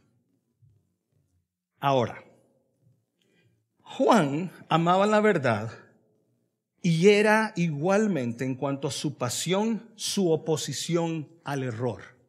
Ahora, 1.78 2.22
Juan 3.82 4.53
amaba 4.68 5.07
la 5.07 5.20
verdad 5.20 5.72
y 6.82 7.09
era 7.09 7.53
igualmente 7.57 8.44
en 8.44 8.55
cuanto 8.55 8.88
a 8.88 8.92
su 8.92 9.16
pasión, 9.16 9.90
su 9.96 10.30
oposición 10.30 11.28
al 11.42 11.62
error. 11.62 12.19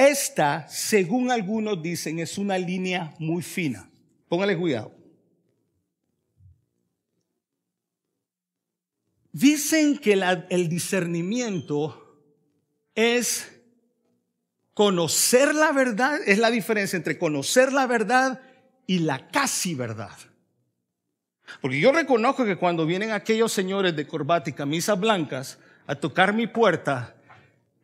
Esta, 0.00 0.66
según 0.66 1.30
algunos 1.30 1.82
dicen, 1.82 2.20
es 2.20 2.38
una 2.38 2.56
línea 2.56 3.14
muy 3.18 3.42
fina. 3.42 3.90
Póngale 4.30 4.56
cuidado. 4.56 4.94
Dicen 9.30 9.98
que 9.98 10.14
el 10.48 10.68
discernimiento 10.70 12.18
es 12.94 13.60
conocer 14.72 15.54
la 15.54 15.70
verdad, 15.72 16.18
es 16.24 16.38
la 16.38 16.50
diferencia 16.50 16.96
entre 16.96 17.18
conocer 17.18 17.70
la 17.70 17.86
verdad 17.86 18.40
y 18.86 19.00
la 19.00 19.28
casi 19.28 19.74
verdad. 19.74 20.16
Porque 21.60 21.78
yo 21.78 21.92
reconozco 21.92 22.46
que 22.46 22.56
cuando 22.56 22.86
vienen 22.86 23.10
aquellos 23.10 23.52
señores 23.52 23.94
de 23.94 24.06
corbata 24.06 24.48
y 24.48 24.54
camisas 24.54 24.98
blancas 24.98 25.58
a 25.86 25.94
tocar 25.94 26.32
mi 26.32 26.46
puerta, 26.46 27.19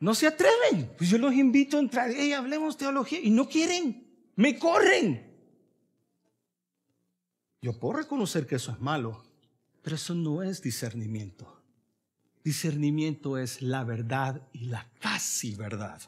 no 0.07 0.15
se 0.15 0.29
atreven. 0.29 0.89
Pues 0.97 1.11
yo 1.11 1.19
los 1.19 1.35
invito 1.35 1.77
a 1.77 1.81
entrar, 1.81 2.13
y 2.13 2.33
hablemos 2.33 2.77
teología, 2.77 3.19
y 3.21 3.31
no 3.31 3.49
quieren, 3.49 4.07
me 4.37 4.57
corren. 4.57 5.35
Yo 7.61 7.77
puedo 7.81 7.99
reconocer 7.99 8.47
que 8.47 8.55
eso 8.55 8.71
es 8.71 8.79
malo, 8.79 9.25
pero 9.83 9.97
eso 9.97 10.15
no 10.15 10.45
es 10.45 10.63
discernimiento. 10.63 11.61
Discernimiento 12.45 13.37
es 13.37 13.63
la 13.63 13.83
verdad 13.83 14.47
y 14.53 14.67
la 14.67 14.89
casi 15.01 15.57
verdad. 15.57 16.01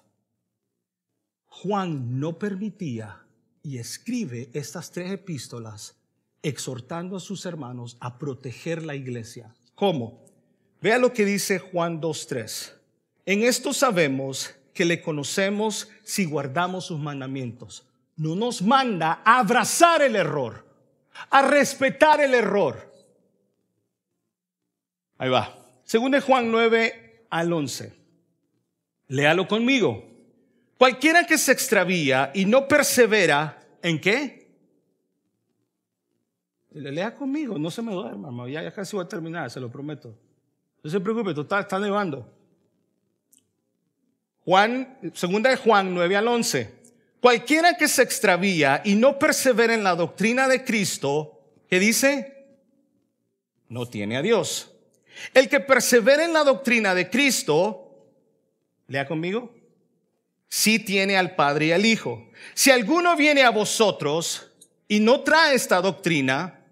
Juan 1.47 2.21
no 2.21 2.39
permitía 2.39 3.27
y 3.65 3.79
escribe 3.79 4.49
estas 4.53 4.93
tres 4.93 5.11
epístolas 5.11 5.97
exhortando 6.45 7.17
a 7.17 7.21
sus 7.21 7.45
hermanos 7.47 7.97
a 7.99 8.17
proteger 8.17 8.85
la 8.85 8.95
iglesia. 8.95 9.53
¿Cómo? 9.75 10.25
Vea 10.81 10.99
lo 10.99 11.13
que 11.13 11.25
dice 11.25 11.59
Juan 11.59 12.01
2.3. 12.01 12.78
En 13.29 13.43
esto 13.43 13.75
sabemos 13.75 14.55
que 14.73 14.87
le 14.87 15.03
conocemos 15.03 15.91
si 16.03 16.25
guardamos 16.25 16.87
sus 16.87 16.99
mandamientos. 16.99 17.87
No 18.17 18.35
nos 18.35 18.63
manda 18.63 19.21
a 19.23 19.41
abrazar 19.41 20.01
el 20.01 20.17
error, 20.17 20.65
a 21.29 21.43
respetar 21.43 22.23
el 22.23 22.33
error. 22.33 22.91
Ahí 25.19 25.29
va. 25.29 25.59
Según 25.85 26.13
de 26.13 26.23
Juan 26.23 26.51
9 26.51 27.27
al 27.29 27.53
11. 27.53 27.93
Léalo 29.09 29.47
conmigo. 29.47 30.03
Cualquiera 30.79 31.27
que 31.27 31.37
se 31.37 31.53
extravía 31.53 32.31
y 32.35 32.47
no 32.47 32.67
persevera, 32.67 33.61
¿en 33.83 34.01
qué? 34.01 34.51
Le 36.71 36.93
lea 36.93 37.15
conmigo, 37.15 37.59
no 37.59 37.71
se 37.71 37.83
me 37.83 37.93
duerma, 37.93 38.29
hermano. 38.29 38.49
Ya, 38.49 38.63
ya 38.63 38.73
casi 38.73 38.97
voy 38.97 39.05
a 39.05 39.09
terminar, 39.09 39.51
se 39.51 39.61
lo 39.61 39.71
prometo. 39.71 40.17
No 40.83 40.89
se 40.89 40.99
preocupe, 40.99 41.35
total, 41.35 41.61
está 41.61 41.79
nevando. 41.79 42.38
Juan, 44.49 44.97
segunda 45.13 45.51
de 45.51 45.57
Juan 45.57 45.93
9 45.93 46.17
al 46.17 46.27
11. 46.27 46.75
Cualquiera 47.21 47.77
que 47.77 47.87
se 47.87 48.01
extravía 48.03 48.81
y 48.83 48.95
no 48.95 49.19
persevera 49.19 49.75
en 49.75 49.85
la 49.85 49.95
doctrina 49.95 50.49
de 50.49 50.65
Cristo, 50.65 51.39
¿qué 51.69 51.79
dice? 51.79 52.47
No 53.69 53.85
tiene 53.85 54.17
a 54.17 54.23
Dios. 54.23 54.71
El 55.35 55.51
que 55.51 55.61
persevera 55.61 56.25
en 56.25 56.33
la 56.33 56.45
doctrina 56.45 56.95
de 56.95 57.11
Cristo, 57.11 58.09
lea 58.87 59.07
conmigo, 59.07 59.55
sí 60.49 60.79
tiene 60.79 61.19
al 61.19 61.35
Padre 61.35 61.67
y 61.67 61.73
al 61.73 61.85
Hijo. 61.85 62.31
Si 62.55 62.71
alguno 62.71 63.17
viene 63.17 63.43
a 63.43 63.51
vosotros 63.51 64.51
y 64.89 65.01
no 65.01 65.21
trae 65.21 65.57
esta 65.57 65.83
doctrina, 65.83 66.65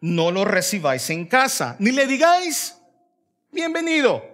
no 0.00 0.30
lo 0.30 0.46
recibáis 0.46 1.10
en 1.10 1.26
casa, 1.26 1.76
ni 1.78 1.92
le 1.92 2.06
digáis, 2.06 2.74
bienvenido. 3.50 4.24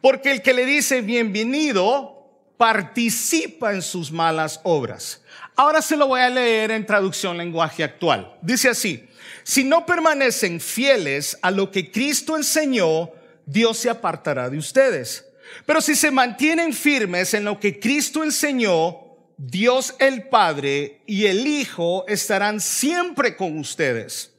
Porque 0.00 0.30
el 0.30 0.42
que 0.42 0.54
le 0.54 0.64
dice 0.64 1.00
bienvenido 1.00 2.19
participa 2.60 3.72
en 3.72 3.80
sus 3.80 4.12
malas 4.12 4.60
obras. 4.64 5.22
Ahora 5.56 5.80
se 5.80 5.96
lo 5.96 6.08
voy 6.08 6.20
a 6.20 6.28
leer 6.28 6.70
en 6.72 6.84
traducción 6.84 7.38
lenguaje 7.38 7.82
actual. 7.82 8.36
Dice 8.42 8.68
así, 8.68 9.08
si 9.44 9.64
no 9.64 9.86
permanecen 9.86 10.60
fieles 10.60 11.38
a 11.40 11.50
lo 11.50 11.70
que 11.70 11.90
Cristo 11.90 12.36
enseñó, 12.36 13.12
Dios 13.46 13.78
se 13.78 13.88
apartará 13.88 14.50
de 14.50 14.58
ustedes. 14.58 15.24
Pero 15.64 15.80
si 15.80 15.94
se 15.94 16.10
mantienen 16.10 16.74
firmes 16.74 17.32
en 17.32 17.46
lo 17.46 17.58
que 17.58 17.80
Cristo 17.80 18.22
enseñó, 18.22 19.06
Dios 19.38 19.94
el 19.98 20.28
Padre 20.28 21.00
y 21.06 21.24
el 21.24 21.46
Hijo 21.46 22.04
estarán 22.08 22.60
siempre 22.60 23.36
con 23.36 23.58
ustedes. 23.58 24.34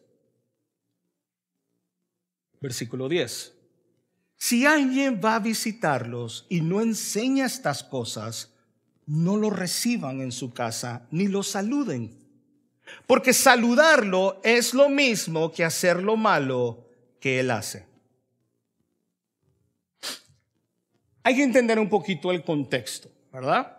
Versículo 2.59 3.09
10. 3.09 3.60
Si 4.43 4.65
alguien 4.65 5.21
va 5.23 5.35
a 5.35 5.39
visitarlos 5.39 6.47
y 6.49 6.61
no 6.61 6.81
enseña 6.81 7.45
estas 7.45 7.83
cosas, 7.83 8.51
no 9.05 9.37
lo 9.37 9.51
reciban 9.51 10.19
en 10.19 10.31
su 10.31 10.51
casa 10.51 11.05
ni 11.11 11.27
lo 11.27 11.43
saluden. 11.43 12.17
Porque 13.05 13.33
saludarlo 13.33 14.41
es 14.43 14.73
lo 14.73 14.89
mismo 14.89 15.51
que 15.51 15.63
hacer 15.63 16.01
lo 16.01 16.17
malo 16.17 16.87
que 17.19 17.39
él 17.39 17.51
hace. 17.51 17.85
Hay 21.21 21.35
que 21.35 21.43
entender 21.43 21.77
un 21.77 21.87
poquito 21.87 22.31
el 22.31 22.43
contexto, 22.43 23.09
¿verdad? 23.31 23.77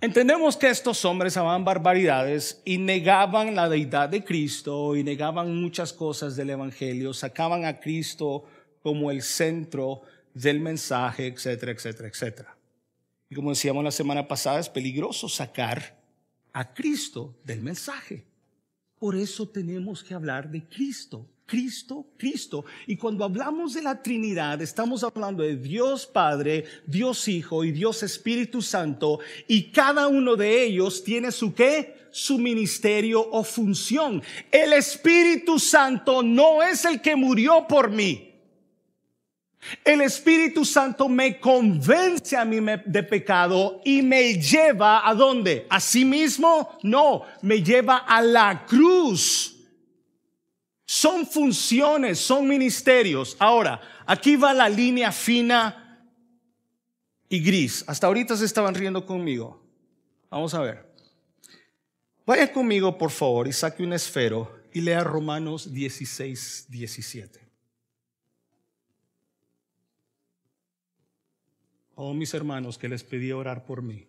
Entendemos 0.00 0.56
que 0.56 0.68
estos 0.68 1.04
hombres 1.04 1.36
hablaban 1.36 1.64
barbaridades 1.64 2.62
y 2.64 2.78
negaban 2.78 3.56
la 3.56 3.68
deidad 3.68 4.10
de 4.10 4.22
Cristo 4.22 4.94
y 4.94 5.02
negaban 5.02 5.60
muchas 5.60 5.92
cosas 5.92 6.36
del 6.36 6.50
Evangelio, 6.50 7.12
sacaban 7.12 7.64
a 7.64 7.80
Cristo 7.80 8.44
como 8.84 9.10
el 9.10 9.22
centro 9.22 10.02
del 10.34 10.60
mensaje, 10.60 11.28
etcétera, 11.28 11.72
etcétera, 11.72 12.06
etcétera. 12.06 12.56
Y 13.30 13.34
como 13.34 13.48
decíamos 13.48 13.82
la 13.82 13.90
semana 13.90 14.28
pasada, 14.28 14.60
es 14.60 14.68
peligroso 14.68 15.26
sacar 15.26 15.98
a 16.52 16.74
Cristo 16.74 17.34
del 17.44 17.62
mensaje. 17.62 18.26
Por 18.98 19.16
eso 19.16 19.48
tenemos 19.48 20.04
que 20.04 20.12
hablar 20.12 20.50
de 20.50 20.64
Cristo, 20.68 21.26
Cristo, 21.46 22.08
Cristo. 22.18 22.66
Y 22.86 22.98
cuando 22.98 23.24
hablamos 23.24 23.72
de 23.72 23.80
la 23.80 24.02
Trinidad, 24.02 24.60
estamos 24.60 25.02
hablando 25.02 25.42
de 25.42 25.56
Dios 25.56 26.06
Padre, 26.06 26.66
Dios 26.86 27.26
Hijo 27.26 27.64
y 27.64 27.72
Dios 27.72 28.02
Espíritu 28.02 28.60
Santo. 28.60 29.20
Y 29.48 29.70
cada 29.70 30.08
uno 30.08 30.36
de 30.36 30.62
ellos 30.62 31.02
tiene 31.02 31.32
su 31.32 31.54
qué? 31.54 32.08
Su 32.10 32.38
ministerio 32.38 33.26
o 33.30 33.44
función. 33.44 34.22
El 34.52 34.74
Espíritu 34.74 35.58
Santo 35.58 36.22
no 36.22 36.62
es 36.62 36.84
el 36.84 37.00
que 37.00 37.16
murió 37.16 37.66
por 37.66 37.90
mí. 37.90 38.33
El 39.84 40.00
Espíritu 40.00 40.64
Santo 40.64 41.08
me 41.08 41.38
convence 41.40 42.36
a 42.36 42.44
mí 42.44 42.58
de 42.84 43.02
pecado 43.02 43.80
y 43.84 44.02
me 44.02 44.34
lleva 44.34 45.08
a 45.08 45.14
dónde? 45.14 45.66
¿A 45.70 45.80
sí 45.80 46.04
mismo? 46.04 46.76
No, 46.82 47.22
me 47.42 47.62
lleva 47.62 47.98
a 47.98 48.20
la 48.20 48.64
cruz. 48.66 49.56
Son 50.86 51.26
funciones, 51.26 52.18
son 52.18 52.46
ministerios. 52.46 53.36
Ahora, 53.38 53.80
aquí 54.06 54.36
va 54.36 54.52
la 54.52 54.68
línea 54.68 55.10
fina 55.10 56.06
y 57.28 57.40
gris. 57.40 57.84
Hasta 57.86 58.06
ahorita 58.06 58.36
se 58.36 58.44
estaban 58.44 58.74
riendo 58.74 59.04
conmigo. 59.06 59.62
Vamos 60.30 60.52
a 60.54 60.60
ver. 60.60 60.92
Vaya 62.26 62.52
conmigo, 62.52 62.96
por 62.96 63.10
favor, 63.10 63.48
y 63.48 63.52
saque 63.52 63.82
un 63.82 63.92
esfero 63.92 64.50
y 64.72 64.80
lea 64.80 65.04
Romanos 65.04 65.72
16, 65.72 66.66
17. 66.68 67.43
Oh 71.96 72.14
mis 72.14 72.34
hermanos, 72.34 72.78
que 72.78 72.88
les 72.88 73.02
pedí 73.04 73.32
orar 73.32 73.64
por 73.64 73.82
mí. 73.82 74.06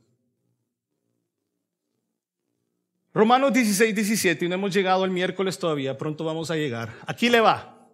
Romanos 3.13 3.53
16, 3.53 3.95
17, 3.95 4.45
y 4.45 4.49
no 4.49 4.55
hemos 4.55 4.73
llegado 4.73 5.05
el 5.05 5.11
miércoles 5.11 5.57
todavía, 5.57 5.97
pronto 5.97 6.25
vamos 6.25 6.51
a 6.51 6.55
llegar. 6.55 6.93
Aquí 7.07 7.29
le 7.29 7.39
va. 7.39 7.87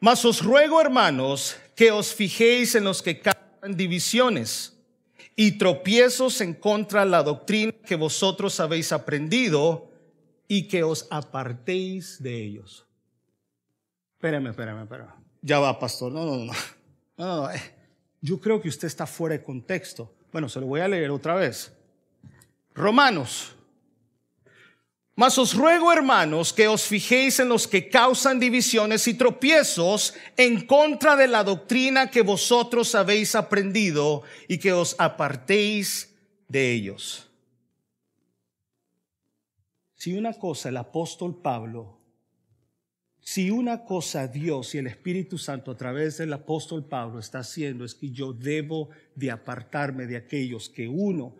Mas 0.00 0.24
os 0.24 0.42
ruego, 0.42 0.80
hermanos, 0.80 1.56
que 1.76 1.92
os 1.92 2.12
fijéis 2.12 2.74
en 2.74 2.84
los 2.84 3.00
que 3.02 3.20
causan 3.20 3.76
divisiones 3.76 4.76
y 5.36 5.52
tropiezos 5.52 6.40
en 6.40 6.54
contra 6.54 7.04
de 7.04 7.10
la 7.10 7.22
doctrina 7.22 7.72
que 7.86 7.94
vosotros 7.94 8.58
habéis 8.58 8.90
aprendido 8.92 9.92
y 10.48 10.66
que 10.66 10.82
os 10.82 11.06
apartéis 11.10 12.20
de 12.20 12.42
ellos. 12.42 12.86
Espérame, 14.16 14.48
espérame, 14.48 14.82
espérame. 14.82 15.12
Ya 15.42 15.60
va, 15.60 15.78
pastor. 15.78 16.10
No, 16.10 16.24
no, 16.24 16.36
no. 16.36 16.52
no, 17.16 17.36
no. 17.42 17.50
Eh 17.50 17.79
yo 18.20 18.40
creo 18.40 18.60
que 18.60 18.68
usted 18.68 18.86
está 18.86 19.06
fuera 19.06 19.36
de 19.36 19.42
contexto. 19.42 20.12
Bueno, 20.32 20.48
se 20.48 20.60
lo 20.60 20.66
voy 20.66 20.80
a 20.80 20.88
leer 20.88 21.10
otra 21.10 21.34
vez. 21.34 21.72
Romanos. 22.74 23.54
Mas 25.16 25.36
os 25.36 25.54
ruego, 25.54 25.92
hermanos, 25.92 26.52
que 26.52 26.66
os 26.66 26.84
fijéis 26.84 27.40
en 27.40 27.48
los 27.48 27.66
que 27.66 27.90
causan 27.90 28.40
divisiones 28.40 29.06
y 29.06 29.14
tropiezos 29.14 30.14
en 30.36 30.66
contra 30.66 31.14
de 31.14 31.28
la 31.28 31.44
doctrina 31.44 32.10
que 32.10 32.22
vosotros 32.22 32.94
habéis 32.94 33.34
aprendido 33.34 34.22
y 34.48 34.58
que 34.58 34.72
os 34.72 34.96
apartéis 34.98 36.14
de 36.48 36.72
ellos. 36.72 37.28
Si 39.94 40.16
una 40.16 40.32
cosa 40.32 40.70
el 40.70 40.78
apóstol 40.78 41.36
Pablo 41.42 41.99
si 43.30 43.48
una 43.48 43.84
cosa 43.84 44.26
Dios 44.26 44.74
y 44.74 44.78
el 44.78 44.88
Espíritu 44.88 45.38
Santo 45.38 45.70
a 45.70 45.76
través 45.76 46.18
del 46.18 46.32
apóstol 46.32 46.84
Pablo 46.84 47.20
está 47.20 47.38
haciendo 47.38 47.84
es 47.84 47.94
que 47.94 48.10
yo 48.10 48.32
debo 48.32 48.88
de 49.14 49.30
apartarme 49.30 50.08
de 50.08 50.16
aquellos 50.16 50.68
que 50.68 50.88
uno 50.88 51.36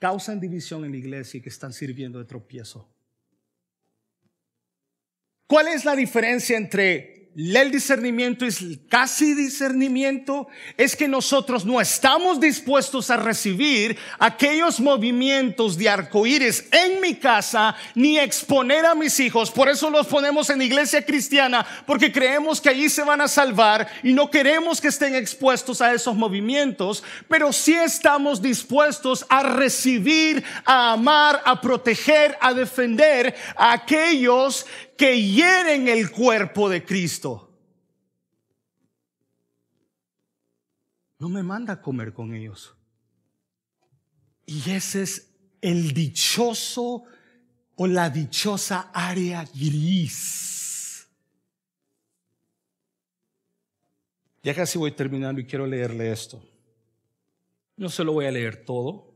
causan 0.00 0.40
división 0.40 0.84
en 0.84 0.90
la 0.90 0.96
iglesia 0.96 1.38
y 1.38 1.40
que 1.40 1.48
están 1.48 1.72
sirviendo 1.72 2.18
de 2.18 2.24
tropiezo. 2.24 2.88
¿Cuál 5.46 5.68
es 5.68 5.84
la 5.84 5.94
diferencia 5.94 6.56
entre 6.56 7.17
el 7.38 7.70
discernimiento 7.70 8.44
es 8.44 8.58
casi 8.88 9.32
discernimiento, 9.32 10.48
es 10.76 10.96
que 10.96 11.06
nosotros 11.06 11.64
no 11.64 11.80
estamos 11.80 12.40
dispuestos 12.40 13.10
a 13.10 13.16
recibir 13.16 13.96
aquellos 14.18 14.80
movimientos 14.80 15.78
de 15.78 15.88
arcoíris 15.88 16.66
en 16.72 17.00
mi 17.00 17.14
casa 17.14 17.76
ni 17.94 18.18
exponer 18.18 18.84
a 18.84 18.96
mis 18.96 19.20
hijos. 19.20 19.52
Por 19.52 19.68
eso 19.68 19.88
los 19.88 20.08
ponemos 20.08 20.50
en 20.50 20.62
iglesia 20.62 21.04
cristiana, 21.06 21.64
porque 21.86 22.10
creemos 22.10 22.60
que 22.60 22.70
allí 22.70 22.88
se 22.88 23.04
van 23.04 23.20
a 23.20 23.28
salvar 23.28 23.86
y 24.02 24.12
no 24.12 24.30
queremos 24.30 24.80
que 24.80 24.88
estén 24.88 25.14
expuestos 25.14 25.80
a 25.80 25.94
esos 25.94 26.16
movimientos, 26.16 27.04
pero 27.28 27.52
sí 27.52 27.74
estamos 27.74 28.42
dispuestos 28.42 29.24
a 29.28 29.44
recibir, 29.44 30.42
a 30.64 30.94
amar, 30.94 31.40
a 31.44 31.60
proteger, 31.60 32.36
a 32.40 32.52
defender 32.52 33.36
a 33.56 33.74
aquellos 33.74 34.66
que 34.98 35.22
hieren 35.22 35.88
el 35.88 36.10
cuerpo 36.10 36.68
de 36.68 36.84
Cristo. 36.84 37.48
No 41.20 41.28
me 41.28 41.42
manda 41.42 41.74
a 41.74 41.80
comer 41.80 42.12
con 42.12 42.34
ellos. 42.34 42.74
Y 44.44 44.70
ese 44.70 45.02
es 45.02 45.30
el 45.60 45.94
dichoso 45.94 47.04
o 47.76 47.86
la 47.86 48.10
dichosa 48.10 48.90
área 48.92 49.44
gris. 49.44 51.06
Ya 54.42 54.54
casi 54.54 54.78
voy 54.78 54.92
terminando 54.92 55.40
y 55.40 55.46
quiero 55.46 55.66
leerle 55.66 56.10
esto. 56.10 56.42
No 57.76 57.88
se 57.88 58.02
lo 58.02 58.12
voy 58.12 58.26
a 58.26 58.32
leer 58.32 58.64
todo. 58.64 59.07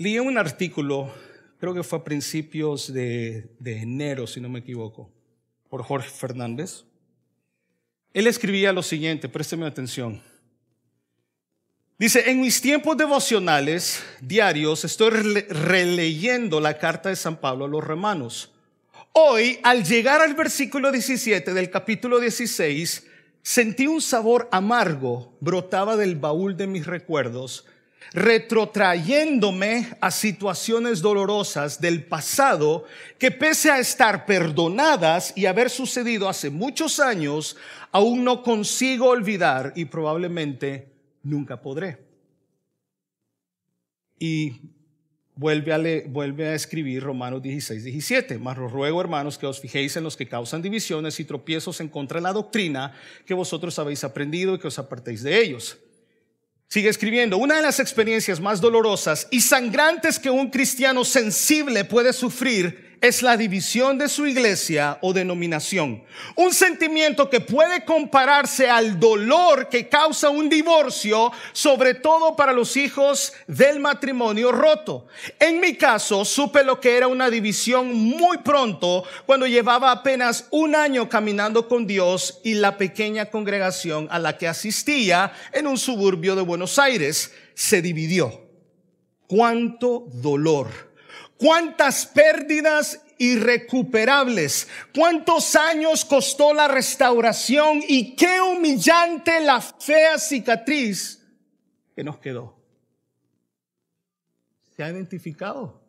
Leí 0.00 0.20
un 0.20 0.38
artículo, 0.38 1.12
creo 1.58 1.74
que 1.74 1.82
fue 1.82 1.98
a 1.98 2.04
principios 2.04 2.92
de, 2.92 3.50
de 3.58 3.78
enero, 3.82 4.28
si 4.28 4.40
no 4.40 4.48
me 4.48 4.60
equivoco, 4.60 5.10
por 5.68 5.82
Jorge 5.82 6.08
Fernández. 6.08 6.84
Él 8.14 8.28
escribía 8.28 8.72
lo 8.72 8.84
siguiente, 8.84 9.28
présteme 9.28 9.66
atención. 9.66 10.22
Dice, 11.98 12.30
en 12.30 12.40
mis 12.40 12.60
tiempos 12.60 12.96
devocionales 12.96 14.04
diarios 14.20 14.84
estoy 14.84 15.10
releyendo 15.10 16.60
la 16.60 16.78
carta 16.78 17.08
de 17.08 17.16
San 17.16 17.38
Pablo 17.38 17.64
a 17.64 17.68
los 17.68 17.82
romanos. 17.82 18.52
Hoy, 19.14 19.58
al 19.64 19.82
llegar 19.82 20.20
al 20.20 20.34
versículo 20.34 20.92
17 20.92 21.52
del 21.52 21.70
capítulo 21.70 22.20
16, 22.20 23.04
sentí 23.42 23.88
un 23.88 24.00
sabor 24.00 24.48
amargo, 24.52 25.36
brotaba 25.40 25.96
del 25.96 26.14
baúl 26.14 26.56
de 26.56 26.68
mis 26.68 26.86
recuerdos, 26.86 27.66
retrotrayéndome 28.12 29.88
a 30.00 30.10
situaciones 30.10 31.02
dolorosas 31.02 31.80
del 31.80 32.04
pasado 32.04 32.84
que 33.18 33.30
pese 33.30 33.70
a 33.70 33.78
estar 33.78 34.24
perdonadas 34.26 35.32
y 35.36 35.46
haber 35.46 35.70
sucedido 35.70 36.28
hace 36.28 36.50
muchos 36.50 37.00
años, 37.00 37.56
aún 37.92 38.24
no 38.24 38.42
consigo 38.42 39.08
olvidar 39.08 39.72
y 39.76 39.86
probablemente 39.86 40.88
nunca 41.22 41.60
podré. 41.60 41.98
Y 44.18 44.60
vuelve 45.36 45.72
a, 45.72 46.08
vuelve 46.08 46.48
a 46.48 46.54
escribir 46.54 47.02
Romanos 47.02 47.42
16, 47.42 47.84
17. 47.84 48.38
Mas 48.38 48.58
os 48.58 48.72
ruego, 48.72 49.00
hermanos, 49.00 49.38
que 49.38 49.46
os 49.46 49.60
fijéis 49.60 49.96
en 49.96 50.04
los 50.04 50.16
que 50.16 50.26
causan 50.26 50.62
divisiones 50.62 51.20
y 51.20 51.24
tropiezos 51.24 51.80
en 51.80 51.88
contra 51.88 52.18
de 52.18 52.22
la 52.22 52.32
doctrina 52.32 52.92
que 53.24 53.34
vosotros 53.34 53.78
habéis 53.78 54.02
aprendido 54.02 54.54
y 54.54 54.58
que 54.58 54.66
os 54.66 54.78
apartéis 54.78 55.22
de 55.22 55.40
ellos. 55.40 55.78
Sigue 56.68 56.90
escribiendo, 56.90 57.38
una 57.38 57.56
de 57.56 57.62
las 57.62 57.80
experiencias 57.80 58.40
más 58.40 58.60
dolorosas 58.60 59.26
y 59.30 59.40
sangrantes 59.40 60.18
que 60.18 60.28
un 60.28 60.50
cristiano 60.50 61.02
sensible 61.02 61.84
puede 61.84 62.12
sufrir 62.12 62.87
es 63.00 63.22
la 63.22 63.36
división 63.36 63.98
de 63.98 64.08
su 64.08 64.26
iglesia 64.26 64.98
o 65.02 65.12
denominación. 65.12 66.02
Un 66.34 66.52
sentimiento 66.52 67.30
que 67.30 67.40
puede 67.40 67.84
compararse 67.84 68.68
al 68.68 68.98
dolor 68.98 69.68
que 69.68 69.88
causa 69.88 70.30
un 70.30 70.48
divorcio, 70.48 71.30
sobre 71.52 71.94
todo 71.94 72.34
para 72.34 72.52
los 72.52 72.76
hijos 72.76 73.32
del 73.46 73.80
matrimonio 73.80 74.52
roto. 74.52 75.06
En 75.38 75.60
mi 75.60 75.74
caso, 75.74 76.24
supe 76.24 76.64
lo 76.64 76.80
que 76.80 76.96
era 76.96 77.06
una 77.06 77.30
división 77.30 77.94
muy 77.94 78.38
pronto, 78.38 79.04
cuando 79.26 79.46
llevaba 79.46 79.92
apenas 79.92 80.46
un 80.50 80.74
año 80.74 81.08
caminando 81.08 81.68
con 81.68 81.86
Dios 81.86 82.40
y 82.42 82.54
la 82.54 82.76
pequeña 82.76 83.26
congregación 83.26 84.08
a 84.10 84.18
la 84.18 84.36
que 84.36 84.48
asistía 84.48 85.32
en 85.52 85.66
un 85.66 85.78
suburbio 85.78 86.34
de 86.34 86.42
Buenos 86.42 86.78
Aires 86.78 87.32
se 87.54 87.82
dividió. 87.82 88.46
Cuánto 89.26 90.06
dolor 90.08 90.87
cuántas 91.38 92.06
pérdidas 92.06 93.00
irrecuperables, 93.18 94.68
cuántos 94.94 95.56
años 95.56 96.04
costó 96.04 96.52
la 96.52 96.68
restauración 96.68 97.82
y 97.86 98.14
qué 98.14 98.40
humillante 98.40 99.40
la 99.40 99.60
fea 99.60 100.18
cicatriz 100.18 101.20
que 101.96 102.04
nos 102.04 102.18
quedó. 102.18 102.56
¿Se 104.76 104.84
ha 104.84 104.90
identificado? 104.90 105.80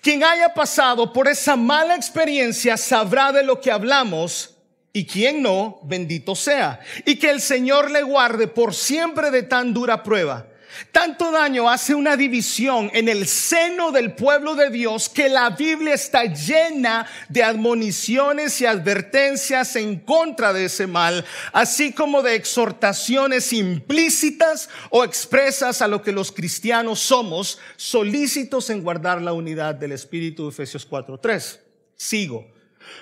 Quien 0.00 0.24
haya 0.24 0.52
pasado 0.54 1.12
por 1.12 1.28
esa 1.28 1.54
mala 1.54 1.94
experiencia 1.94 2.76
sabrá 2.76 3.30
de 3.30 3.44
lo 3.44 3.60
que 3.60 3.70
hablamos 3.70 4.56
y 4.92 5.06
quien 5.06 5.42
no, 5.42 5.78
bendito 5.84 6.34
sea. 6.34 6.80
Y 7.04 7.16
que 7.16 7.30
el 7.30 7.40
Señor 7.40 7.92
le 7.92 8.02
guarde 8.02 8.48
por 8.48 8.74
siempre 8.74 9.30
de 9.30 9.44
tan 9.44 9.72
dura 9.72 10.02
prueba. 10.02 10.47
Tanto 10.92 11.30
daño 11.30 11.68
hace 11.68 11.94
una 11.94 12.16
división 12.16 12.90
en 12.92 13.08
el 13.08 13.26
seno 13.26 13.90
del 13.90 14.12
pueblo 14.12 14.54
de 14.54 14.70
Dios 14.70 15.08
que 15.08 15.28
la 15.28 15.50
Biblia 15.50 15.94
está 15.94 16.24
llena 16.24 17.06
de 17.28 17.42
admoniciones 17.42 18.60
y 18.60 18.66
advertencias 18.66 19.76
en 19.76 20.00
contra 20.00 20.52
de 20.52 20.66
ese 20.66 20.86
mal, 20.86 21.24
así 21.52 21.92
como 21.92 22.22
de 22.22 22.34
exhortaciones 22.34 23.52
implícitas 23.52 24.68
o 24.90 25.04
expresas 25.04 25.82
a 25.82 25.88
lo 25.88 26.02
que 26.02 26.12
los 26.12 26.32
cristianos 26.32 27.00
somos, 27.00 27.58
solícitos 27.76 28.70
en 28.70 28.82
guardar 28.82 29.22
la 29.22 29.32
unidad 29.32 29.74
del 29.74 29.92
Espíritu 29.92 30.48
Efesios 30.48 30.88
4.3. 30.88 31.58
Sigo. 31.96 32.46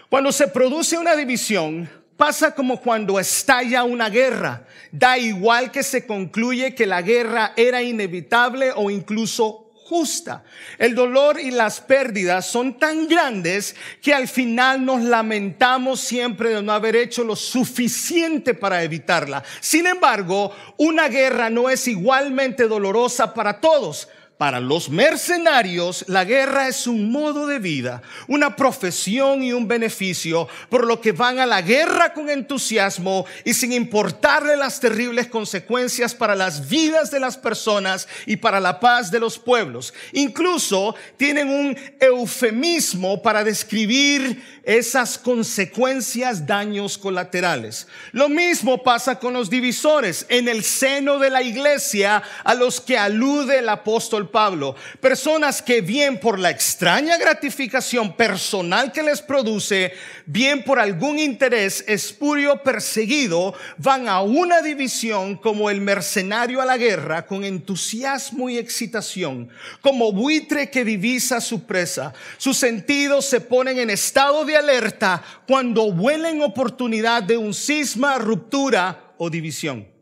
Cuando 0.08 0.32
se 0.32 0.48
produce 0.48 0.98
una 0.98 1.14
división, 1.14 1.88
Pasa 2.16 2.54
como 2.54 2.80
cuando 2.80 3.20
estalla 3.20 3.84
una 3.84 4.08
guerra. 4.08 4.66
Da 4.90 5.18
igual 5.18 5.70
que 5.70 5.82
se 5.82 6.06
concluye 6.06 6.74
que 6.74 6.86
la 6.86 7.02
guerra 7.02 7.52
era 7.56 7.82
inevitable 7.82 8.72
o 8.74 8.90
incluso 8.90 9.66
justa. 9.86 10.42
El 10.78 10.94
dolor 10.94 11.38
y 11.38 11.50
las 11.50 11.80
pérdidas 11.80 12.46
son 12.46 12.78
tan 12.78 13.06
grandes 13.06 13.76
que 14.02 14.12
al 14.12 14.26
final 14.26 14.84
nos 14.84 15.02
lamentamos 15.02 16.00
siempre 16.00 16.50
de 16.50 16.62
no 16.62 16.72
haber 16.72 16.96
hecho 16.96 17.22
lo 17.22 17.36
suficiente 17.36 18.54
para 18.54 18.82
evitarla. 18.82 19.44
Sin 19.60 19.86
embargo, 19.86 20.52
una 20.76 21.08
guerra 21.08 21.50
no 21.50 21.70
es 21.70 21.86
igualmente 21.86 22.66
dolorosa 22.66 23.32
para 23.32 23.60
todos. 23.60 24.08
Para 24.38 24.60
los 24.60 24.90
mercenarios, 24.90 26.04
la 26.08 26.26
guerra 26.26 26.68
es 26.68 26.86
un 26.86 27.10
modo 27.10 27.46
de 27.46 27.58
vida, 27.58 28.02
una 28.28 28.54
profesión 28.54 29.42
y 29.42 29.54
un 29.54 29.66
beneficio, 29.66 30.46
por 30.68 30.86
lo 30.86 31.00
que 31.00 31.12
van 31.12 31.38
a 31.38 31.46
la 31.46 31.62
guerra 31.62 32.12
con 32.12 32.28
entusiasmo 32.28 33.24
y 33.46 33.54
sin 33.54 33.72
importarle 33.72 34.58
las 34.58 34.78
terribles 34.78 35.28
consecuencias 35.28 36.14
para 36.14 36.34
las 36.34 36.68
vidas 36.68 37.10
de 37.10 37.18
las 37.18 37.38
personas 37.38 38.08
y 38.26 38.36
para 38.36 38.60
la 38.60 38.78
paz 38.78 39.10
de 39.10 39.20
los 39.20 39.38
pueblos. 39.38 39.94
Incluso 40.12 40.94
tienen 41.16 41.48
un 41.48 41.74
eufemismo 41.98 43.22
para 43.22 43.42
describir 43.42 44.60
esas 44.64 45.16
consecuencias, 45.16 46.46
daños 46.46 46.98
colaterales. 46.98 47.86
Lo 48.12 48.28
mismo 48.28 48.82
pasa 48.82 49.18
con 49.18 49.32
los 49.32 49.48
divisores 49.48 50.26
en 50.28 50.48
el 50.48 50.62
seno 50.62 51.18
de 51.18 51.30
la 51.30 51.40
iglesia 51.40 52.22
a 52.44 52.52
los 52.52 52.82
que 52.82 52.98
alude 52.98 53.60
el 53.60 53.68
apóstol 53.70 54.25
Pablo. 54.30 54.74
Personas 55.00 55.62
que 55.62 55.80
bien 55.80 56.18
por 56.18 56.38
la 56.38 56.50
extraña 56.50 57.16
gratificación 57.16 58.16
personal 58.16 58.92
que 58.92 59.02
les 59.02 59.22
produce, 59.22 59.92
bien 60.26 60.62
por 60.62 60.78
algún 60.78 61.18
interés 61.18 61.84
espurio 61.86 62.62
perseguido, 62.62 63.54
van 63.78 64.08
a 64.08 64.20
una 64.20 64.62
división 64.62 65.36
como 65.36 65.70
el 65.70 65.80
mercenario 65.80 66.60
a 66.60 66.66
la 66.66 66.76
guerra 66.76 67.26
con 67.26 67.44
entusiasmo 67.44 68.48
y 68.48 68.58
excitación, 68.58 69.48
como 69.80 70.12
buitre 70.12 70.70
que 70.70 70.84
divisa 70.84 71.40
su 71.40 71.64
presa. 71.64 72.12
Sus 72.38 72.56
sentidos 72.56 73.26
se 73.26 73.40
ponen 73.40 73.78
en 73.78 73.90
estado 73.90 74.44
de 74.44 74.56
alerta 74.56 75.22
cuando 75.46 75.84
huelen 75.84 76.42
oportunidad 76.42 77.22
de 77.22 77.36
un 77.36 77.54
cisma, 77.54 78.18
ruptura 78.18 79.14
o 79.18 79.30
división. 79.30 79.95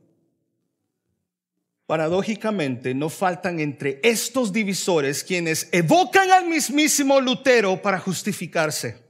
Paradójicamente, 1.87 2.95
no 2.95 3.11
faltan 3.11 3.61
entre 3.61 4.01
estos 4.03 4.53
divisores 4.53 5.23
quienes 5.23 5.69
evocan 5.71 6.31
al 6.31 6.47
mismísimo 6.47 7.21
Lutero 7.21 7.83
para 7.83 7.99
justificarse. 7.99 9.05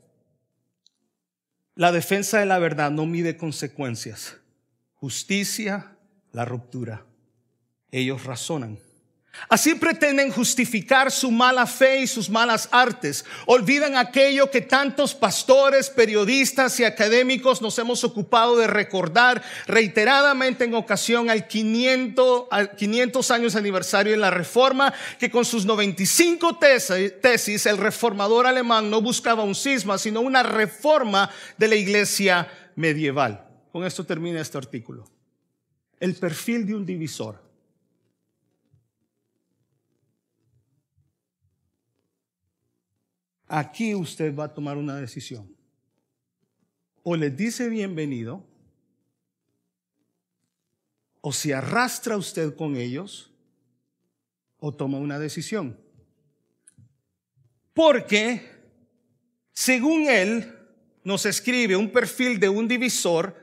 La 1.77 1.93
defensa 1.93 2.39
de 2.41 2.47
la 2.47 2.59
verdad 2.59 2.91
no 2.91 3.07
mide 3.07 3.37
consecuencias. 3.37 4.37
Justicia, 4.95 5.97
la 6.33 6.45
ruptura. 6.45 7.07
Ellos 7.91 8.25
razonan. 8.25 8.79
Así 9.49 9.75
pretenden 9.75 10.31
justificar 10.31 11.11
su 11.11 11.31
mala 11.31 11.67
fe 11.67 12.01
y 12.01 12.07
sus 12.07 12.31
malas 12.31 12.69
artes. 12.73 13.25
Olvidan 13.47 13.97
aquello 13.97 14.51
que 14.51 14.63
tantos 14.63 15.15
pastores, 15.15 15.91
periodistas 15.91 16.81
y 16.81 16.85
académicos 16.85 17.61
nos 17.61 17.79
hemos 17.79 18.05
ocupado 18.05 18.57
de 18.57 18.67
recordar 18.67 19.43
reiteradamente 19.67 20.65
en 20.65 20.75
ocasión 20.75 21.31
al 21.31 21.47
500, 21.47 22.49
500 22.77 23.31
años 23.31 23.57
aniversario 23.57 24.13
de 24.13 24.19
la 24.19 24.31
Reforma, 24.31 24.95
que 25.19 25.31
con 25.31 25.45
sus 25.45 25.67
95 25.67 26.59
tesis 27.21 27.67
el 27.67 27.79
reformador 27.79 28.47
alemán 28.47 28.91
no 28.91 29.03
buscaba 29.03 29.43
un 29.43 29.55
cisma, 29.55 29.99
sino 29.99 30.21
una 30.21 30.43
reforma 30.43 31.31
de 31.59 31.69
la 31.69 31.77
iglesia 31.77 32.49
medieval. 32.77 33.47
Con 33.71 33.85
esto 33.85 34.05
termina 34.05 34.41
este 34.41 34.57
artículo. 34.57 35.05
El 36.01 36.15
perfil 36.15 36.67
de 36.67 36.75
un 36.75 36.87
divisor. 36.87 37.44
Aquí 43.47 43.95
usted 43.95 44.35
va 44.35 44.45
a 44.45 44.55
tomar 44.55 44.77
una 44.77 44.97
decisión. 44.97 45.55
O 47.03 47.17
le 47.17 47.31
dice 47.31 47.69
bienvenido, 47.69 48.43
o 51.21 51.33
si 51.33 51.53
arrastra 51.53 52.17
usted 52.17 52.55
con 52.55 52.77
ellos 52.77 53.31
o 54.59 54.73
toma 54.73 54.99
una 54.99 55.19
decisión. 55.19 55.79
Porque, 57.75 58.43
según 59.53 60.09
él, 60.09 60.55
nos 61.03 61.27
escribe 61.27 61.77
un 61.77 61.91
perfil 61.91 62.41
de 62.41 62.49
un 62.49 62.67
divisor, 62.67 63.37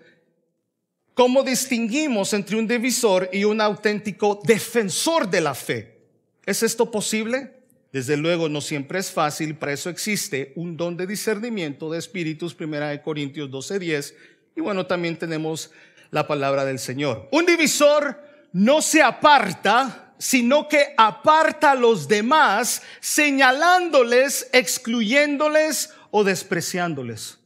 ¿cómo 1.14 1.44
distinguimos 1.44 2.34
entre 2.34 2.56
un 2.56 2.68
divisor 2.68 3.30
y 3.32 3.44
un 3.44 3.62
auténtico 3.62 4.40
defensor 4.44 5.30
de 5.30 5.42
la 5.42 5.54
fe? 5.54 6.08
¿Es 6.46 6.64
esto 6.64 6.90
posible? 6.90 7.61
Desde 7.92 8.16
luego 8.16 8.48
no 8.48 8.62
siempre 8.62 9.00
es 9.00 9.12
fácil, 9.12 9.56
para 9.56 9.74
eso 9.74 9.90
existe 9.90 10.54
un 10.56 10.78
don 10.78 10.96
de 10.96 11.08
discernimiento 11.08 11.92
de 11.92 12.00
espíritus, 12.00 12.56
primera 12.56 12.90
de 12.90 13.02
Corintios 13.02 13.50
12:10, 13.50 14.16
y 14.56 14.62
bueno, 14.62 14.86
también 14.86 15.18
tenemos 15.18 15.72
la 16.10 16.26
palabra 16.26 16.64
del 16.64 16.80
Señor. 16.80 17.28
Un 17.32 17.46
divisor 17.46 18.22
no 18.54 18.82
se 18.82 19.02
aparta, 19.02 20.14
sino 20.18 20.70
que 20.70 20.94
aparta 20.98 21.72
a 21.72 21.76
los 21.76 22.08
demás, 22.08 22.82
señalándoles, 23.00 24.50
excluyéndoles 24.54 25.94
o 26.12 26.24
despreciándoles. 26.24 27.40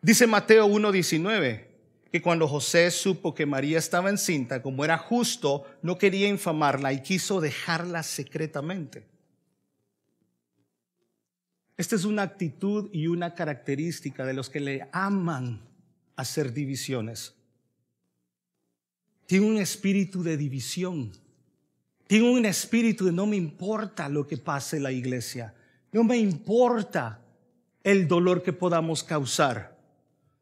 Dice 0.00 0.26
Mateo 0.26 0.66
1:19 0.66 1.65
que 2.16 2.22
cuando 2.22 2.48
José 2.48 2.90
supo 2.90 3.34
que 3.34 3.44
María 3.44 3.78
estaba 3.78 4.08
encinta, 4.08 4.62
como 4.62 4.86
era 4.86 4.96
justo, 4.96 5.66
no 5.82 5.98
quería 5.98 6.26
infamarla 6.28 6.94
y 6.94 7.02
quiso 7.02 7.42
dejarla 7.42 8.02
secretamente. 8.02 9.04
Esta 11.76 11.94
es 11.94 12.06
una 12.06 12.22
actitud 12.22 12.88
y 12.90 13.08
una 13.08 13.34
característica 13.34 14.24
de 14.24 14.32
los 14.32 14.48
que 14.48 14.60
le 14.60 14.88
aman 14.92 15.60
hacer 16.16 16.54
divisiones. 16.54 17.34
Tiene 19.26 19.44
un 19.44 19.58
espíritu 19.58 20.22
de 20.22 20.38
división. 20.38 21.12
Tiene 22.06 22.30
un 22.30 22.46
espíritu 22.46 23.04
de 23.04 23.12
no 23.12 23.26
me 23.26 23.36
importa 23.36 24.08
lo 24.08 24.26
que 24.26 24.38
pase 24.38 24.78
en 24.78 24.84
la 24.84 24.92
iglesia. 24.92 25.52
No 25.92 26.02
me 26.02 26.16
importa 26.16 27.20
el 27.84 28.08
dolor 28.08 28.42
que 28.42 28.54
podamos 28.54 29.04
causar. 29.04 29.75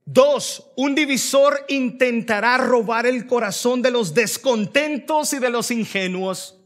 Dos, 0.06 0.70
un 0.76 0.94
divisor 0.94 1.64
intentará 1.68 2.58
robar 2.58 3.06
el 3.06 3.26
corazón 3.26 3.80
de 3.80 3.90
los 3.90 4.12
descontentos 4.12 5.32
y 5.32 5.38
de 5.38 5.50
los 5.50 5.70
ingenuos. 5.70 6.60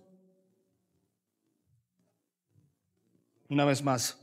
Una 3.48 3.64
vez 3.64 3.82
más, 3.82 4.18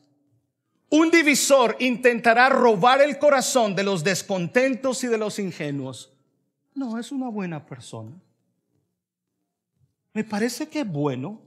un 0.89 1.09
divisor 1.09 1.77
intentará 1.79 2.49
robar 2.49 3.01
el 3.01 3.17
corazón 3.17 3.75
de 3.75 3.83
los 3.83 4.03
descontentos 4.03 5.03
y 5.03 5.07
de 5.07 5.17
los 5.17 5.39
ingenuos. 5.39 6.13
No, 6.75 6.99
es 6.99 7.11
una 7.11 7.29
buena 7.29 7.65
persona. 7.65 8.11
Me 10.13 10.23
parece 10.23 10.67
que 10.69 10.81
es 10.81 10.87
bueno. 10.87 11.44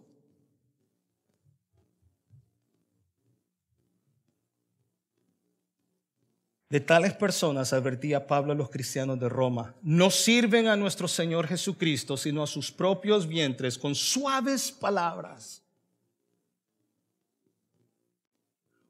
De 6.71 6.81
tales 6.81 7.15
personas 7.15 7.73
advertía 7.73 8.27
Pablo 8.27 8.53
a 8.53 8.55
los 8.55 8.69
cristianos 8.69 9.19
de 9.19 9.29
Roma, 9.31 9.75
no 9.83 10.11
sirven 10.11 10.69
a 10.69 10.77
nuestro 10.77 11.09
Señor 11.09 11.47
Jesucristo, 11.47 12.19
sino 12.19 12.43
a 12.43 12.47
sus 12.47 12.71
propios 12.71 13.27
vientres 13.27 13.79
con 13.79 13.95
suaves 13.95 14.71
palabras. 14.71 15.63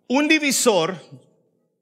Un 0.09 0.27
divisor, 0.27 0.97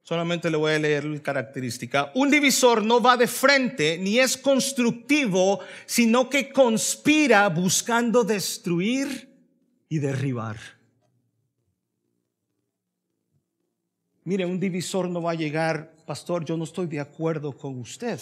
solamente 0.03 0.51
le 0.51 0.59
voy 0.59 0.75
a 0.75 0.79
leer 0.79 1.05
la 1.05 1.23
característica, 1.23 2.13
un 2.15 2.31
divisor 2.31 2.85
no 2.85 3.01
va 3.01 3.17
de 3.17 3.27
frente 3.27 3.97
ni 3.97 4.19
es 4.19 4.37
constructivo, 4.37 5.61
sino 5.87 6.29
que 6.29 6.53
conspira 6.53 7.49
buscando 7.49 8.23
destruir 8.23 9.35
y 9.89 9.99
derribar. 9.99 10.76
Mire, 14.27 14.45
un 14.45 14.59
divisor 14.59 15.09
no 15.09 15.23
va 15.23 15.31
a 15.31 15.35
llegar, 15.35 15.95
pastor, 16.05 16.45
yo 16.45 16.57
no 16.57 16.65
estoy 16.65 16.89
de 16.89 16.99
acuerdo 16.99 17.57
con 17.57 17.79
usted. 17.79 18.19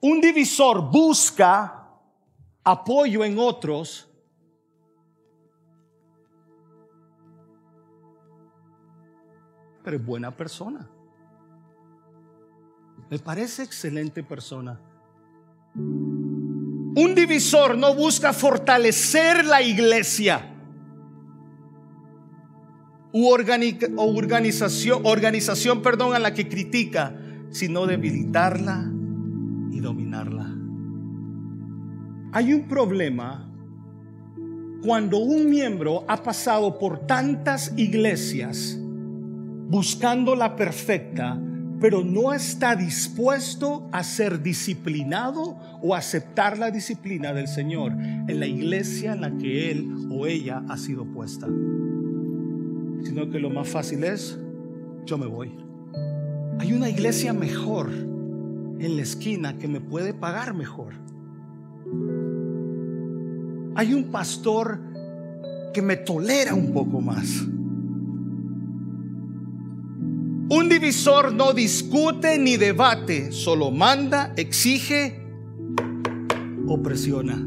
Un 0.00 0.22
divisor 0.22 0.90
busca 0.90 1.86
apoyo 2.64 3.24
en 3.24 3.38
otros 3.38 4.08
pero 9.84 9.96
es 9.96 10.04
buena 10.04 10.34
persona. 10.34 10.86
Me 13.08 13.18
parece 13.18 13.62
excelente 13.62 14.22
persona. 14.22 14.78
Un 15.74 17.14
divisor 17.14 17.76
no 17.76 17.94
busca 17.94 18.34
fortalecer 18.34 19.46
la 19.46 19.62
iglesia 19.62 20.57
u 23.12 23.28
organización, 23.28 25.00
organización 25.04 25.82
perdón, 25.82 26.14
a 26.14 26.18
la 26.18 26.34
que 26.34 26.48
critica, 26.48 27.16
sino 27.50 27.86
debilitarla 27.86 28.90
y 29.70 29.80
dominarla. 29.80 30.54
Hay 32.32 32.52
un 32.52 32.68
problema 32.68 33.48
cuando 34.82 35.18
un 35.18 35.50
miembro 35.50 36.04
ha 36.08 36.22
pasado 36.22 36.78
por 36.78 37.06
tantas 37.06 37.72
iglesias 37.76 38.78
buscando 38.78 40.36
la 40.36 40.54
perfecta, 40.54 41.40
pero 41.80 42.04
no 42.04 42.32
está 42.32 42.76
dispuesto 42.76 43.88
a 43.92 44.02
ser 44.02 44.42
disciplinado 44.42 45.56
o 45.82 45.94
aceptar 45.94 46.58
la 46.58 46.70
disciplina 46.70 47.32
del 47.32 47.48
Señor 47.48 47.92
en 47.92 48.40
la 48.40 48.46
iglesia 48.46 49.12
en 49.12 49.20
la 49.20 49.36
que 49.36 49.70
él 49.70 50.08
o 50.10 50.26
ella 50.26 50.62
ha 50.68 50.76
sido 50.76 51.04
puesta. 51.06 51.46
Sino 53.08 53.30
que 53.30 53.38
lo 53.38 53.48
más 53.48 53.66
fácil 53.66 54.04
es, 54.04 54.38
yo 55.06 55.16
me 55.16 55.24
voy. 55.24 55.50
Hay 56.58 56.74
una 56.74 56.90
iglesia 56.90 57.32
mejor 57.32 57.88
en 57.90 58.96
la 58.96 59.02
esquina 59.02 59.56
que 59.56 59.66
me 59.66 59.80
puede 59.80 60.12
pagar 60.12 60.52
mejor. 60.52 60.92
Hay 63.76 63.94
un 63.94 64.10
pastor 64.10 64.78
que 65.72 65.80
me 65.80 65.96
tolera 65.96 66.52
un 66.54 66.74
poco 66.74 67.00
más. 67.00 67.46
Un 70.50 70.68
divisor 70.68 71.32
no 71.32 71.54
discute 71.54 72.36
ni 72.36 72.58
debate, 72.58 73.32
solo 73.32 73.70
manda, 73.70 74.34
exige 74.36 75.18
o 76.66 76.82
presiona. 76.82 77.42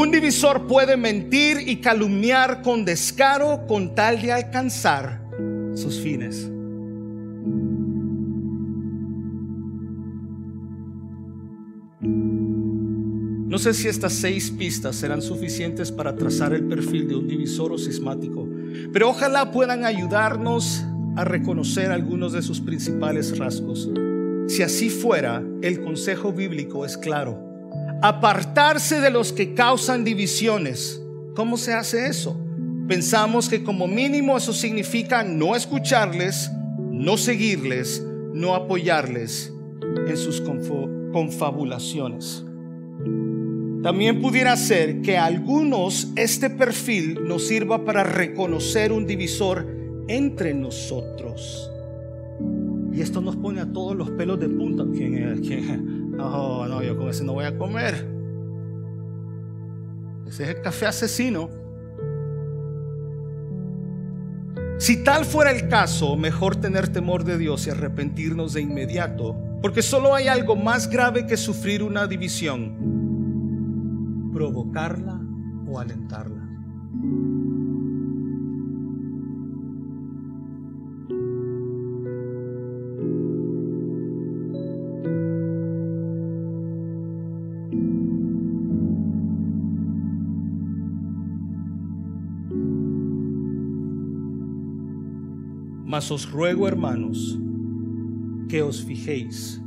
Un 0.00 0.10
divisor 0.10 0.66
puede 0.66 0.96
mentir 0.96 1.58
y 1.68 1.76
calumniar 1.76 2.62
con 2.62 2.86
descaro 2.86 3.66
con 3.66 3.94
tal 3.94 4.22
de 4.22 4.32
alcanzar 4.32 5.20
sus 5.74 6.00
fines. 6.00 6.50
No 12.00 13.58
sé 13.58 13.74
si 13.74 13.88
estas 13.88 14.14
seis 14.14 14.50
pistas 14.50 14.96
serán 14.96 15.20
suficientes 15.20 15.92
para 15.92 16.16
trazar 16.16 16.54
el 16.54 16.66
perfil 16.66 17.06
de 17.06 17.16
un 17.16 17.28
divisor 17.28 17.70
o 17.70 17.76
sismático 17.76 18.48
pero 18.94 19.10
ojalá 19.10 19.50
puedan 19.50 19.84
ayudarnos 19.84 20.82
a 21.16 21.24
reconocer 21.24 21.92
algunos 21.92 22.32
de 22.32 22.40
sus 22.40 22.62
principales 22.62 23.36
rasgos. 23.36 23.90
Si 24.48 24.62
así 24.62 24.88
fuera, 24.88 25.44
el 25.60 25.82
consejo 25.82 26.32
bíblico 26.32 26.86
es 26.86 26.96
claro. 26.96 27.49
Apartarse 28.02 29.00
de 29.00 29.10
los 29.10 29.32
que 29.32 29.54
causan 29.54 30.04
divisiones. 30.04 31.02
¿Cómo 31.34 31.58
se 31.58 31.74
hace 31.74 32.06
eso? 32.06 32.38
Pensamos 32.88 33.48
que 33.48 33.62
como 33.62 33.86
mínimo 33.86 34.36
eso 34.36 34.52
significa 34.52 35.22
no 35.22 35.54
escucharles, 35.54 36.50
no 36.78 37.16
seguirles, 37.16 38.04
no 38.32 38.54
apoyarles 38.54 39.52
en 40.08 40.16
sus 40.16 40.42
confabulaciones. 41.12 42.44
También 43.82 44.20
pudiera 44.20 44.56
ser 44.56 45.02
que 45.02 45.16
a 45.16 45.26
algunos 45.26 46.08
este 46.16 46.50
perfil 46.50 47.26
nos 47.26 47.46
sirva 47.48 47.84
para 47.84 48.02
reconocer 48.02 48.92
un 48.92 49.06
divisor 49.06 49.66
entre 50.08 50.52
nosotros. 50.52 51.69
Y 52.92 53.00
esto 53.00 53.20
nos 53.20 53.36
pone 53.36 53.60
a 53.60 53.72
todos 53.72 53.96
los 53.96 54.10
pelos 54.10 54.38
de 54.40 54.48
punta. 54.48 54.84
¿Quién 54.92 55.16
es? 55.16 55.40
¿Quién 55.40 56.10
No, 56.16 56.66
no, 56.66 56.82
yo 56.82 56.96
con 56.96 57.08
ese 57.08 57.24
no 57.24 57.34
voy 57.34 57.44
a 57.44 57.56
comer. 57.56 58.06
Ese 60.26 60.44
es 60.44 60.48
el 60.50 60.62
café 60.62 60.86
asesino. 60.86 61.48
Si 64.78 65.04
tal 65.04 65.24
fuera 65.24 65.50
el 65.50 65.68
caso, 65.68 66.16
mejor 66.16 66.56
tener 66.56 66.88
temor 66.88 67.24
de 67.24 67.36
Dios 67.36 67.66
y 67.66 67.70
arrepentirnos 67.70 68.54
de 68.54 68.62
inmediato, 68.62 69.36
porque 69.60 69.82
solo 69.82 70.14
hay 70.14 70.28
algo 70.28 70.56
más 70.56 70.88
grave 70.88 71.26
que 71.26 71.36
sufrir 71.36 71.82
una 71.82 72.06
división 72.06 73.00
provocarla 74.32 75.20
o 75.66 75.78
alentarla. 75.78 76.48
Os 96.08 96.28
ruego, 96.28 96.66
hermanos, 96.66 97.38
que 98.48 98.62
os 98.62 98.82
fijéis. 98.82 99.60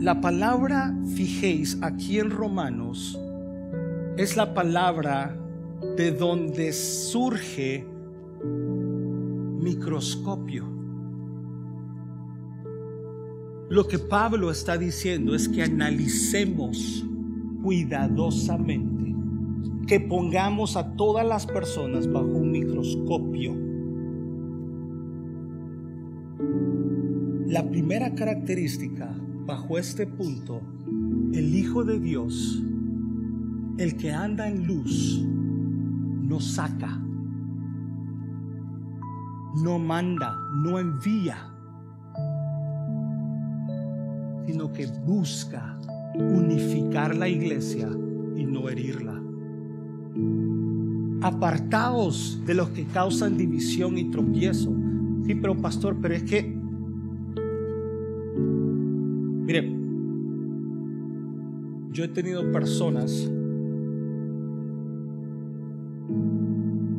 La 0.00 0.20
palabra 0.20 0.92
fijéis 1.14 1.78
aquí 1.80 2.18
en 2.18 2.28
Romanos 2.28 3.16
es 4.16 4.36
la 4.36 4.52
palabra 4.52 5.38
de 5.96 6.10
donde 6.10 6.72
surge 6.72 7.86
microscopio. 9.62 10.64
Lo 13.68 13.86
que 13.86 14.00
Pablo 14.00 14.50
está 14.50 14.76
diciendo 14.76 15.36
es 15.36 15.48
que 15.48 15.62
analicemos 15.62 17.06
cuidadosamente, 17.62 19.14
que 19.86 20.00
pongamos 20.00 20.76
a 20.76 20.96
todas 20.96 21.24
las 21.24 21.46
personas 21.46 22.10
bajo 22.10 22.26
un 22.26 22.50
microscopio. 22.50 23.65
La 27.56 27.66
primera 27.66 28.14
característica 28.14 29.08
bajo 29.46 29.78
este 29.78 30.06
punto, 30.06 30.60
el 31.32 31.54
Hijo 31.54 31.84
de 31.84 31.98
Dios, 31.98 32.62
el 33.78 33.96
que 33.96 34.12
anda 34.12 34.46
en 34.46 34.66
luz, 34.66 35.24
no 35.24 36.38
saca, 36.38 37.00
no 39.64 39.78
manda, 39.78 40.36
no 40.54 40.78
envía, 40.78 41.50
sino 44.46 44.70
que 44.70 44.86
busca 45.06 45.78
unificar 46.14 47.16
la 47.16 47.26
iglesia 47.26 47.88
y 48.36 48.44
no 48.44 48.68
herirla. 48.68 49.18
Apartaos 51.22 52.38
de 52.44 52.52
los 52.52 52.68
que 52.68 52.84
causan 52.84 53.38
división 53.38 53.96
y 53.96 54.10
tropiezo. 54.10 54.76
Sí, 55.24 55.34
pero 55.36 55.56
pastor, 55.56 55.96
pero 56.02 56.14
es 56.14 56.22
que, 56.22 56.65
mire, 59.46 59.72
yo 61.92 62.04
he 62.04 62.08
tenido 62.08 62.50
personas, 62.52 63.30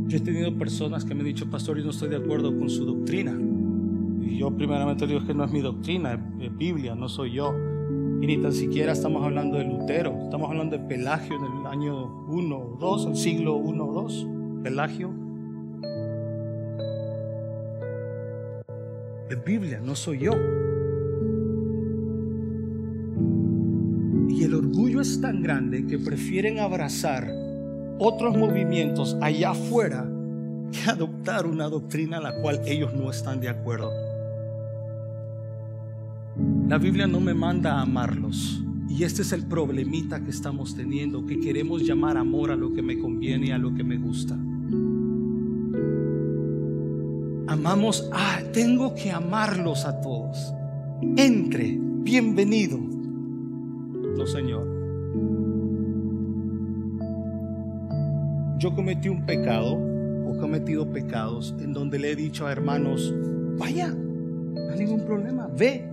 yo 0.07 0.17
he 0.17 0.19
tenido 0.21 0.57
personas 0.57 1.03
que 1.03 1.13
me 1.13 1.19
han 1.21 1.27
dicho, 1.27 1.49
pastor, 1.49 1.77
yo 1.77 1.83
no 1.83 1.89
estoy 1.89 2.09
de 2.09 2.15
acuerdo 2.15 2.57
con 2.57 2.69
su 2.69 2.85
doctrina. 2.85 3.37
Y 4.21 4.37
yo 4.37 4.49
primeramente 4.55 5.05
digo 5.05 5.25
que 5.25 5.33
no 5.33 5.43
es 5.43 5.51
mi 5.51 5.61
doctrina, 5.61 6.13
es 6.39 6.57
Biblia, 6.57 6.95
no 6.95 7.09
soy 7.09 7.33
yo. 7.33 7.53
Y 8.21 8.25
ni 8.25 8.37
tan 8.41 8.53
siquiera 8.53 8.93
estamos 8.93 9.23
hablando 9.23 9.57
de 9.57 9.65
Lutero, 9.65 10.17
estamos 10.23 10.49
hablando 10.49 10.77
de 10.77 10.83
Pelagio 10.85 11.35
en 11.35 11.43
el 11.43 11.67
año 11.67 12.25
1 12.29 12.57
o 12.57 12.77
2, 12.79 13.05
el 13.07 13.15
siglo 13.15 13.57
1 13.57 13.85
o 13.85 13.93
2, 13.93 14.27
Pelagio. 14.63 15.13
Es 19.29 19.43
Biblia, 19.43 19.81
no 19.83 19.93
soy 19.93 20.19
yo. 20.19 20.31
Y 24.37 24.43
el 24.43 24.53
orgullo 24.53 25.01
es 25.01 25.19
tan 25.19 25.41
grande 25.41 25.87
que 25.87 25.97
prefieren 25.97 26.59
abrazar 26.59 27.27
otros 27.97 28.37
movimientos 28.37 29.17
allá 29.19 29.49
afuera 29.49 30.07
que 30.71 30.91
adoptar 30.91 31.47
una 31.47 31.67
doctrina 31.67 32.17
a 32.17 32.21
la 32.21 32.39
cual 32.39 32.61
ellos 32.67 32.93
no 32.93 33.09
están 33.09 33.41
de 33.41 33.49
acuerdo. 33.49 33.89
La 36.67 36.77
Biblia 36.77 37.07
no 37.07 37.19
me 37.19 37.33
manda 37.33 37.79
a 37.79 37.81
amarlos. 37.81 38.61
Y 38.87 39.03
este 39.05 39.23
es 39.23 39.31
el 39.31 39.43
problemita 39.43 40.23
que 40.23 40.29
estamos 40.29 40.75
teniendo, 40.75 41.25
que 41.25 41.39
queremos 41.39 41.81
llamar 41.81 42.15
amor 42.15 42.51
a 42.51 42.55
lo 42.55 42.71
que 42.73 42.83
me 42.83 42.99
conviene 42.99 43.47
y 43.47 43.51
a 43.51 43.57
lo 43.57 43.73
que 43.73 43.83
me 43.83 43.97
gusta. 43.97 44.35
Amamos, 47.47 48.07
ah, 48.13 48.39
tengo 48.53 48.93
que 48.93 49.09
amarlos 49.11 49.85
a 49.85 49.99
todos. 49.99 50.53
Entre, 51.15 51.75
bienvenido. 51.79 52.86
Señor. 54.25 54.65
Yo 58.57 58.73
cometí 58.73 59.09
un 59.09 59.25
pecado 59.25 59.75
o 59.75 60.37
cometido 60.39 60.91
pecados 60.91 61.53
en 61.59 61.73
donde 61.73 61.99
le 61.99 62.11
he 62.11 62.15
dicho 62.15 62.47
a 62.47 62.51
hermanos, 62.51 63.13
vaya, 63.57 63.89
no 63.89 64.71
hay 64.71 64.79
ningún 64.79 65.05
problema, 65.05 65.47
ve, 65.55 65.85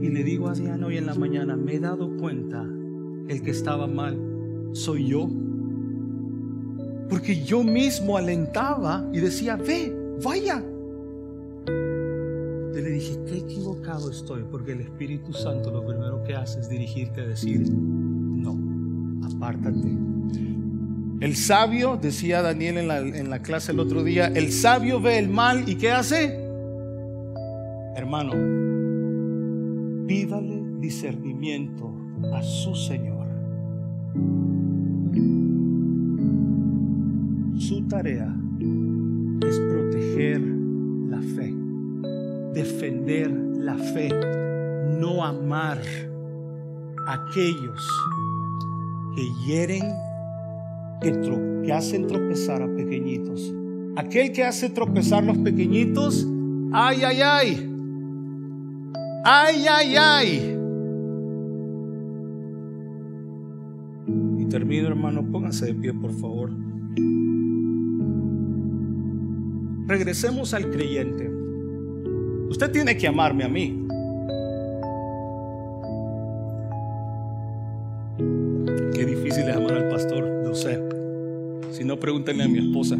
y 0.00 0.08
le 0.08 0.22
digo 0.22 0.48
a 0.48 0.54
Diana 0.54 0.86
hoy 0.86 0.98
en 0.98 1.06
la 1.06 1.14
mañana, 1.14 1.56
me 1.56 1.74
he 1.74 1.80
dado 1.80 2.16
cuenta, 2.16 2.62
el 3.28 3.42
que 3.42 3.50
estaba 3.50 3.86
mal 3.86 4.16
soy 4.72 5.08
yo. 5.08 5.28
Porque 7.08 7.42
yo 7.44 7.62
mismo 7.62 8.16
alentaba 8.16 9.08
y 9.12 9.20
decía, 9.20 9.56
ve, 9.56 9.94
vaya. 10.22 10.62
Estoy, 14.10 14.44
porque 14.50 14.72
el 14.72 14.80
Espíritu 14.80 15.32
Santo 15.32 15.70
lo 15.70 15.86
primero 15.86 16.22
que 16.24 16.34
hace 16.34 16.60
es 16.60 16.68
dirigirte 16.68 17.20
a 17.20 17.26
decir, 17.26 17.70
no, 17.70 18.56
apártate. 19.24 19.96
El 21.20 21.36
sabio, 21.36 21.96
decía 21.96 22.42
Daniel 22.42 22.78
en 22.78 22.88
la, 22.88 22.98
en 22.98 23.30
la 23.30 23.42
clase 23.42 23.72
el 23.72 23.80
otro 23.80 24.02
día, 24.02 24.26
el 24.26 24.52
sabio 24.52 25.00
ve 25.00 25.18
el 25.18 25.28
mal 25.28 25.68
y 25.68 25.76
¿qué 25.76 25.92
hace? 25.92 26.34
Hermano, 27.94 28.32
pídale 30.06 30.62
discernimiento 30.80 31.94
a 32.34 32.42
su 32.42 32.74
Señor. 32.74 33.26
Su 37.58 37.86
tarea 37.88 38.36
es 39.48 39.58
proteger 39.60 40.40
la 40.40 41.22
fe, 41.22 41.54
defender 42.52 43.45
la 43.66 43.76
fe, 43.76 44.08
no 45.00 45.24
amar 45.24 45.78
a 47.04 47.14
aquellos 47.14 47.84
que 49.16 49.28
hieren, 49.44 49.82
que, 51.02 51.72
hacen 51.72 52.06
tropezar 52.06 52.62
a 52.62 52.68
pequeñitos. 52.68 53.52
Aquel 53.96 54.30
que 54.30 54.44
hace 54.44 54.70
tropezar 54.70 55.24
los 55.24 55.36
pequeñitos, 55.38 56.24
ay, 56.72 57.02
ay, 57.02 57.20
ay. 57.22 57.72
Ay, 59.24 59.64
ay, 59.68 59.96
ay. 59.98 60.58
Y 64.38 64.44
termino, 64.44 64.86
hermano, 64.86 65.28
pónganse 65.32 65.66
de 65.66 65.74
pie, 65.74 65.92
por 65.92 66.12
favor. 66.12 66.52
Regresemos 69.88 70.54
al 70.54 70.70
creyente. 70.70 71.35
Usted 72.48 72.70
tiene 72.70 72.96
que 72.96 73.06
amarme 73.06 73.44
a 73.44 73.48
mí. 73.48 73.86
Qué 78.94 79.04
difícil 79.04 79.48
es 79.48 79.56
amar 79.56 79.74
al 79.74 79.88
pastor, 79.88 80.24
no 80.44 80.54
sé. 80.54 80.80
Si 81.70 81.84
no, 81.84 81.96
pregúntenle 81.98 82.44
a 82.44 82.48
mi 82.48 82.58
esposa. 82.58 82.96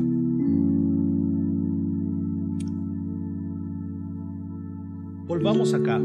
Volvamos 5.26 5.74
acá. 5.74 6.00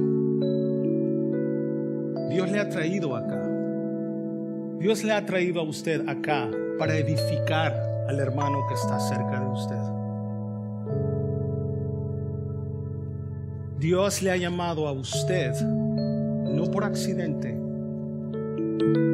Dios 2.30 2.52
le 2.52 2.60
ha 2.60 2.70
traído 2.70 3.16
acá. 3.16 3.42
Dios 4.80 5.04
le 5.04 5.12
ha 5.12 5.26
traído 5.26 5.60
a 5.62 5.64
usted 5.64 6.08
acá 6.08 6.50
para 6.80 6.98
edificar 6.98 7.76
al 8.08 8.20
hermano 8.20 8.60
que 8.68 8.74
está 8.74 9.00
cerca 9.00 9.40
de 9.40 9.48
usted. 9.48 10.01
Dios 13.82 14.22
le 14.22 14.30
ha 14.30 14.38
llamado 14.38 14.88
a 14.88 14.92
usted, 14.92 15.54
no 15.60 16.70
por 16.70 16.84
accidente, 16.84 17.50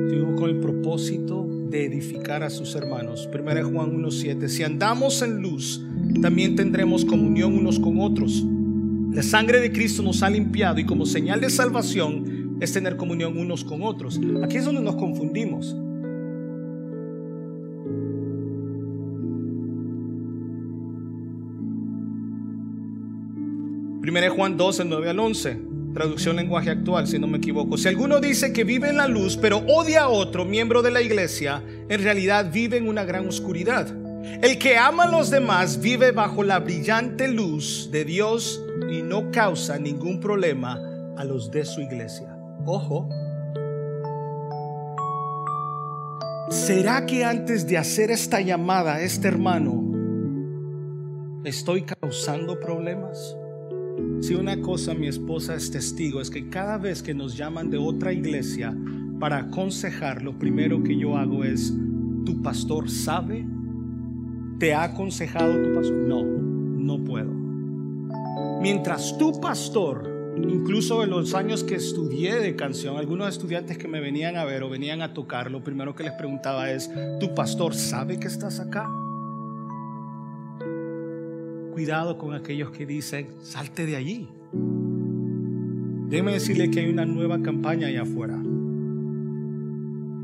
sino 0.09 0.35
con 0.35 0.49
el 0.49 0.59
propósito 0.59 1.47
de 1.69 1.85
edificar 1.85 2.43
a 2.43 2.49
sus 2.49 2.75
hermanos. 2.75 3.29
1 3.33 3.45
Juan 3.71 3.93
1.7. 3.93 4.49
Si 4.49 4.63
andamos 4.65 5.21
en 5.21 5.41
luz, 5.41 5.81
también 6.21 6.57
tendremos 6.57 7.05
comunión 7.05 7.57
unos 7.57 7.79
con 7.79 8.01
otros. 8.01 8.43
La 9.13 9.23
sangre 9.23 9.61
de 9.61 9.71
Cristo 9.71 10.03
nos 10.03 10.21
ha 10.21 10.29
limpiado 10.29 10.81
y 10.81 10.85
como 10.85 11.05
señal 11.05 11.39
de 11.39 11.49
salvación 11.49 12.57
es 12.59 12.73
tener 12.73 12.97
comunión 12.97 13.37
unos 13.37 13.63
con 13.63 13.83
otros. 13.83 14.19
Aquí 14.43 14.57
es 14.57 14.65
donde 14.65 14.81
nos 14.81 14.97
confundimos. 14.97 15.77
Primera 24.07 24.29
Juan 24.29 24.55
12, 24.55 24.85
9 24.85 25.09
al 25.09 25.19
11, 25.19 25.59
traducción 25.93 26.37
lenguaje 26.37 26.69
actual, 26.69 27.07
si 27.07 27.19
no 27.19 27.27
me 27.27 27.39
equivoco. 27.39 27.75
Si 27.75 27.89
alguno 27.89 28.21
dice 28.21 28.53
que 28.53 28.63
vive 28.63 28.87
en 28.87 28.95
la 28.95 29.05
luz, 29.09 29.35
pero 29.35 29.57
odia 29.67 30.03
a 30.03 30.07
otro 30.07 30.45
miembro 30.45 30.81
de 30.81 30.91
la 30.91 31.01
iglesia, 31.01 31.61
en 31.89 32.01
realidad 32.01 32.49
vive 32.49 32.77
en 32.77 32.87
una 32.87 33.03
gran 33.03 33.27
oscuridad. 33.27 33.85
El 34.41 34.57
que 34.59 34.77
ama 34.77 35.03
a 35.03 35.11
los 35.11 35.29
demás 35.29 35.81
vive 35.81 36.11
bajo 36.13 36.41
la 36.43 36.59
brillante 36.59 37.27
luz 37.27 37.89
de 37.91 38.05
Dios 38.05 38.63
y 38.89 39.01
no 39.01 39.29
causa 39.29 39.77
ningún 39.77 40.21
problema 40.21 40.79
a 41.17 41.25
los 41.25 41.51
de 41.51 41.65
su 41.65 41.81
iglesia. 41.81 42.33
Ojo. 42.65 43.09
¿Será 46.49 47.05
que 47.05 47.25
antes 47.25 47.67
de 47.67 47.77
hacer 47.77 48.09
esta 48.09 48.39
llamada 48.39 48.95
a 48.95 49.01
este 49.01 49.27
hermano, 49.27 49.83
¿Estoy 51.43 51.83
causando 51.83 52.57
problemas? 52.59 53.37
Si 54.21 54.35
una 54.35 54.61
cosa 54.61 54.93
mi 54.93 55.07
esposa 55.07 55.55
es 55.55 55.71
testigo 55.71 56.21
es 56.21 56.29
que 56.29 56.49
cada 56.49 56.77
vez 56.77 57.01
que 57.01 57.13
nos 57.13 57.37
llaman 57.37 57.69
de 57.69 57.77
otra 57.77 58.13
iglesia 58.13 58.75
para 59.19 59.37
aconsejar, 59.37 60.21
lo 60.21 60.37
primero 60.37 60.83
que 60.83 60.97
yo 60.97 61.17
hago 61.17 61.43
es, 61.43 61.73
¿tu 62.25 62.41
pastor 62.41 62.89
sabe? 62.89 63.45
¿Te 64.59 64.73
ha 64.73 64.83
aconsejado 64.83 65.53
tu 65.61 65.73
pastor? 65.73 65.97
No, 65.97 66.23
no 66.23 67.03
puedo. 67.03 67.31
Mientras 68.61 69.17
tu 69.17 69.39
pastor 69.39 70.17
Incluso 70.43 71.03
en 71.03 71.09
los 71.09 71.33
años 71.33 71.63
que 71.63 71.75
estudié 71.75 72.35
de 72.35 72.55
canción, 72.55 72.97
algunos 72.97 73.27
estudiantes 73.29 73.77
que 73.77 73.87
me 73.87 73.99
venían 73.99 74.37
a 74.37 74.45
ver 74.45 74.63
o 74.63 74.69
venían 74.69 75.01
a 75.01 75.13
tocar, 75.13 75.49
lo 75.49 75.63
primero 75.63 75.95
que 75.95 76.03
les 76.03 76.13
preguntaba 76.13 76.71
es, 76.71 76.91
¿tu 77.19 77.33
pastor 77.33 77.73
sabe 77.73 78.19
que 78.19 78.27
estás 78.27 78.59
acá? 78.59 78.87
Cuidado 81.77 82.17
con 82.17 82.33
aquellos 82.33 82.71
que 82.71 82.87
dicen, 82.87 83.27
salte 83.39 83.85
de 83.85 83.95
allí. 83.95 84.27
Déjeme 86.09 86.31
decirle 86.31 86.71
que 86.71 86.79
hay 86.79 86.89
una 86.89 87.05
nueva 87.05 87.39
campaña 87.43 87.85
allá 87.85 88.01
afuera. 88.01 88.35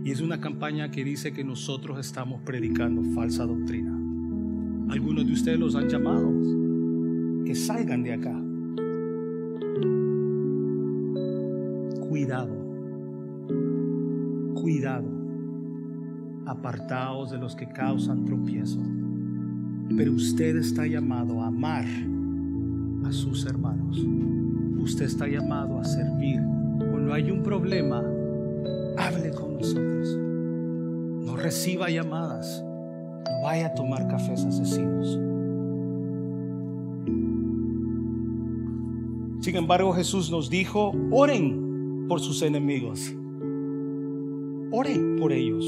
Y 0.03 0.09
es 0.09 0.19
una 0.19 0.41
campaña 0.41 0.89
que 0.89 1.03
dice 1.03 1.31
que 1.31 1.43
nosotros 1.43 1.99
estamos 1.99 2.41
predicando 2.41 3.03
falsa 3.13 3.45
doctrina. 3.45 3.91
Algunos 4.89 5.27
de 5.27 5.33
ustedes 5.33 5.59
los 5.59 5.75
han 5.75 5.89
llamado. 5.89 6.27
Que 7.45 7.53
salgan 7.53 8.01
de 8.01 8.13
acá. 8.13 8.35
cuidado, 12.09 12.55
cuidado, 14.55 15.07
apartaos 16.47 17.29
de 17.29 17.37
los 17.37 17.55
que 17.55 17.67
causan 17.67 18.25
tropiezo. 18.25 19.02
Pero 19.95 20.13
usted 20.13 20.55
está 20.57 20.87
llamado 20.87 21.41
a 21.41 21.47
amar 21.47 21.85
a 23.05 23.11
sus 23.11 23.45
hermanos. 23.45 23.97
Usted 24.79 25.05
está 25.05 25.27
llamado 25.27 25.79
a 25.79 25.83
servir. 25.83 26.41
Cuando 26.91 27.13
hay 27.13 27.29
un 27.29 27.43
problema, 27.43 28.03
hable 28.97 29.31
con 29.31 29.53
nosotros. 29.53 30.17
No 31.25 31.35
reciba 31.35 31.89
llamadas. 31.89 32.63
No 32.63 33.43
vaya 33.43 33.67
a 33.67 33.73
tomar 33.73 34.07
cafés 34.07 34.43
asesinos. 34.43 35.19
Sin 39.41 39.55
embargo, 39.57 39.93
Jesús 39.93 40.31
nos 40.31 40.49
dijo, 40.49 40.93
oren 41.11 42.05
por 42.07 42.19
sus 42.19 42.41
enemigos. 42.41 43.13
Ore 44.71 44.99
por 45.19 45.31
ellos. 45.31 45.65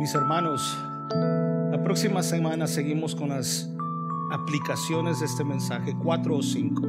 Mis 0.00 0.14
hermanos, 0.14 0.76
la 1.70 1.80
próxima 1.84 2.22
semana 2.22 2.66
seguimos 2.66 3.14
con 3.14 3.28
las 3.28 3.70
aplicaciones 4.32 5.20
de 5.20 5.26
este 5.26 5.44
mensaje, 5.44 5.94
cuatro 6.02 6.38
o 6.38 6.42
cinco. 6.42 6.82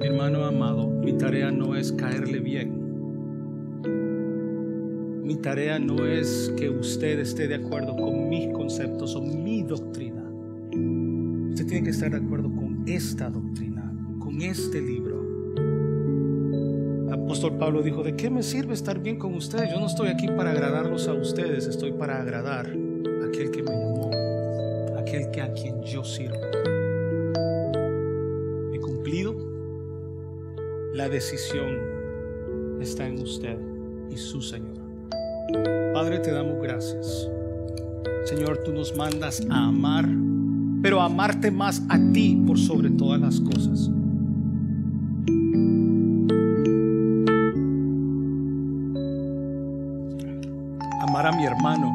Hermano 0.00 0.44
amado, 0.44 0.88
mi 0.88 1.12
tarea 1.18 1.50
no 1.50 1.76
es 1.76 1.92
caerle 1.92 2.40
bien 2.40 2.82
mi 5.32 5.38
tarea 5.38 5.78
no 5.78 6.04
es 6.04 6.52
que 6.58 6.68
usted 6.68 7.18
esté 7.20 7.48
de 7.48 7.54
acuerdo 7.54 7.96
con 7.96 8.28
mis 8.28 8.52
conceptos 8.52 9.16
o 9.16 9.22
mi 9.22 9.62
doctrina. 9.62 10.22
Usted 11.50 11.66
tiene 11.66 11.84
que 11.84 11.90
estar 11.90 12.10
de 12.10 12.18
acuerdo 12.18 12.54
con 12.54 12.82
esta 12.86 13.30
doctrina, 13.30 13.94
con 14.18 14.42
este 14.42 14.82
libro. 14.82 15.21
Pablo 17.50 17.82
dijo, 17.82 18.04
¿de 18.04 18.14
qué 18.14 18.30
me 18.30 18.42
sirve 18.42 18.72
estar 18.72 19.00
bien 19.00 19.18
con 19.18 19.34
ustedes? 19.34 19.70
Yo 19.72 19.80
no 19.80 19.86
estoy 19.86 20.08
aquí 20.08 20.28
para 20.28 20.52
agradarlos 20.52 21.08
a 21.08 21.12
ustedes, 21.12 21.66
estoy 21.66 21.90
para 21.92 22.20
agradar 22.20 22.66
a 22.66 23.26
aquel 23.26 23.50
que 23.50 23.62
me 23.64 23.70
llamó, 23.70 24.10
aquel 24.96 25.28
que 25.32 25.42
a 25.42 25.52
quien 25.52 25.82
yo 25.82 26.04
sirvo. 26.04 26.36
He 28.72 28.78
cumplido. 28.78 29.34
La 30.94 31.08
decisión 31.08 31.78
está 32.80 33.06
en 33.06 33.20
usted 33.20 33.58
y 34.08 34.16
su 34.16 34.40
Señor. 34.40 34.78
Padre, 35.92 36.20
te 36.20 36.30
damos 36.30 36.62
gracias. 36.62 37.28
Señor, 38.24 38.58
tú 38.58 38.72
nos 38.72 38.96
mandas 38.96 39.44
a 39.50 39.66
amar, 39.66 40.08
pero 40.80 41.00
a 41.00 41.06
amarte 41.06 41.50
más 41.50 41.82
a 41.88 41.98
ti 42.12 42.40
por 42.46 42.58
sobre 42.58 42.90
todas 42.90 43.20
las 43.20 43.40
cosas. 43.40 43.90
Hermano, 51.62 51.92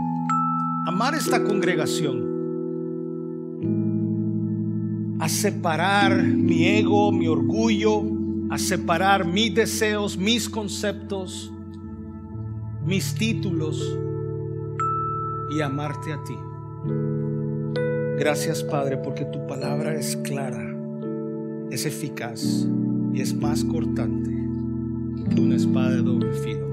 amar 0.88 1.13
esta 1.13 1.43
congregación, 1.43 2.38
a 5.20 5.28
separar 5.28 6.24
mi 6.24 6.65
ego, 6.68 7.11
mi 7.11 7.28
orgullo, 7.28 8.01
a 8.49 8.57
separar 8.57 9.26
mis 9.26 9.53
deseos, 9.53 10.18
mis 10.18 10.47
conceptos 10.47 11.51
mis 12.88 13.13
títulos 13.15 13.99
y 15.51 15.61
amarte 15.61 16.13
a 16.13 16.24
ti. 16.24 16.38
Gracias 18.18 18.63
Padre 18.63 18.95
porque 18.95 19.26
tu 19.26 19.45
palabra 19.45 19.93
es 19.93 20.15
clara, 20.15 20.74
es 21.70 21.86
eficaz 21.86 22.65
y 23.13 23.20
es 23.20 23.36
más 23.36 23.65
cortante 23.65 24.30
que 25.30 25.41
una 25.41 25.57
espada 25.57 25.89
de 25.89 26.01
doble 26.01 26.32
filo. 26.36 26.66